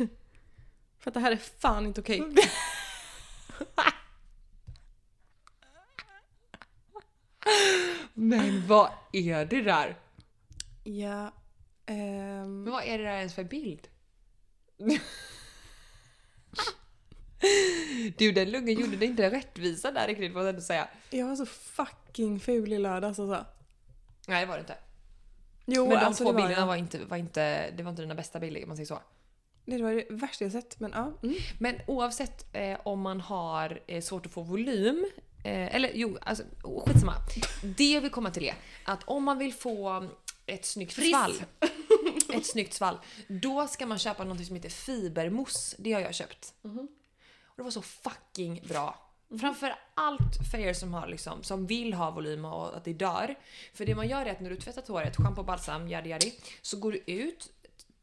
För 0.98 1.10
att 1.10 1.14
det 1.14 1.20
här 1.20 1.32
är 1.32 1.36
fan 1.36 1.86
inte 1.86 2.00
okej. 2.00 2.22
Men 8.14 8.66
vad 8.66 8.90
är 9.12 9.44
det 9.44 9.62
där? 9.62 9.98
Ja. 10.84 11.32
ehm, 11.86 12.62
Men 12.62 12.72
vad 12.72 12.84
är 12.84 12.98
det 12.98 13.04
där 13.04 13.16
ens 13.16 13.34
för 13.34 13.44
bild? 13.44 13.88
du 18.18 18.32
den 18.32 18.50
luggen 18.50 18.80
gjorde 18.80 18.96
det 18.96 19.06
inte 19.06 19.30
rättvisa 19.30 19.90
där 19.90 20.06
riktigt 20.06 20.32
får 20.32 20.40
jag 20.42 20.48
ändå 20.48 20.60
säga. 20.60 20.88
jag 21.10 21.26
var 21.26 21.36
så 21.36 21.46
fucking 21.46 22.40
ful 22.40 22.72
i 22.72 22.78
lördags 22.78 23.18
alltså. 23.18 23.44
Nej 24.28 24.40
det 24.40 24.46
var 24.46 24.54
det 24.54 24.60
inte. 24.60 24.76
Jo, 25.66 25.88
Men 25.88 25.98
de 25.98 26.04
alltså, 26.04 26.24
två 26.24 26.30
det 26.32 26.34
var 26.34 26.42
bilderna 26.42 26.60
jag. 26.62 26.66
var 26.66 26.76
inte, 26.76 27.04
var 27.04 27.16
inte, 27.16 27.70
det 27.70 27.82
var 27.82 27.90
inte 27.90 28.02
dina 28.02 28.14
bästa 28.14 28.40
bilder 28.40 28.62
om 28.62 28.68
man 28.68 28.76
säger 28.76 28.86
så. 28.86 28.98
Det 29.64 29.82
var 29.82 29.92
det 29.92 30.06
värsta 30.10 30.44
jag 30.44 30.52
sett. 30.52 30.80
Men 30.80 30.90
ja. 30.94 31.12
Mm. 31.22 31.34
Men 31.58 31.76
oavsett 31.86 32.46
eh, 32.56 32.78
om 32.82 33.00
man 33.00 33.20
har 33.20 33.80
eh, 33.86 34.02
svårt 34.02 34.26
att 34.26 34.32
få 34.32 34.42
volym, 34.42 35.10
eh, 35.44 35.74
eller 35.74 35.90
jo, 35.94 36.18
alltså 36.22 36.44
oh, 36.62 36.86
skitsamma. 36.86 37.14
Det 37.62 37.92
jag 37.92 38.00
vill 38.00 38.10
komma 38.10 38.30
till 38.30 38.44
är 38.44 38.54
att 38.84 39.04
om 39.04 39.24
man 39.24 39.38
vill 39.38 39.52
få 39.52 40.08
ett 40.46 40.66
snyggt 40.66 40.92
Friss. 40.92 41.10
svall, 41.10 41.32
ett 42.34 42.46
snyggt 42.46 42.74
svall, 42.74 42.98
då 43.28 43.66
ska 43.66 43.86
man 43.86 43.98
köpa 43.98 44.24
något 44.24 44.46
som 44.46 44.56
heter 44.56 44.68
fibermousse. 44.68 45.76
Det 45.78 45.92
har 45.92 46.00
jag 46.00 46.14
köpt. 46.14 46.54
Och 47.44 47.56
det 47.56 47.62
var 47.62 47.70
så 47.70 47.82
fucking 47.82 48.62
bra. 48.68 49.08
Framför 49.40 49.74
allt 49.94 50.50
för 50.50 50.58
er 50.58 50.72
som, 50.72 50.94
har 50.94 51.06
liksom, 51.06 51.42
som 51.42 51.66
vill 51.66 51.94
ha 51.94 52.10
volym 52.10 52.44
och 52.44 52.76
att 52.76 52.84
det 52.84 52.92
dör. 52.92 53.38
För 53.74 53.86
det 53.86 53.94
man 53.94 54.08
gör 54.08 54.26
är 54.26 54.30
att 54.30 54.40
när 54.40 54.50
du 54.50 54.56
tvättat 54.56 54.88
håret, 54.88 55.16
schampo, 55.16 55.42
balsam, 55.42 55.88
yadi 55.88 56.10
yadi, 56.10 56.34
så 56.62 56.76
går 56.76 56.92
du 56.92 56.98
ut, 57.06 57.50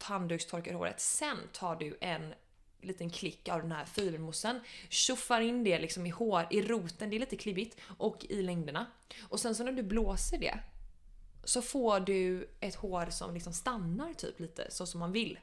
handdukstorkar 0.04 0.74
håret, 0.74 1.00
sen 1.00 1.38
tar 1.54 1.76
du 1.76 1.98
en 2.02 2.34
liten 2.82 3.10
klick 3.10 3.50
av 3.50 3.62
den 3.62 3.72
här 3.72 3.86
fibermoussen, 3.86 4.60
tjoffar 4.90 5.42
in 5.42 5.64
det 5.64 5.80
liksom 5.80 6.06
i 6.06 6.10
hår, 6.10 6.48
i 6.50 6.62
roten, 6.62 7.10
det 7.10 7.16
är 7.16 7.20
lite 7.20 7.38
klibbigt, 7.38 7.78
och 7.98 8.26
i 8.30 8.42
längderna. 8.42 8.86
Och 9.22 9.40
sen 9.40 9.56
så 9.56 9.64
när 9.64 9.72
du 9.72 9.84
blåser 9.84 10.38
det 10.38 10.60
så 11.44 11.62
får 11.62 12.00
du 12.00 12.50
ett 12.60 12.76
hår 12.76 13.06
som 13.10 13.34
liksom 13.34 13.54
stannar 13.54 14.14
typ 14.14 14.40
lite 14.40 14.72
så 14.72 14.86
som 14.86 15.00
man 15.00 15.12
vill. 15.12 15.40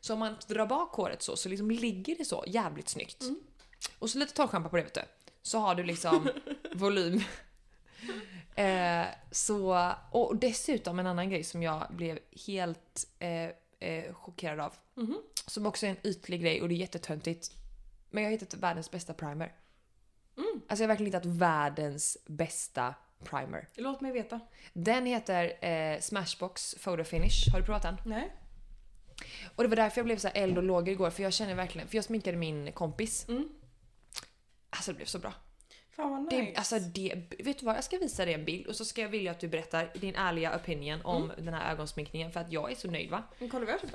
Så 0.00 0.12
om 0.12 0.18
man 0.18 0.36
drar 0.48 0.66
bak 0.66 0.92
håret 0.92 1.22
så, 1.22 1.36
så 1.36 1.48
liksom 1.48 1.70
ligger 1.70 2.16
det 2.16 2.24
så 2.24 2.44
jävligt 2.46 2.88
snyggt. 2.88 3.22
Och 3.98 4.10
så 4.10 4.18
lite 4.18 4.34
torrschampo 4.34 4.68
på 4.68 4.76
det 4.76 4.82
vet 4.82 4.94
du. 4.94 5.00
Så 5.42 5.58
har 5.58 5.74
du 5.74 5.82
liksom 5.82 6.28
volym. 6.74 7.20
Eh, 8.54 9.06
så, 9.30 9.92
och 10.10 10.36
dessutom 10.36 10.98
en 10.98 11.06
annan 11.06 11.30
grej 11.30 11.44
som 11.44 11.62
jag 11.62 11.86
blev 11.90 12.18
helt 12.46 13.06
eh, 13.18 13.50
eh, 13.88 14.14
chockerad 14.14 14.60
av. 14.60 14.74
Som 15.48 15.66
också 15.66 15.86
är 15.86 15.90
en 15.90 16.06
ytlig 16.06 16.40
grej 16.42 16.62
och 16.62 16.68
det 16.68 16.74
är 16.74 16.76
jättetöntigt. 16.76 17.50
Men 18.10 18.22
jag 18.22 18.30
har 18.30 18.32
hittat 18.32 18.54
världens 18.54 18.90
bästa 18.90 19.14
primer. 19.14 19.52
Alltså 20.68 20.82
jag 20.82 20.88
har 20.88 20.88
verkligen 20.88 21.12
hittat 21.12 21.26
världens 21.26 22.18
bästa 22.26 22.94
primer. 23.24 23.68
Låt 23.76 24.00
mig 24.00 24.12
veta. 24.12 24.40
Den 24.72 25.06
heter 25.06 25.64
eh, 25.68 26.00
Smashbox 26.00 26.74
Photo 26.74 27.04
Finish. 27.04 27.52
Har 27.52 27.60
du 27.60 27.64
provat 27.66 27.82
den? 27.82 27.96
Nej. 28.04 28.32
Och 29.56 29.62
det 29.62 29.68
var 29.68 29.76
därför 29.76 29.98
jag 29.98 30.06
blev 30.06 30.16
så 30.18 30.28
eld 30.28 30.56
och 30.58 30.64
lågor 30.64 30.88
igår 30.88 31.10
för 31.10 31.22
jag 31.22 31.32
känner 31.32 31.54
verkligen, 31.54 31.88
för 31.88 31.96
jag 31.96 32.04
sminkade 32.04 32.36
min 32.36 32.72
kompis. 32.72 33.28
Mm. 33.28 33.48
Alltså 34.70 34.92
det 34.92 34.96
blev 34.96 35.06
så 35.06 35.18
bra. 35.18 35.32
Fan 35.90 36.10
vad 36.10 36.30
Det, 36.30 36.42
nice. 36.42 36.58
alltså 36.58 36.78
det, 36.78 37.14
vet 37.38 37.58
du 37.58 37.66
vad? 37.66 37.76
Jag 37.76 37.84
ska 37.84 37.98
visa 37.98 38.24
dig 38.24 38.34
en 38.34 38.44
bild 38.44 38.66
och 38.66 38.76
så 38.76 38.84
ska 38.84 39.00
jag 39.02 39.08
vilja 39.08 39.30
att 39.30 39.40
du 39.40 39.48
berättar 39.48 39.92
din 39.94 40.14
ärliga 40.14 40.56
opinion 40.56 41.00
om 41.02 41.30
Mm. 41.30 41.44
den 41.44 41.54
här 41.54 41.72
ögonsminkningen 41.72 42.32
för 42.32 42.40
att 42.40 42.52
jag 42.52 42.70
är 42.70 42.74
så 42.76 42.90
nöjd 42.90 43.10
va? 43.10 43.22
Men 43.38 43.48
kolla 43.50 43.64
vad 43.64 43.74
jag 43.74 43.80
köpt 43.80 43.94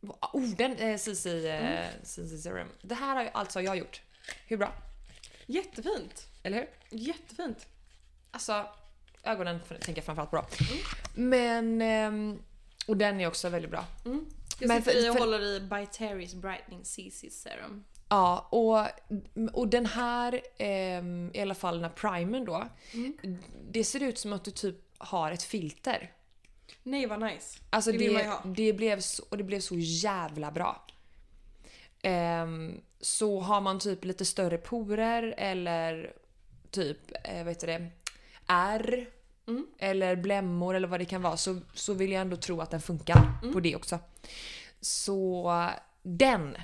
då. 0.00 0.18
Oh, 0.32 0.42
den 0.48 0.76
eh, 0.76 0.96
CC, 0.98 1.26
eh, 1.26 1.64
Mm. 1.66 2.04
CC 2.04 2.42
Serum. 2.42 2.68
Det 2.82 2.94
här 2.94 3.16
har 3.16 3.22
ju 3.22 3.28
alltså 3.32 3.60
jag 3.60 3.76
gjort. 3.76 4.02
Hur 4.46 4.56
bra? 4.56 4.72
Jättefint. 5.46 6.26
Eller 6.42 6.56
hur? 6.56 6.98
Jättefint. 6.98 7.66
Alltså 8.30 8.66
ögonen 9.22 9.60
tänker 9.68 9.96
jag 9.96 10.04
framförallt 10.04 10.30
bra. 10.30 10.46
Mm. 11.14 11.30
Men... 11.30 11.82
ehm, 11.82 12.42
och 12.86 12.96
den 12.96 13.20
är 13.20 13.26
också 13.26 13.48
väldigt 13.48 13.70
bra. 13.70 13.84
Jag 14.04 14.68
Men 14.68 14.82
sitter 14.82 14.92
för- 14.92 15.06
i 15.06 15.10
och 15.10 15.14
håller 15.14 15.40
i 15.42 15.60
By 15.60 15.74
Terry's 15.76 16.40
Brightening 16.40 16.84
CC 16.84 17.30
Serum. 17.30 17.84
Ja, 18.08 18.48
och, 18.50 18.86
och 19.58 19.68
den 19.68 19.86
här, 19.86 20.40
ehm, 20.58 21.30
i 21.34 21.40
alla 21.40 21.54
fall 21.54 21.74
den 21.74 21.84
här 21.84 21.90
primern 21.90 22.44
då. 22.44 22.68
Mm. 22.94 23.38
Det 23.70 23.84
ser 23.84 24.02
ut 24.02 24.18
som 24.18 24.32
att 24.32 24.44
du 24.44 24.50
typ 24.50 24.76
har 24.98 25.32
ett 25.32 25.42
filter. 25.42 26.12
Nej 26.82 27.06
vad 27.06 27.20
nice. 27.20 27.58
Alltså 27.70 27.92
Det 27.92 27.98
det, 27.98 28.04
vill 28.04 28.12
man 28.12 28.22
det, 28.54 28.62
ju 28.62 28.72
ha. 28.72 28.76
blev 28.76 29.00
så, 29.00 29.22
och 29.28 29.36
det 29.38 29.44
blev 29.44 29.60
så 29.60 29.74
jävla 29.78 30.50
bra. 30.50 30.86
ehm, 32.02 32.80
så 33.00 33.40
har 33.40 33.60
man 33.60 33.78
typ 33.78 34.04
lite 34.04 34.24
större 34.24 34.58
porer 34.58 35.34
eller 35.38 36.12
typ, 36.70 36.98
eh, 37.24 37.38
vad 37.38 37.48
heter 37.48 37.66
det, 37.66 37.90
ärr 38.46 39.06
Mm. 39.46 39.66
eller 39.78 40.16
blämmor 40.16 40.74
eller 40.74 40.88
vad 40.88 41.00
det 41.00 41.04
kan 41.04 41.22
vara 41.22 41.36
så, 41.36 41.60
så 41.74 41.94
vill 41.94 42.12
jag 42.12 42.20
ändå 42.20 42.36
tro 42.36 42.60
att 42.60 42.70
den 42.70 42.80
funkar 42.80 43.32
Mm. 43.42 43.52
på 43.54 43.60
det 43.60 43.76
också. 43.76 43.98
Så 44.80 45.68
den, 46.02 46.56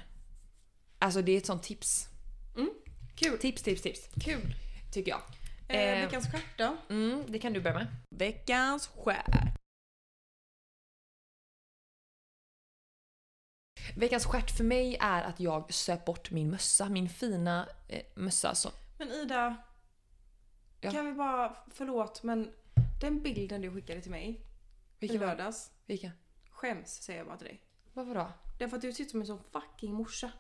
alltså 0.99 1.23
det 1.23 1.33
är 1.33 1.37
ett 1.37 1.47
sånt 1.47 1.63
tips. 1.63 2.09
Kul. 3.17 3.39
Tips, 3.39 3.63
tips, 3.63 3.83
tips. 3.83 4.09
Kul. 4.25 4.55
Tycker 4.93 5.11
jag. 5.11 5.21
Eh, 5.69 5.81
Eh. 5.81 6.01
veckans 6.05 6.27
stjärt 6.33 6.59
då? 6.59 6.77
Mm, 6.91 7.25
det 7.29 7.39
kan 7.39 7.53
du 7.53 7.61
börja 7.61 7.75
med. 7.79 7.87
Veckans 8.11 8.87
stjärt. 8.87 9.57
Veckans 13.97 14.27
stjärt 14.27 14.51
för 14.57 14.65
mig 14.65 14.97
är 15.01 15.23
att 15.23 15.41
jag 15.41 15.73
söp 15.75 16.05
bort 16.05 16.31
min 16.31 16.51
mössa, 16.51 16.89
min 16.89 17.09
fina 17.09 17.69
eh, 17.89 18.03
mössa. 18.15 18.55
Så, 18.55 18.71
Men 18.99 19.11
Ida, 19.13 19.57
Ja. 20.81 20.91
kan 20.91 21.07
vi 21.07 21.13
bara, 21.13 21.57
förlåt 21.75 22.23
men 22.23 22.51
den 23.01 23.23
bilden 23.23 23.61
du 23.61 23.73
skickade 23.75 24.01
till 24.01 24.11
mig 24.11 24.31
i 24.31 24.41
vilken 24.99 25.21
var 25.21 25.27
lördags, 25.27 25.71
Vilken? 25.87 26.11
skäms 26.51 26.89
säger 27.03 27.19
jag 27.19 27.27
bara 27.27 27.37
till 27.37 27.47
dig. 27.47 27.63
Varför 27.93 28.15
då? 28.15 28.29
Därför 28.59 28.77
att 28.77 28.83
du 28.83 28.93
ser 28.93 29.05
ut 29.05 29.11
som 29.11 29.21
en 29.21 29.27
sån 29.27 29.41
fucking 29.53 29.93
morsa. 29.95 30.31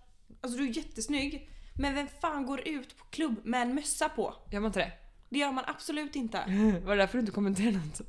Alltså 0.40 0.59
du 0.59 0.64
är 0.68 0.76
jättesnygg, 0.76 1.50
men 1.74 1.94
vem 1.94 2.09
fan 2.09 2.46
går 2.46 2.68
ut 2.68 2.96
på 2.98 3.04
klubb 3.04 3.34
med 3.44 3.62
en 3.62 3.74
mössa 3.74 4.09
på? 4.09 4.34
Gör 4.52 4.61
man 4.61 4.66
inte 4.68 4.78
det? 4.78 4.92
Det 5.28 5.38
gör 5.38 5.52
man 5.52 5.64
absolut 5.66 6.16
inte. 6.16 6.38
Var 6.84 6.96
det 6.96 7.02
därför 7.02 7.12
du 7.18 7.20
inte 7.20 7.32
kommenterade 7.32 7.76
något? 7.78 8.00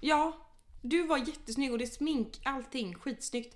Ja, 0.00 0.48
du 0.82 1.06
var 1.06 1.18
jättesnygg 1.18 1.72
och 1.72 1.78
det 1.78 1.84
är 1.84 1.86
smink, 1.86 2.40
allting 2.44 2.94
skitsnyggt. 2.94 3.54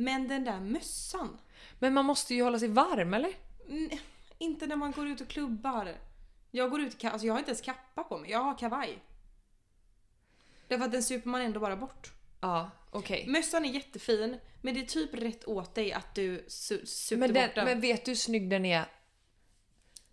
Men 0.00 0.28
den 0.28 0.44
där 0.44 0.60
mössan. 0.60 1.38
Men 1.78 1.94
man 1.94 2.04
måste 2.04 2.34
ju 2.34 2.42
hålla 2.42 2.58
sig 2.58 2.68
varm 2.68 3.14
eller? 3.14 3.32
Mm, 3.68 3.90
inte 4.38 4.66
när 4.66 4.76
man 4.76 4.92
går 4.92 5.08
ut 5.08 5.20
och 5.20 5.28
klubbar. 5.28 5.96
Jag 6.50 6.70
går 6.70 6.80
ut 6.80 7.04
i 7.04 7.06
alltså 7.06 7.26
jag 7.26 7.34
har 7.34 7.38
inte 7.38 7.50
ens 7.50 7.60
kappa 7.60 8.04
på 8.04 8.18
mig, 8.18 8.30
jag 8.30 8.38
har 8.38 8.58
kavaj. 8.58 8.98
Därför 10.68 10.84
att 10.84 10.92
den 10.92 11.02
super 11.02 11.28
man 11.28 11.40
ändå 11.40 11.60
bara 11.60 11.76
bort. 11.76 12.12
Ja, 12.40 12.70
okej. 12.90 13.24
Mössan 13.28 13.64
är 13.64 13.68
jättefin, 13.70 14.36
men 14.62 14.74
det 14.74 14.80
är 14.80 14.84
typ 14.86 15.14
rätt 15.14 15.44
åt 15.48 15.74
dig 15.74 15.92
att 15.92 16.14
du 16.14 16.38
su- 16.48 16.84
super 16.84 17.20
Men, 17.20 17.32
den, 17.34 17.46
bort 17.48 17.54
den. 17.54 17.64
men 17.64 17.80
vet 17.80 18.04
du 18.04 18.10
hur 18.10 18.16
snygg 18.16 18.50
den 18.50 18.64
är? 18.64 18.84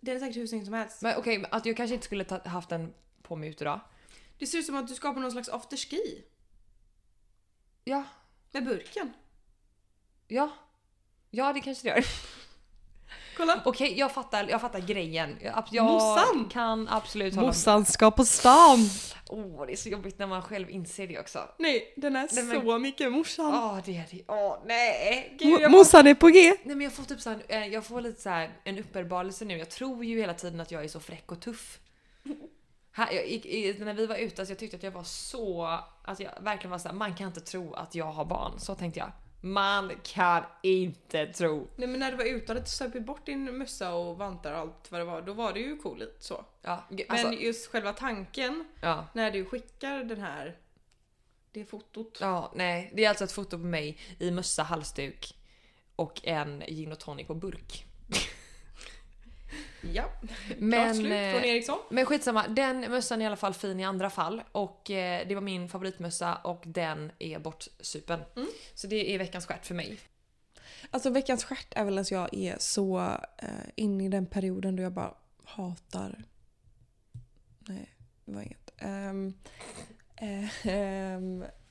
Den 0.00 0.16
är 0.16 0.20
säkert 0.20 0.36
hur 0.36 0.46
snygg 0.46 0.64
som 0.64 0.74
helst. 0.74 1.02
Men 1.02 1.16
okej, 1.16 1.38
men 1.38 1.52
att 1.52 1.66
jag 1.66 1.76
kanske 1.76 1.94
inte 1.94 2.06
skulle 2.06 2.40
haft 2.44 2.68
den 2.68 2.94
på 3.22 3.36
mig 3.36 3.48
ute 3.48 3.64
idag. 3.64 3.80
Det 4.38 4.46
ser 4.46 4.58
ut 4.58 4.66
som 4.66 4.76
att 4.76 4.88
du 4.88 4.94
ska 4.94 5.14
på 5.14 5.20
någon 5.20 5.32
slags 5.32 5.48
afterski. 5.48 6.24
Ja, 7.84 8.04
Med 8.52 8.64
burken. 8.64 9.12
Ja. 10.28 10.50
Ja, 11.30 11.52
det 11.52 11.60
kanske 11.60 11.88
det 11.88 11.94
gör. 11.94 12.04
Kolla! 13.36 13.62
Okej, 13.64 13.98
jag 13.98 14.12
fattar, 14.12 14.46
jag 14.48 14.60
fattar 14.60 14.80
grejen. 14.80 15.36
Jag, 15.42 15.64
jag 15.70 15.84
Mossan! 15.84 16.48
kan 16.50 16.88
absolut 16.88 17.34
hålla 17.34 17.46
Mossan 17.46 17.84
ska 17.84 18.10
på 18.10 18.24
stan! 18.24 18.78
Åh, 19.28 19.66
det 19.66 19.72
är 19.72 19.76
så 19.76 19.88
jobbigt 19.88 20.18
när 20.18 20.26
man 20.26 20.42
själv 20.42 20.70
inser 20.70 21.06
det 21.06 21.18
också. 21.20 21.48
Nej, 21.58 21.94
den 21.96 22.16
är 22.16 22.28
Nej, 22.32 22.44
men- 22.44 22.60
så 22.66 22.78
mycket 22.78 23.12
morsan. 23.12 23.46
Åh, 23.54 23.78
det 23.84 23.96
är 23.96 24.06
det. 24.10 24.22
Åh, 24.28 24.58
nej! 24.66 25.36
Gud, 25.38 25.48
Mo- 25.48 25.60
jag, 25.60 26.06
är 26.06 26.14
på 26.14 26.28
G! 26.28 26.54
nej 26.64 26.76
men 26.76 26.80
jag 26.84 26.92
får 26.92 27.04
typ 27.04 27.20
så 27.20 27.30
här, 27.30 27.42
eh, 27.48 27.66
jag 27.66 27.84
får 27.84 28.00
lite 28.00 28.20
så 28.22 28.28
här 28.30 28.50
en 28.64 28.78
uppenbarelse 28.78 29.44
nu. 29.44 29.58
Jag 29.58 29.70
tror 29.70 30.04
ju 30.04 30.20
hela 30.20 30.34
tiden 30.34 30.60
att 30.60 30.70
jag 30.70 30.84
är 30.84 30.88
så 30.88 31.00
fräck 31.00 31.32
och 31.32 31.40
tuff. 31.40 31.78
Här, 32.92 33.12
jag, 33.12 33.26
gick- 33.28 33.46
i, 33.46 33.76
när 33.78 33.94
vi 33.94 34.06
var 34.06 34.16
ute, 34.16 34.42
alltså 34.42 34.52
jag 34.52 34.58
tyckte 34.58 34.76
att 34.76 34.82
jag 34.82 34.90
var 34.90 35.04
så... 35.04 35.64
Alltså 36.04 36.22
jag 36.24 36.32
verkligen 36.40 36.70
var 36.70 36.78
så 36.78 36.88
här, 36.88 36.94
man 36.94 37.14
kan 37.14 37.26
inte 37.26 37.40
tro 37.40 37.74
att 37.74 37.94
jag 37.94 38.12
har 38.12 38.24
barn. 38.24 38.52
Så 38.58 38.74
tänkte 38.74 39.00
jag. 39.00 39.12
Man 39.52 39.92
kan 40.02 40.44
inte 40.62 41.26
tro. 41.26 41.68
Nej 41.76 41.88
men 41.88 42.00
när 42.00 42.10
du 42.10 42.16
var 42.16 42.24
ute 42.24 42.52
och 42.52 42.56
hade 42.58 42.66
söpit 42.70 43.06
bort 43.06 43.26
din 43.26 43.58
mössa 43.58 43.94
och 43.94 44.18
vantar 44.18 44.52
och 44.52 44.58
allt 44.58 44.90
vad 44.92 45.00
det 45.00 45.04
var, 45.04 45.22
då 45.22 45.32
var 45.32 45.52
det 45.52 45.60
ju 45.60 45.76
coolt 45.76 46.16
så. 46.18 46.44
Ja, 46.62 46.84
g- 46.90 47.04
Men 47.08 47.26
alltså, 47.26 47.42
just 47.42 47.66
själva 47.70 47.92
tanken 47.92 48.64
ja. 48.80 49.06
när 49.12 49.30
du 49.30 49.44
skickar 49.44 50.04
den 50.04 50.20
här, 50.20 50.56
det 51.52 51.64
fotot. 51.64 52.18
Ja, 52.20 52.52
nej. 52.54 52.90
Det 52.94 53.04
är 53.04 53.08
alltså 53.08 53.24
ett 53.24 53.32
foto 53.32 53.58
på 53.58 53.64
mig 53.64 53.98
i 54.18 54.30
mössa, 54.30 54.62
halsduk 54.62 55.36
och 55.96 56.20
en 56.24 56.60
gin 56.68 56.92
och 56.92 56.98
tonic 57.00 57.26
på 57.26 57.34
burk. 57.34 57.84
Ja, 59.92 60.10
Men, 60.58 60.82
klart 60.82 60.96
slut 60.96 61.12
eh, 61.12 61.30
från 61.32 61.44
Eriksson. 61.44 61.78
Men 61.90 62.06
skitsamma, 62.06 62.48
den 62.48 62.80
mössan 62.80 63.20
är 63.20 63.24
i 63.24 63.26
alla 63.26 63.36
fall 63.36 63.54
fin 63.54 63.80
i 63.80 63.84
andra 63.84 64.10
fall. 64.10 64.42
Och 64.52 64.90
eh, 64.90 65.28
det 65.28 65.34
var 65.34 65.42
min 65.42 65.68
favoritmössa 65.68 66.34
och 66.34 66.62
den 66.66 67.12
är 67.18 67.38
bortsupen. 67.38 68.20
Mm. 68.36 68.48
Så 68.74 68.86
det 68.86 69.14
är 69.14 69.18
veckans 69.18 69.46
stjärt 69.46 69.66
för 69.66 69.74
mig. 69.74 69.98
Alltså 70.90 71.10
veckans 71.10 71.44
stjärt 71.44 71.68
är 71.70 71.84
väl 71.84 71.98
att 71.98 72.10
jag 72.10 72.34
är 72.34 72.56
så 72.58 72.98
eh, 73.38 73.48
inne 73.74 74.04
i 74.04 74.08
den 74.08 74.26
perioden 74.26 74.76
då 74.76 74.82
jag 74.82 74.92
bara 74.92 75.14
hatar... 75.44 76.24
Nej, 77.58 77.94
det 78.24 78.32
var 78.32 78.42
inget. 78.42 78.70
Um, 78.82 79.34
um, 80.72 81.44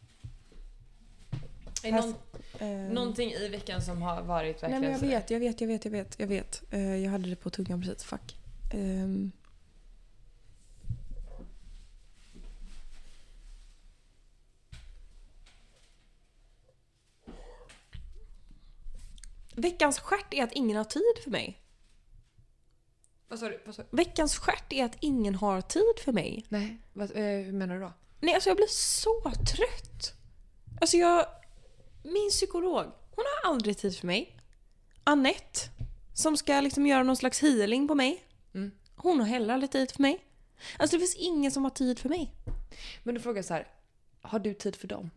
Här- 1.93 2.01
någon, 2.01 2.15
ehm, 2.59 2.88
någonting 2.88 3.31
i 3.31 3.47
veckan 3.47 3.81
som 3.81 4.01
har 4.01 4.21
varit 4.21 4.61
Nej 4.61 4.71
verkligen 4.71 4.81
men 4.81 5.09
jag 5.09 5.19
vet, 5.19 5.29
jag 5.29 5.39
vet, 5.39 5.61
jag 5.61 5.67
vet, 5.67 5.86
jag 5.86 5.91
vet, 5.91 6.19
jag 6.19 6.27
vet. 6.27 6.63
Eh, 6.71 6.95
jag 6.95 7.11
hade 7.11 7.29
det 7.29 7.36
på 7.36 7.49
tungan 7.49 7.81
precis, 7.81 8.03
fuck. 8.03 8.38
Ehm. 8.73 9.31
Veckans 19.55 19.99
stjärt 19.99 20.33
är 20.33 20.43
att 20.43 20.51
ingen 20.53 20.77
har 20.77 20.83
tid 20.83 21.23
för 21.23 21.31
mig. 21.31 21.61
Vad 23.27 23.39
sa 23.39 23.49
du? 23.49 23.61
Vad 23.65 23.75
sa 23.75 23.81
du? 23.81 23.97
Veckans 23.97 24.38
stjärt 24.38 24.73
är 24.73 24.86
att 24.86 24.97
ingen 24.99 25.36
har 25.36 25.61
tid 25.61 25.99
för 26.03 26.11
mig. 26.11 26.45
Nej, 26.49 26.77
vad, 26.93 27.11
eh, 27.11 27.23
hur 27.23 27.51
menar 27.51 27.75
du 27.75 27.81
då? 27.81 27.93
Nej, 28.19 28.33
alltså 28.33 28.49
jag 28.49 28.57
blir 28.57 28.67
så 28.69 29.21
trött. 29.21 30.13
Alltså 30.81 30.97
jag... 30.97 31.25
Min 32.05 32.29
psykolog, 32.29 32.85
hon 33.15 33.25
har 33.25 33.51
aldrig 33.51 33.77
tid 33.77 33.97
för 33.97 34.07
mig. 34.07 34.37
Annette, 35.03 35.59
som 36.13 36.37
ska 36.37 36.61
liksom 36.61 36.87
göra 36.87 37.03
någon 37.03 37.15
slags 37.15 37.41
healing 37.41 37.87
på 37.87 37.95
mig. 37.95 38.23
Mm. 38.53 38.71
Hon 38.95 39.19
har 39.19 39.27
heller 39.27 39.53
aldrig 39.53 39.71
tid 39.71 39.91
för 39.91 40.01
mig. 40.01 40.25
Alltså 40.77 40.95
det 40.95 40.99
finns 40.99 41.15
ingen 41.15 41.51
som 41.51 41.63
har 41.63 41.71
tid 41.71 41.99
för 41.99 42.09
mig. 42.09 42.31
Men 43.03 43.15
du 43.15 43.21
frågar 43.21 43.41
så 43.41 43.53
här. 43.53 43.67
Har 44.21 44.39
du 44.39 44.53
tid 44.53 44.75
för 44.75 44.87
dem? 44.87 45.11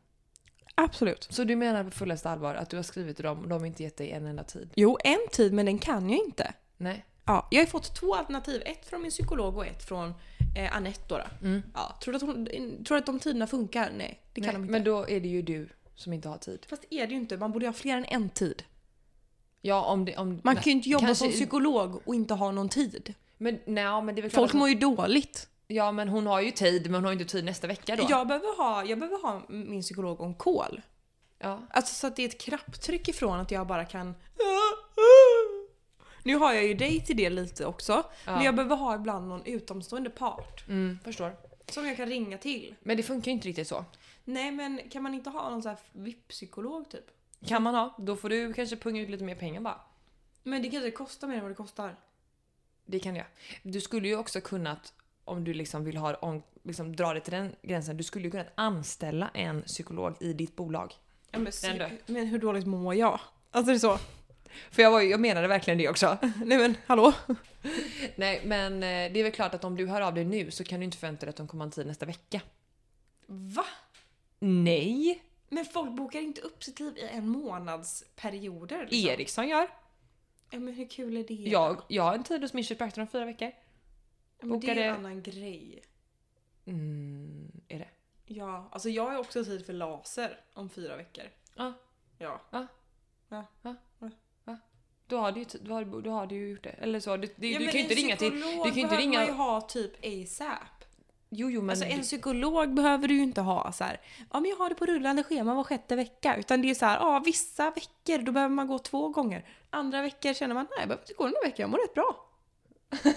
Absolut. 0.74 1.28
Så 1.30 1.45
du 1.45 1.57
menar 1.57 1.84
på 1.84 1.91
fullaste 1.91 2.30
allvar 2.30 2.55
att 2.55 2.70
du 2.70 2.76
har 2.76 2.82
skrivit 2.82 3.16
till 3.16 3.24
dem 3.24 3.43
och 3.43 3.49
de 3.49 3.59
har 3.61 3.66
inte 3.66 3.82
gett 3.82 3.97
dig 3.97 4.11
en 4.11 4.26
enda 4.26 4.45
tid? 4.45 4.70
Jo, 4.74 4.99
en 5.05 5.28
tid, 5.32 5.53
men 5.53 5.66
den 5.66 5.78
kan 5.78 6.11
jag 6.11 6.18
inte. 6.18 6.53
Nej. 6.76 7.05
Ja, 7.24 7.49
jag 7.51 7.61
har 7.61 7.66
fått 7.66 7.95
två 7.95 8.14
alternativ. 8.14 8.62
Ett 8.66 8.86
från 8.86 9.03
min 9.03 9.11
psykolog 9.11 9.57
och 9.57 9.66
ett 9.66 9.82
från 9.82 10.14
eh, 10.57 10.76
Annette 10.76 11.05
då. 11.09 11.18
då. 11.18 11.47
Mm. 11.47 11.62
Ja, 11.74 11.99
tror, 12.03 12.12
du 12.12 12.16
att 12.16 12.22
hon, 12.22 12.45
tror 12.84 12.97
du 12.97 12.99
att 12.99 13.07
de 13.07 13.20
tiderna 13.20 13.47
funkar? 13.47 13.91
Nej, 13.97 14.20
det 14.32 14.41
kan 14.41 14.47
Nej, 14.47 14.55
de 14.55 14.62
inte. 14.62 14.72
Men 14.72 14.84
då 14.84 15.09
är 15.09 15.20
det 15.20 15.28
ju 15.28 15.43
du 15.43 15.68
som 15.99 16.13
inte 16.13 16.29
har 16.29 16.39
tid. 16.39 16.67
Fast 16.69 16.85
är 16.91 17.07
det 17.07 17.13
ju 17.13 17.21
inte. 17.21 17.37
Man 17.37 17.53
borde 17.53 17.67
ha 17.67 17.73
fler 17.73 17.97
än 17.97 18.05
en 18.05 18.29
tid. 18.29 18.65
Ja, 19.61 19.85
om 19.85 20.05
det... 20.05 20.17
Om, 20.17 20.41
Man 20.45 20.55
kan 20.55 20.65
ju 20.65 20.71
inte 20.71 20.89
jobba 20.89 21.07
kanske- 21.07 21.25
som 21.25 21.33
psykolog 21.33 22.03
och 22.05 22.15
inte 22.15 22.35
ha 22.35 22.53
någon 22.53 22.69
tid. 22.69 23.15
Men, 23.39 23.61
nej, 23.65 24.03
men 24.03 24.15
det 24.15 24.23
är 24.23 24.29
Folk 24.29 24.51
att 24.51 24.57
mår 24.57 24.69
ju 24.69 24.75
dåligt. 24.75 25.49
Ja, 25.67 25.93
men 25.93 26.09
hon 26.09 26.27
har 26.27 26.41
ju 26.41 26.51
tid, 26.51 26.83
men 26.83 26.95
hon 26.95 27.05
har 27.05 27.13
ju 27.13 27.19
inte 27.19 27.33
tid 27.33 27.45
nästa 27.45 27.67
vecka 27.67 27.97
då. 27.97 28.07
Jag 28.09 28.29
behöver, 28.29 28.57
ha, 28.57 28.85
jag 28.85 28.99
behöver 28.99 29.23
ha 29.23 29.43
min 29.49 29.83
psykolog 29.83 30.21
on 30.21 30.35
call. 30.35 30.81
Ja. 31.39 31.63
Alltså 31.71 31.95
så 31.95 32.07
att 32.07 32.17
det 32.17 32.23
är 32.23 32.29
ett 32.29 32.41
knapptryck 32.41 33.09
ifrån 33.09 33.41
att 33.41 33.51
jag 33.51 33.67
bara 33.67 33.85
kan... 33.85 34.15
Nu 36.23 36.37
har 36.37 36.53
jag 36.53 36.65
ju 36.65 36.75
dig 36.75 37.01
till 37.01 37.17
det 37.17 37.31
lite 37.31 37.67
också. 37.67 38.03
Men 38.25 38.43
jag 38.43 38.55
behöver 38.55 38.77
ha 38.77 38.95
ibland 38.95 39.29
någon 39.29 39.45
utomstående 39.45 40.11
part. 40.11 40.69
Mm, 40.69 40.99
förstår. 41.05 41.37
Som 41.69 41.87
jag 41.87 41.97
kan 41.97 42.07
ringa 42.09 42.39
till. 42.39 42.75
Men 42.81 42.97
det 42.97 43.03
funkar 43.03 43.27
ju 43.27 43.33
inte 43.33 43.49
riktigt 43.49 43.69
så. 43.69 43.85
Nej 44.29 44.51
men 44.51 44.81
kan 44.91 45.03
man 45.03 45.14
inte 45.14 45.31
ha 45.31 45.51
någon 45.51 45.62
sån 45.62 45.70
här 45.70 45.79
VIP-psykolog 45.93 46.91
typ? 46.91 47.11
Kan 47.47 47.62
man 47.62 47.74
ha, 47.74 47.95
då 47.99 48.16
får 48.16 48.29
du 48.29 48.53
kanske 48.53 48.76
punga 48.76 49.01
ut 49.01 49.11
lite 49.11 49.24
mer 49.24 49.35
pengar 49.35 49.61
bara. 49.61 49.81
Men 50.43 50.62
det 50.62 50.70
kanske 50.70 50.91
kostar 50.91 51.29
mer 51.29 51.35
än 51.35 51.43
vad 51.43 51.51
det 51.51 51.55
kostar. 51.55 51.97
Det 52.87 52.99
kan 52.99 53.16
jag. 53.16 53.26
Du 53.62 53.81
skulle 53.81 54.09
ju 54.09 54.16
också 54.16 54.41
kunnat, 54.41 54.93
om 55.24 55.45
du 55.45 55.55
liksom 55.55 55.85
vill 55.85 55.97
ha, 55.97 56.14
om, 56.14 56.43
liksom 56.62 56.97
dra 56.97 57.14
det 57.14 57.20
till 57.20 57.33
den 57.33 57.57
gränsen, 57.62 57.97
du 57.97 58.03
skulle 58.03 58.24
ju 58.24 58.31
kunnat 58.31 58.53
anställa 58.55 59.29
en 59.35 59.62
psykolog 59.62 60.14
i 60.20 60.33
ditt 60.33 60.57
bolag. 60.57 60.95
Ja, 61.31 61.39
men, 61.39 61.53
men 62.07 62.26
hur 62.26 62.39
dåligt 62.39 62.66
mår 62.66 62.95
jag? 62.95 63.20
Alltså 63.51 63.72
det 63.72 63.76
är 63.76 63.79
så. 63.79 63.99
För 64.70 64.83
jag, 64.83 64.91
var, 64.91 65.01
jag 65.01 65.20
menade 65.20 65.49
verkligen 65.49 65.79
det 65.79 65.89
också. 65.89 66.18
Nej 66.45 66.59
men 66.59 66.76
hallå? 66.87 67.12
Nej, 68.16 68.43
men 68.45 68.74
eh, 68.74 69.12
det 69.12 69.20
är 69.20 69.22
väl 69.22 69.33
klart 69.33 69.55
att 69.55 69.64
om 69.64 69.76
du 69.76 69.87
hör 69.87 70.01
av 70.01 70.14
dig 70.14 70.24
nu 70.24 70.51
så 70.51 70.64
kan 70.64 70.81
du 70.81 70.85
inte 70.85 70.99
förvänta 70.99 71.26
dig 71.26 71.31
att 71.31 71.37
de 71.37 71.49
kommer 71.49 71.64
ha 71.64 71.66
en 71.66 71.72
tid 71.72 71.87
nästa 71.87 72.07
vecka. 72.07 72.41
Va? 73.26 73.64
Nej! 74.39 75.22
Men 75.49 75.64
folk 75.64 75.91
bokar 75.97 76.20
inte 76.20 76.41
upp 76.41 76.64
sitt 76.64 76.80
liv 76.80 76.97
i 76.99 77.03
en 77.09 77.28
månadsperioder. 77.28 78.86
Liksom. 78.91 79.11
Eriksson 79.11 79.49
gör. 79.49 79.68
Ja, 80.51 80.59
men 80.59 80.74
hur 80.74 80.89
kul 80.89 81.16
är 81.16 81.24
det? 81.24 81.34
Jag, 81.34 81.82
jag 81.89 82.03
har 82.03 82.14
en 82.14 82.24
tid 82.24 82.43
hos 82.43 82.53
min 82.55 82.64
kiropraktor 82.64 83.03
om 83.03 83.09
fyra 83.09 83.24
veckor. 83.24 83.49
ja, 84.41 84.47
men 84.47 84.61
det 84.61 84.70
är 84.70 84.76
en 84.76 84.95
annan 84.97 85.22
grej. 85.22 85.82
Mm, 86.66 87.53
är 87.68 87.78
det? 87.78 87.89
Ja, 88.26 88.68
alltså 88.72 88.89
jag 88.89 89.11
har 89.11 89.18
också 89.18 89.45
tid 89.45 89.66
för 89.66 89.72
laser 89.72 90.41
om 90.55 90.70
fyra 90.70 90.97
veckor. 90.97 91.24
Ja. 91.55 91.72
Ja. 92.18 92.41
Ja. 92.51 92.66
Va? 93.28 93.47
Ja. 93.62 93.74
Va? 94.45 94.59
Då 95.07 95.18
har 95.18 95.32
du 95.32 95.41
ju, 95.41 95.47
då 95.62 95.72
har, 95.74 95.84
du- 95.84 96.01
då 96.03 96.11
har 96.11 96.26
du 96.26 96.49
gjort 96.51 96.62
det. 96.64 96.70
Eller 96.70 97.01
så. 97.01 97.16
Du, 97.16 97.28
du, 97.36 97.51
Ja, 97.53 97.59
du 97.59 97.64
kan 97.66 97.74
ju 97.74 97.80
inte 97.82 97.95
ringa 97.95 98.16
till... 98.16 98.41
Du 98.41 98.62
kan 98.64 98.74
ju 98.74 98.80
inte 98.80 98.97
ringa... 98.97 99.18
man 99.18 99.26
ju 99.26 99.32
ha 99.32 99.61
typ 99.61 99.93
ASAP. 100.05 100.78
Jo, 101.31 101.51
jo, 101.51 101.61
men... 101.61 101.70
Alltså 101.70 101.85
en 101.85 102.03
psykolog 102.03 102.74
behöver 102.74 103.09
du 103.09 103.14
ju 103.14 103.22
inte 103.22 103.41
ha 103.41 103.72
så 103.72 103.85
här. 103.85 104.01
ja 104.33 104.41
men 104.41 104.51
jag 104.51 104.57
har 104.57 104.68
det 104.68 104.74
på 104.74 104.87
rullande 104.87 105.22
schema 105.22 105.55
var 105.55 105.64
sjätte 105.64 105.97
vecka. 105.97 106.37
Utan 106.37 106.62
det 106.62 106.70
är 106.70 106.74
så 106.74 106.87
här, 106.87 106.97
ja 106.97 107.22
vissa 107.24 107.70
veckor 107.70 108.22
då 108.22 108.33
behöver 108.33 108.55
man 108.55 108.66
gå 108.66 108.79
två 108.79 109.09
gånger. 109.09 109.45
Andra 109.70 110.03
veckor 110.03 110.33
känner 110.33 110.55
man, 110.55 110.66
nej 110.70 110.79
jag 110.79 110.89
behöver 110.89 111.03
inte 111.03 111.14
gå 111.14 111.24
här 111.24 111.45
veckan, 111.45 111.62
jag 111.62 111.70
mår 111.70 111.79
rätt 111.79 111.95
bra. 111.95 112.24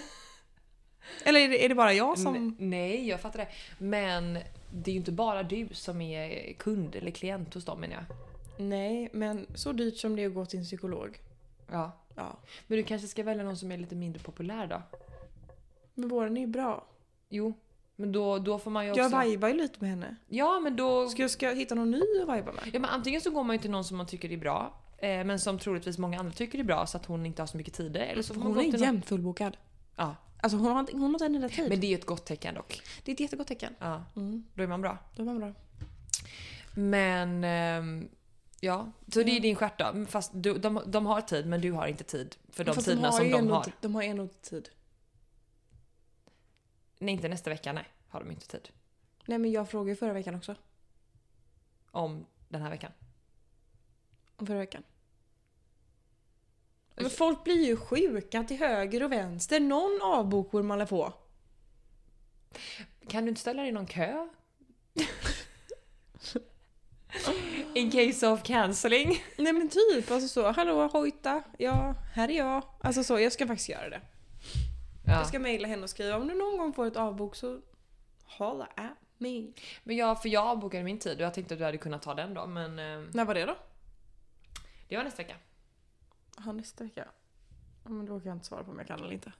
Eller 1.23 1.39
är 1.39 1.49
det, 1.49 1.65
är 1.65 1.69
det 1.69 1.75
bara 1.75 1.93
jag 1.93 2.19
som... 2.19 2.55
Nej, 2.59 3.07
jag 3.07 3.21
fattar 3.21 3.39
det. 3.39 3.47
Men 3.77 4.33
det 4.73 4.91
är 4.91 4.93
ju 4.93 4.99
inte 4.99 5.11
bara 5.11 5.43
du 5.43 5.67
som 5.71 6.01
är 6.01 6.53
kund 6.53 6.95
eller 6.95 7.11
klient 7.11 7.53
hos 7.53 7.65
dem 7.65 7.79
menar 7.79 7.95
jag. 7.95 8.05
Nej, 8.65 9.09
men 9.13 9.45
så 9.55 9.71
dyrt 9.71 9.97
som 9.97 10.15
det 10.15 10.23
är 10.23 10.27
att 10.27 10.33
gå 10.33 10.45
till 10.45 10.59
en 10.59 10.65
psykolog. 10.65 11.19
Ja. 11.71 11.91
Ja. 12.15 12.37
Men 12.67 12.77
du 12.77 12.83
kanske 12.83 13.07
ska 13.07 13.23
välja 13.23 13.43
någon 13.43 13.57
som 13.57 13.71
är 13.71 13.77
lite 13.77 13.95
mindre 13.95 14.23
populär 14.23 14.67
då? 14.67 14.81
Men 15.93 16.09
våren 16.09 16.37
är 16.37 16.41
ju 16.41 16.47
bra. 16.47 16.85
Jo. 17.29 17.53
Men 18.01 18.11
då, 18.11 18.39
då 18.39 18.59
får 18.59 18.71
man 18.71 18.85
ju 18.85 18.91
också... 18.91 19.01
Jag 19.01 19.25
vibar 19.25 19.47
ju 19.47 19.53
lite 19.53 19.75
med 19.79 19.89
henne. 19.89 20.15
Ja, 20.27 20.59
men 20.59 20.75
då... 20.75 21.09
Ska 21.09 21.21
jag, 21.21 21.31
ska 21.31 21.45
jag 21.45 21.55
hitta 21.55 21.75
någon 21.75 21.91
ny 21.91 22.01
att 22.01 22.37
viba 22.37 22.51
med? 22.51 22.63
Ja, 22.73 22.79
men 22.79 22.85
antingen 22.85 23.21
så 23.21 23.29
går 23.31 23.43
man 23.43 23.55
ju 23.55 23.61
till 23.61 23.71
någon 23.71 23.83
som 23.83 23.97
man 23.97 24.05
tycker 24.07 24.31
är 24.31 24.37
bra, 24.37 24.73
eh, 24.97 25.23
men 25.23 25.39
som 25.39 25.59
troligtvis 25.59 25.97
många 25.97 26.19
andra 26.19 26.31
tycker 26.31 26.59
är 26.59 26.63
bra 26.63 26.85
så 26.85 26.97
att 26.97 27.05
hon 27.05 27.25
inte 27.25 27.41
har 27.41 27.47
så 27.47 27.57
mycket 27.57 27.73
tid. 27.73 27.95
Eller 27.97 28.23
så 28.23 28.33
får 28.33 28.41
man 28.41 28.47
Hon 28.47 28.55
gå 28.63 28.67
är 28.67 28.71
till 28.71 28.81
jämt 28.81 29.05
fullbokad. 29.05 29.57
Ja. 29.95 30.15
Alltså 30.41 30.57
hon 30.57 30.65
har, 30.67 30.87
hon 30.91 31.01
har 31.01 31.07
inte 31.09 31.25
en 31.25 31.35
enda 31.35 31.49
tid. 31.49 31.69
Men 31.69 31.79
det 31.79 31.87
är 31.87 31.89
ju 31.89 31.95
ett 31.95 32.05
gott 32.05 32.25
tecken 32.25 32.55
dock. 32.55 32.81
det 33.03 33.11
är 33.11 33.13
ett 33.13 33.19
jättegott 33.19 33.47
tecken. 33.47 33.75
Ja. 33.79 34.03
Mm, 34.15 34.43
Då 34.53 34.63
är 34.63 34.67
man 34.67 34.81
bra. 34.81 34.97
då 35.15 35.23
var 35.23 35.33
man 35.33 35.39
bra. 35.41 35.53
Men... 36.75 37.43
ehm, 37.43 38.07
ja, 38.59 38.91
så 39.13 39.19
det 39.19 39.25
är 39.25 39.29
Mm. 39.29 39.41
din 39.41 39.55
stjärt 39.55 39.79
då. 39.79 40.05
Fast 40.09 40.31
du, 40.33 40.53
de, 40.53 40.81
de 40.85 41.05
har 41.05 41.21
tid, 41.21 41.45
men 41.45 41.61
du 41.61 41.71
har 41.71 41.87
inte 41.87 42.03
tid 42.03 42.35
för 42.49 42.63
de 42.63 42.75
Fast 42.75 42.87
tiderna 42.87 43.07
har 43.07 43.17
som 43.17 43.31
de 43.31 43.49
har. 43.49 43.65
De 43.81 43.95
har 43.95 44.03
ändå 44.03 44.27
tid. 44.41 44.69
Nej, 47.01 47.13
inte 47.13 47.27
nästa 47.27 47.49
vecka. 47.49 47.73
Nej, 47.73 47.87
har 48.07 48.19
de 48.19 48.31
inte 48.31 48.47
tid. 48.47 48.69
Nej 49.25 49.37
men 49.37 49.51
jag 49.51 49.69
frågade 49.69 49.89
ju 49.89 49.95
förra 49.95 50.13
veckan 50.13 50.35
också. 50.35 50.55
Om 51.91 52.25
den 52.49 52.61
här 52.61 52.69
veckan. 52.69 52.91
Om 54.35 54.47
förra 54.47 54.57
veckan. 54.57 54.83
Men 56.95 57.09
folk 57.09 57.43
blir 57.43 57.65
ju 57.65 57.77
sjuka 57.77 58.43
till 58.43 58.57
höger 58.57 59.03
och 59.03 59.11
vänster. 59.11 59.59
Någon 59.59 59.99
avbok 60.01 60.51
borde 60.51 60.63
man 60.63 60.77
väl 60.77 60.87
få? 60.87 61.13
Kan 63.07 63.23
du 63.23 63.29
inte 63.29 63.41
ställa 63.41 63.61
dig 63.61 63.69
i 63.69 63.73
någon 63.73 63.85
kö? 63.85 64.27
In 67.73 67.91
case 67.91 68.27
of 68.27 68.43
cancelling. 68.43 69.23
Nej 69.37 69.53
men 69.53 69.69
typ, 69.69 70.11
alltså 70.11 70.27
så. 70.27 70.51
Hallå 70.51 70.87
hojta, 70.87 71.43
ja, 71.57 71.95
här 72.13 72.31
är 72.31 72.37
jag. 72.37 72.63
Alltså 72.81 73.03
så, 73.03 73.19
jag 73.19 73.31
ska 73.31 73.47
faktiskt 73.47 73.69
göra 73.69 73.89
det. 73.89 74.01
Ja. 75.05 75.11
Jag 75.11 75.27
ska 75.27 75.39
mejla 75.39 75.67
henne 75.67 75.83
och 75.83 75.89
skriva 75.89 76.17
om 76.17 76.27
du 76.27 76.35
någon 76.35 76.57
gång 76.57 76.73
får 76.73 76.87
ett 76.87 76.95
avbok 76.97 77.35
så 77.35 77.61
holla 78.23 78.65
at 78.75 78.97
me. 79.17 79.47
Men 79.83 79.95
jag, 79.97 80.21
för 80.21 80.29
jag 80.29 80.59
bokade 80.59 80.83
min 80.83 80.99
tid 80.99 81.17
och 81.17 81.23
jag 81.23 81.33
tänkte 81.33 81.53
att 81.53 81.59
du 81.59 81.65
hade 81.65 81.77
kunnat 81.77 82.01
ta 82.01 82.13
den 82.13 82.33
då, 82.33 82.47
men 82.47 82.79
eh, 82.79 83.09
När 83.13 83.25
var 83.25 83.33
det 83.33 83.45
då? 83.45 83.55
det 84.87 84.97
var 84.97 85.03
nästa 85.03 85.23
vecka. 85.23 85.35
Ja, 86.45 86.51
nästa 86.51 86.83
vecka. 86.83 87.07
Ja, 87.83 87.89
men 87.89 88.05
då 88.05 88.19
kan 88.19 88.27
jag 88.27 88.35
inte 88.35 88.45
svara 88.45 88.63
på 88.63 88.71
om 88.71 88.77
jag 88.77 88.87
kan 88.87 88.99
eller 88.99 89.11
inte. 89.13 89.31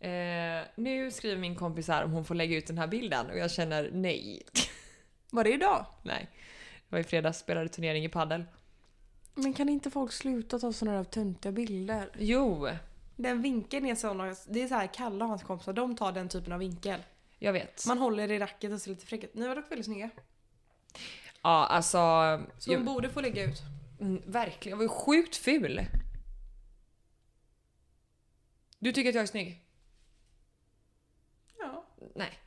Eh, 0.00 0.66
nu 0.76 1.10
skriver 1.10 1.36
min 1.40 1.56
kompis 1.56 1.88
här 1.88 2.04
om 2.04 2.12
hon 2.12 2.24
får 2.24 2.34
lägga 2.34 2.56
ut 2.56 2.66
den 2.66 2.78
här 2.78 2.86
bilden 2.86 3.30
och 3.30 3.38
jag 3.38 3.50
känner 3.50 3.90
nej. 3.92 4.42
Var 5.30 5.44
det 5.44 5.52
idag? 5.52 5.86
nej. 6.02 6.30
Det 6.88 6.96
var 6.96 6.98
i 6.98 7.04
fredags, 7.04 7.38
spelade 7.38 7.68
turnering 7.68 8.04
i 8.04 8.08
paddel. 8.08 8.44
Men 9.34 9.52
kan 9.54 9.68
inte 9.68 9.90
folk 9.90 10.12
sluta 10.12 10.58
ta 10.58 10.72
sådana 10.72 10.96
där 10.96 11.04
töntiga 11.04 11.52
bilder? 11.52 12.10
Jo, 12.18 12.68
Den 13.20 13.42
vinkeln 13.42 13.86
är 13.86 13.94
sån, 13.94 14.18
det 14.48 14.62
är 14.62 14.68
så 14.68 14.74
här 14.74 14.86
Kalle 14.94 15.24
och 15.24 15.30
hans 15.30 15.42
kompisar, 15.42 15.72
de 15.72 15.96
tar 15.96 16.12
den 16.12 16.28
typen 16.28 16.52
av 16.52 16.58
vinkel. 16.58 17.02
jag 17.38 17.52
vet. 17.52 17.86
Man 17.86 17.98
håller 17.98 18.30
i 18.30 18.38
racket 18.38 18.72
och 18.72 18.80
ser 18.80 18.90
lite 18.90 19.06
fräck 19.06 19.24
ut. 19.24 19.34
Ni 19.34 19.48
var 19.48 19.56
dock 19.56 19.70
väldigt 19.70 19.86
snygga. 19.86 20.10
Ja, 21.42 21.66
alltså... 21.66 21.98
Så 22.58 22.72
jag, 22.72 22.76
hon 22.78 22.86
borde 22.86 23.10
få 23.10 23.20
lägga 23.20 23.44
ut. 23.44 23.62
mm, 24.00 24.22
verkligen, 24.26 24.70
jag 24.70 24.76
var 24.76 24.82
ju 24.94 24.98
sjukt 25.04 25.36
ful. 25.36 25.86
Du 28.78 28.92
tycker 28.92 29.08
att 29.08 29.14
jag 29.14 29.22
är 29.22 29.26
snygg? 29.26 29.64
Ja. 31.58 31.84
Nej. 32.14 32.38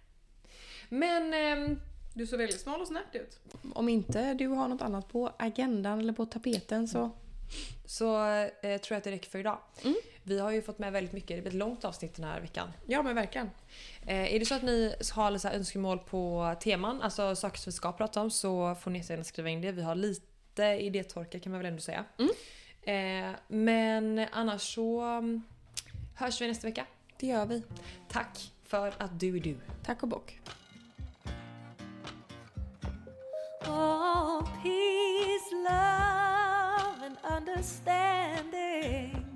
Men... 0.90 1.34
ehm, 1.34 1.80
Du 2.14 2.28
såg 2.28 2.40
väldigt 2.40 2.62
smal 2.62 2.82
och 2.82 2.88
snärt 2.88 3.16
ut. 3.16 3.40
Om 3.74 3.90
inte 3.90 4.34
du 4.34 4.48
har 4.48 4.68
något 4.68 4.82
annat 4.82 5.08
på 5.10 5.32
agendan 5.40 6.00
eller 6.00 6.14
på 6.14 6.26
tapeten 6.26 6.88
så... 6.88 7.12
så 7.86 8.26
eh, 8.26 8.52
tror 8.62 8.82
jag 8.90 8.98
att 8.98 9.04
det 9.04 9.12
räcker 9.12 9.30
för 9.30 9.40
idag. 9.40 9.60
Mm. 9.84 9.96
Vi 10.24 10.40
har 10.40 10.52
ju 10.52 10.62
fått 10.62 10.80
med 10.80 10.94
väldigt 10.94 11.14
mycket, 11.14 11.38
det 11.38 11.42
blir 11.42 11.52
ett 11.52 11.58
långt 11.58 11.86
avsnitt 11.86 12.16
den 12.16 12.26
här 12.26 12.42
veckan. 12.42 12.72
Ja 12.86 13.04
men 13.04 13.16
verkligen. 13.16 13.50
Eh, 14.06 14.36
är 14.36 14.40
det 14.40 14.46
så 14.46 14.56
att 14.56 14.62
ni 14.62 14.96
har 15.14 15.38
så 15.38 15.48
här 15.48 15.56
önskemål 15.56 16.00
på 16.00 16.56
teman, 16.62 17.02
alltså 17.02 17.36
saker 17.36 17.58
som 17.58 17.72
vi 17.72 17.76
ska 17.76 17.92
prata 17.92 18.22
om, 18.22 18.32
så 18.32 18.76
får 18.76 18.92
ni 18.92 19.00
gärna 19.00 19.24
skriva 19.24 19.50
in 19.50 19.62
det. 19.62 19.72
Vi 19.72 19.82
har 19.82 19.96
lite 19.96 20.64
idétorka 20.64 21.40
kan 21.40 21.52
man 21.52 21.62
väl 21.62 21.68
ändå 21.68 21.82
säga. 21.82 22.06
Eh, 22.82 23.30
men 23.48 24.28
annars 24.32 24.76
så 24.76 25.02
mm, 25.02 25.42
hörs 26.16 26.42
vi 26.42 26.48
nästa 26.48 26.68
vecka. 26.68 26.86
Det 27.18 27.28
gör 27.28 27.46
vi. 27.46 27.64
Tack 28.10 28.52
för 28.66 28.94
att 28.98 29.20
du 29.20 29.36
är 29.38 29.40
du. 29.40 29.58
Tack 29.84 30.04
och 30.04 30.10
bock. 30.10 30.40
Oh, 33.68 34.44
peace, 34.64 35.52
love, 35.56 37.06
and 37.06 37.18
understanding. 37.38 39.31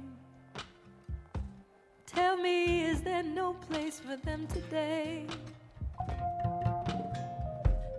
Tell 2.15 2.37
me, 2.37 2.85
is 2.85 3.01
there 3.01 3.23
no 3.23 3.53
place 3.53 3.99
for 3.99 4.15
them 4.15 4.47
today? 4.47 5.25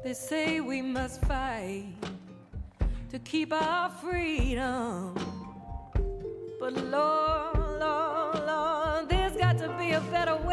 They 0.03 0.15
say 0.15 0.61
we 0.61 0.81
must 0.81 1.21
fight 1.23 1.93
to 3.11 3.19
keep 3.19 3.53
our 3.53 3.91
freedom. 3.91 5.15
But 6.59 6.73
Lord, 6.73 7.59
Lord, 7.79 8.39
Lord, 8.47 9.09
there's 9.11 9.37
got 9.37 9.59
to 9.59 9.69
be 9.77 9.91
a 9.93 10.01
better 10.11 10.37
way. 10.37 10.46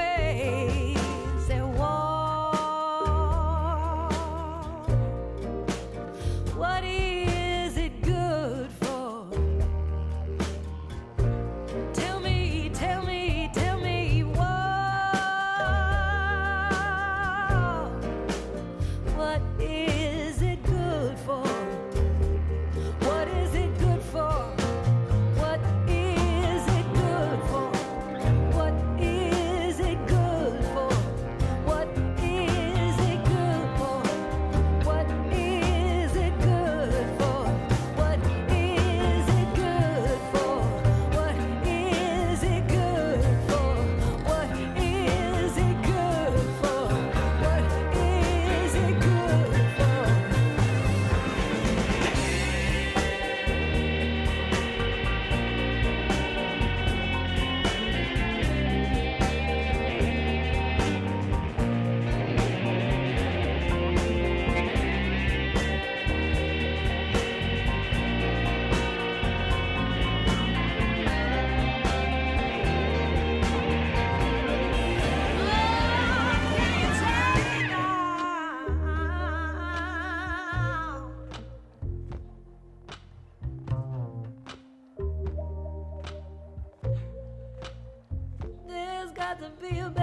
to 89.43 89.49
be 89.59 89.79
a 89.79 90.02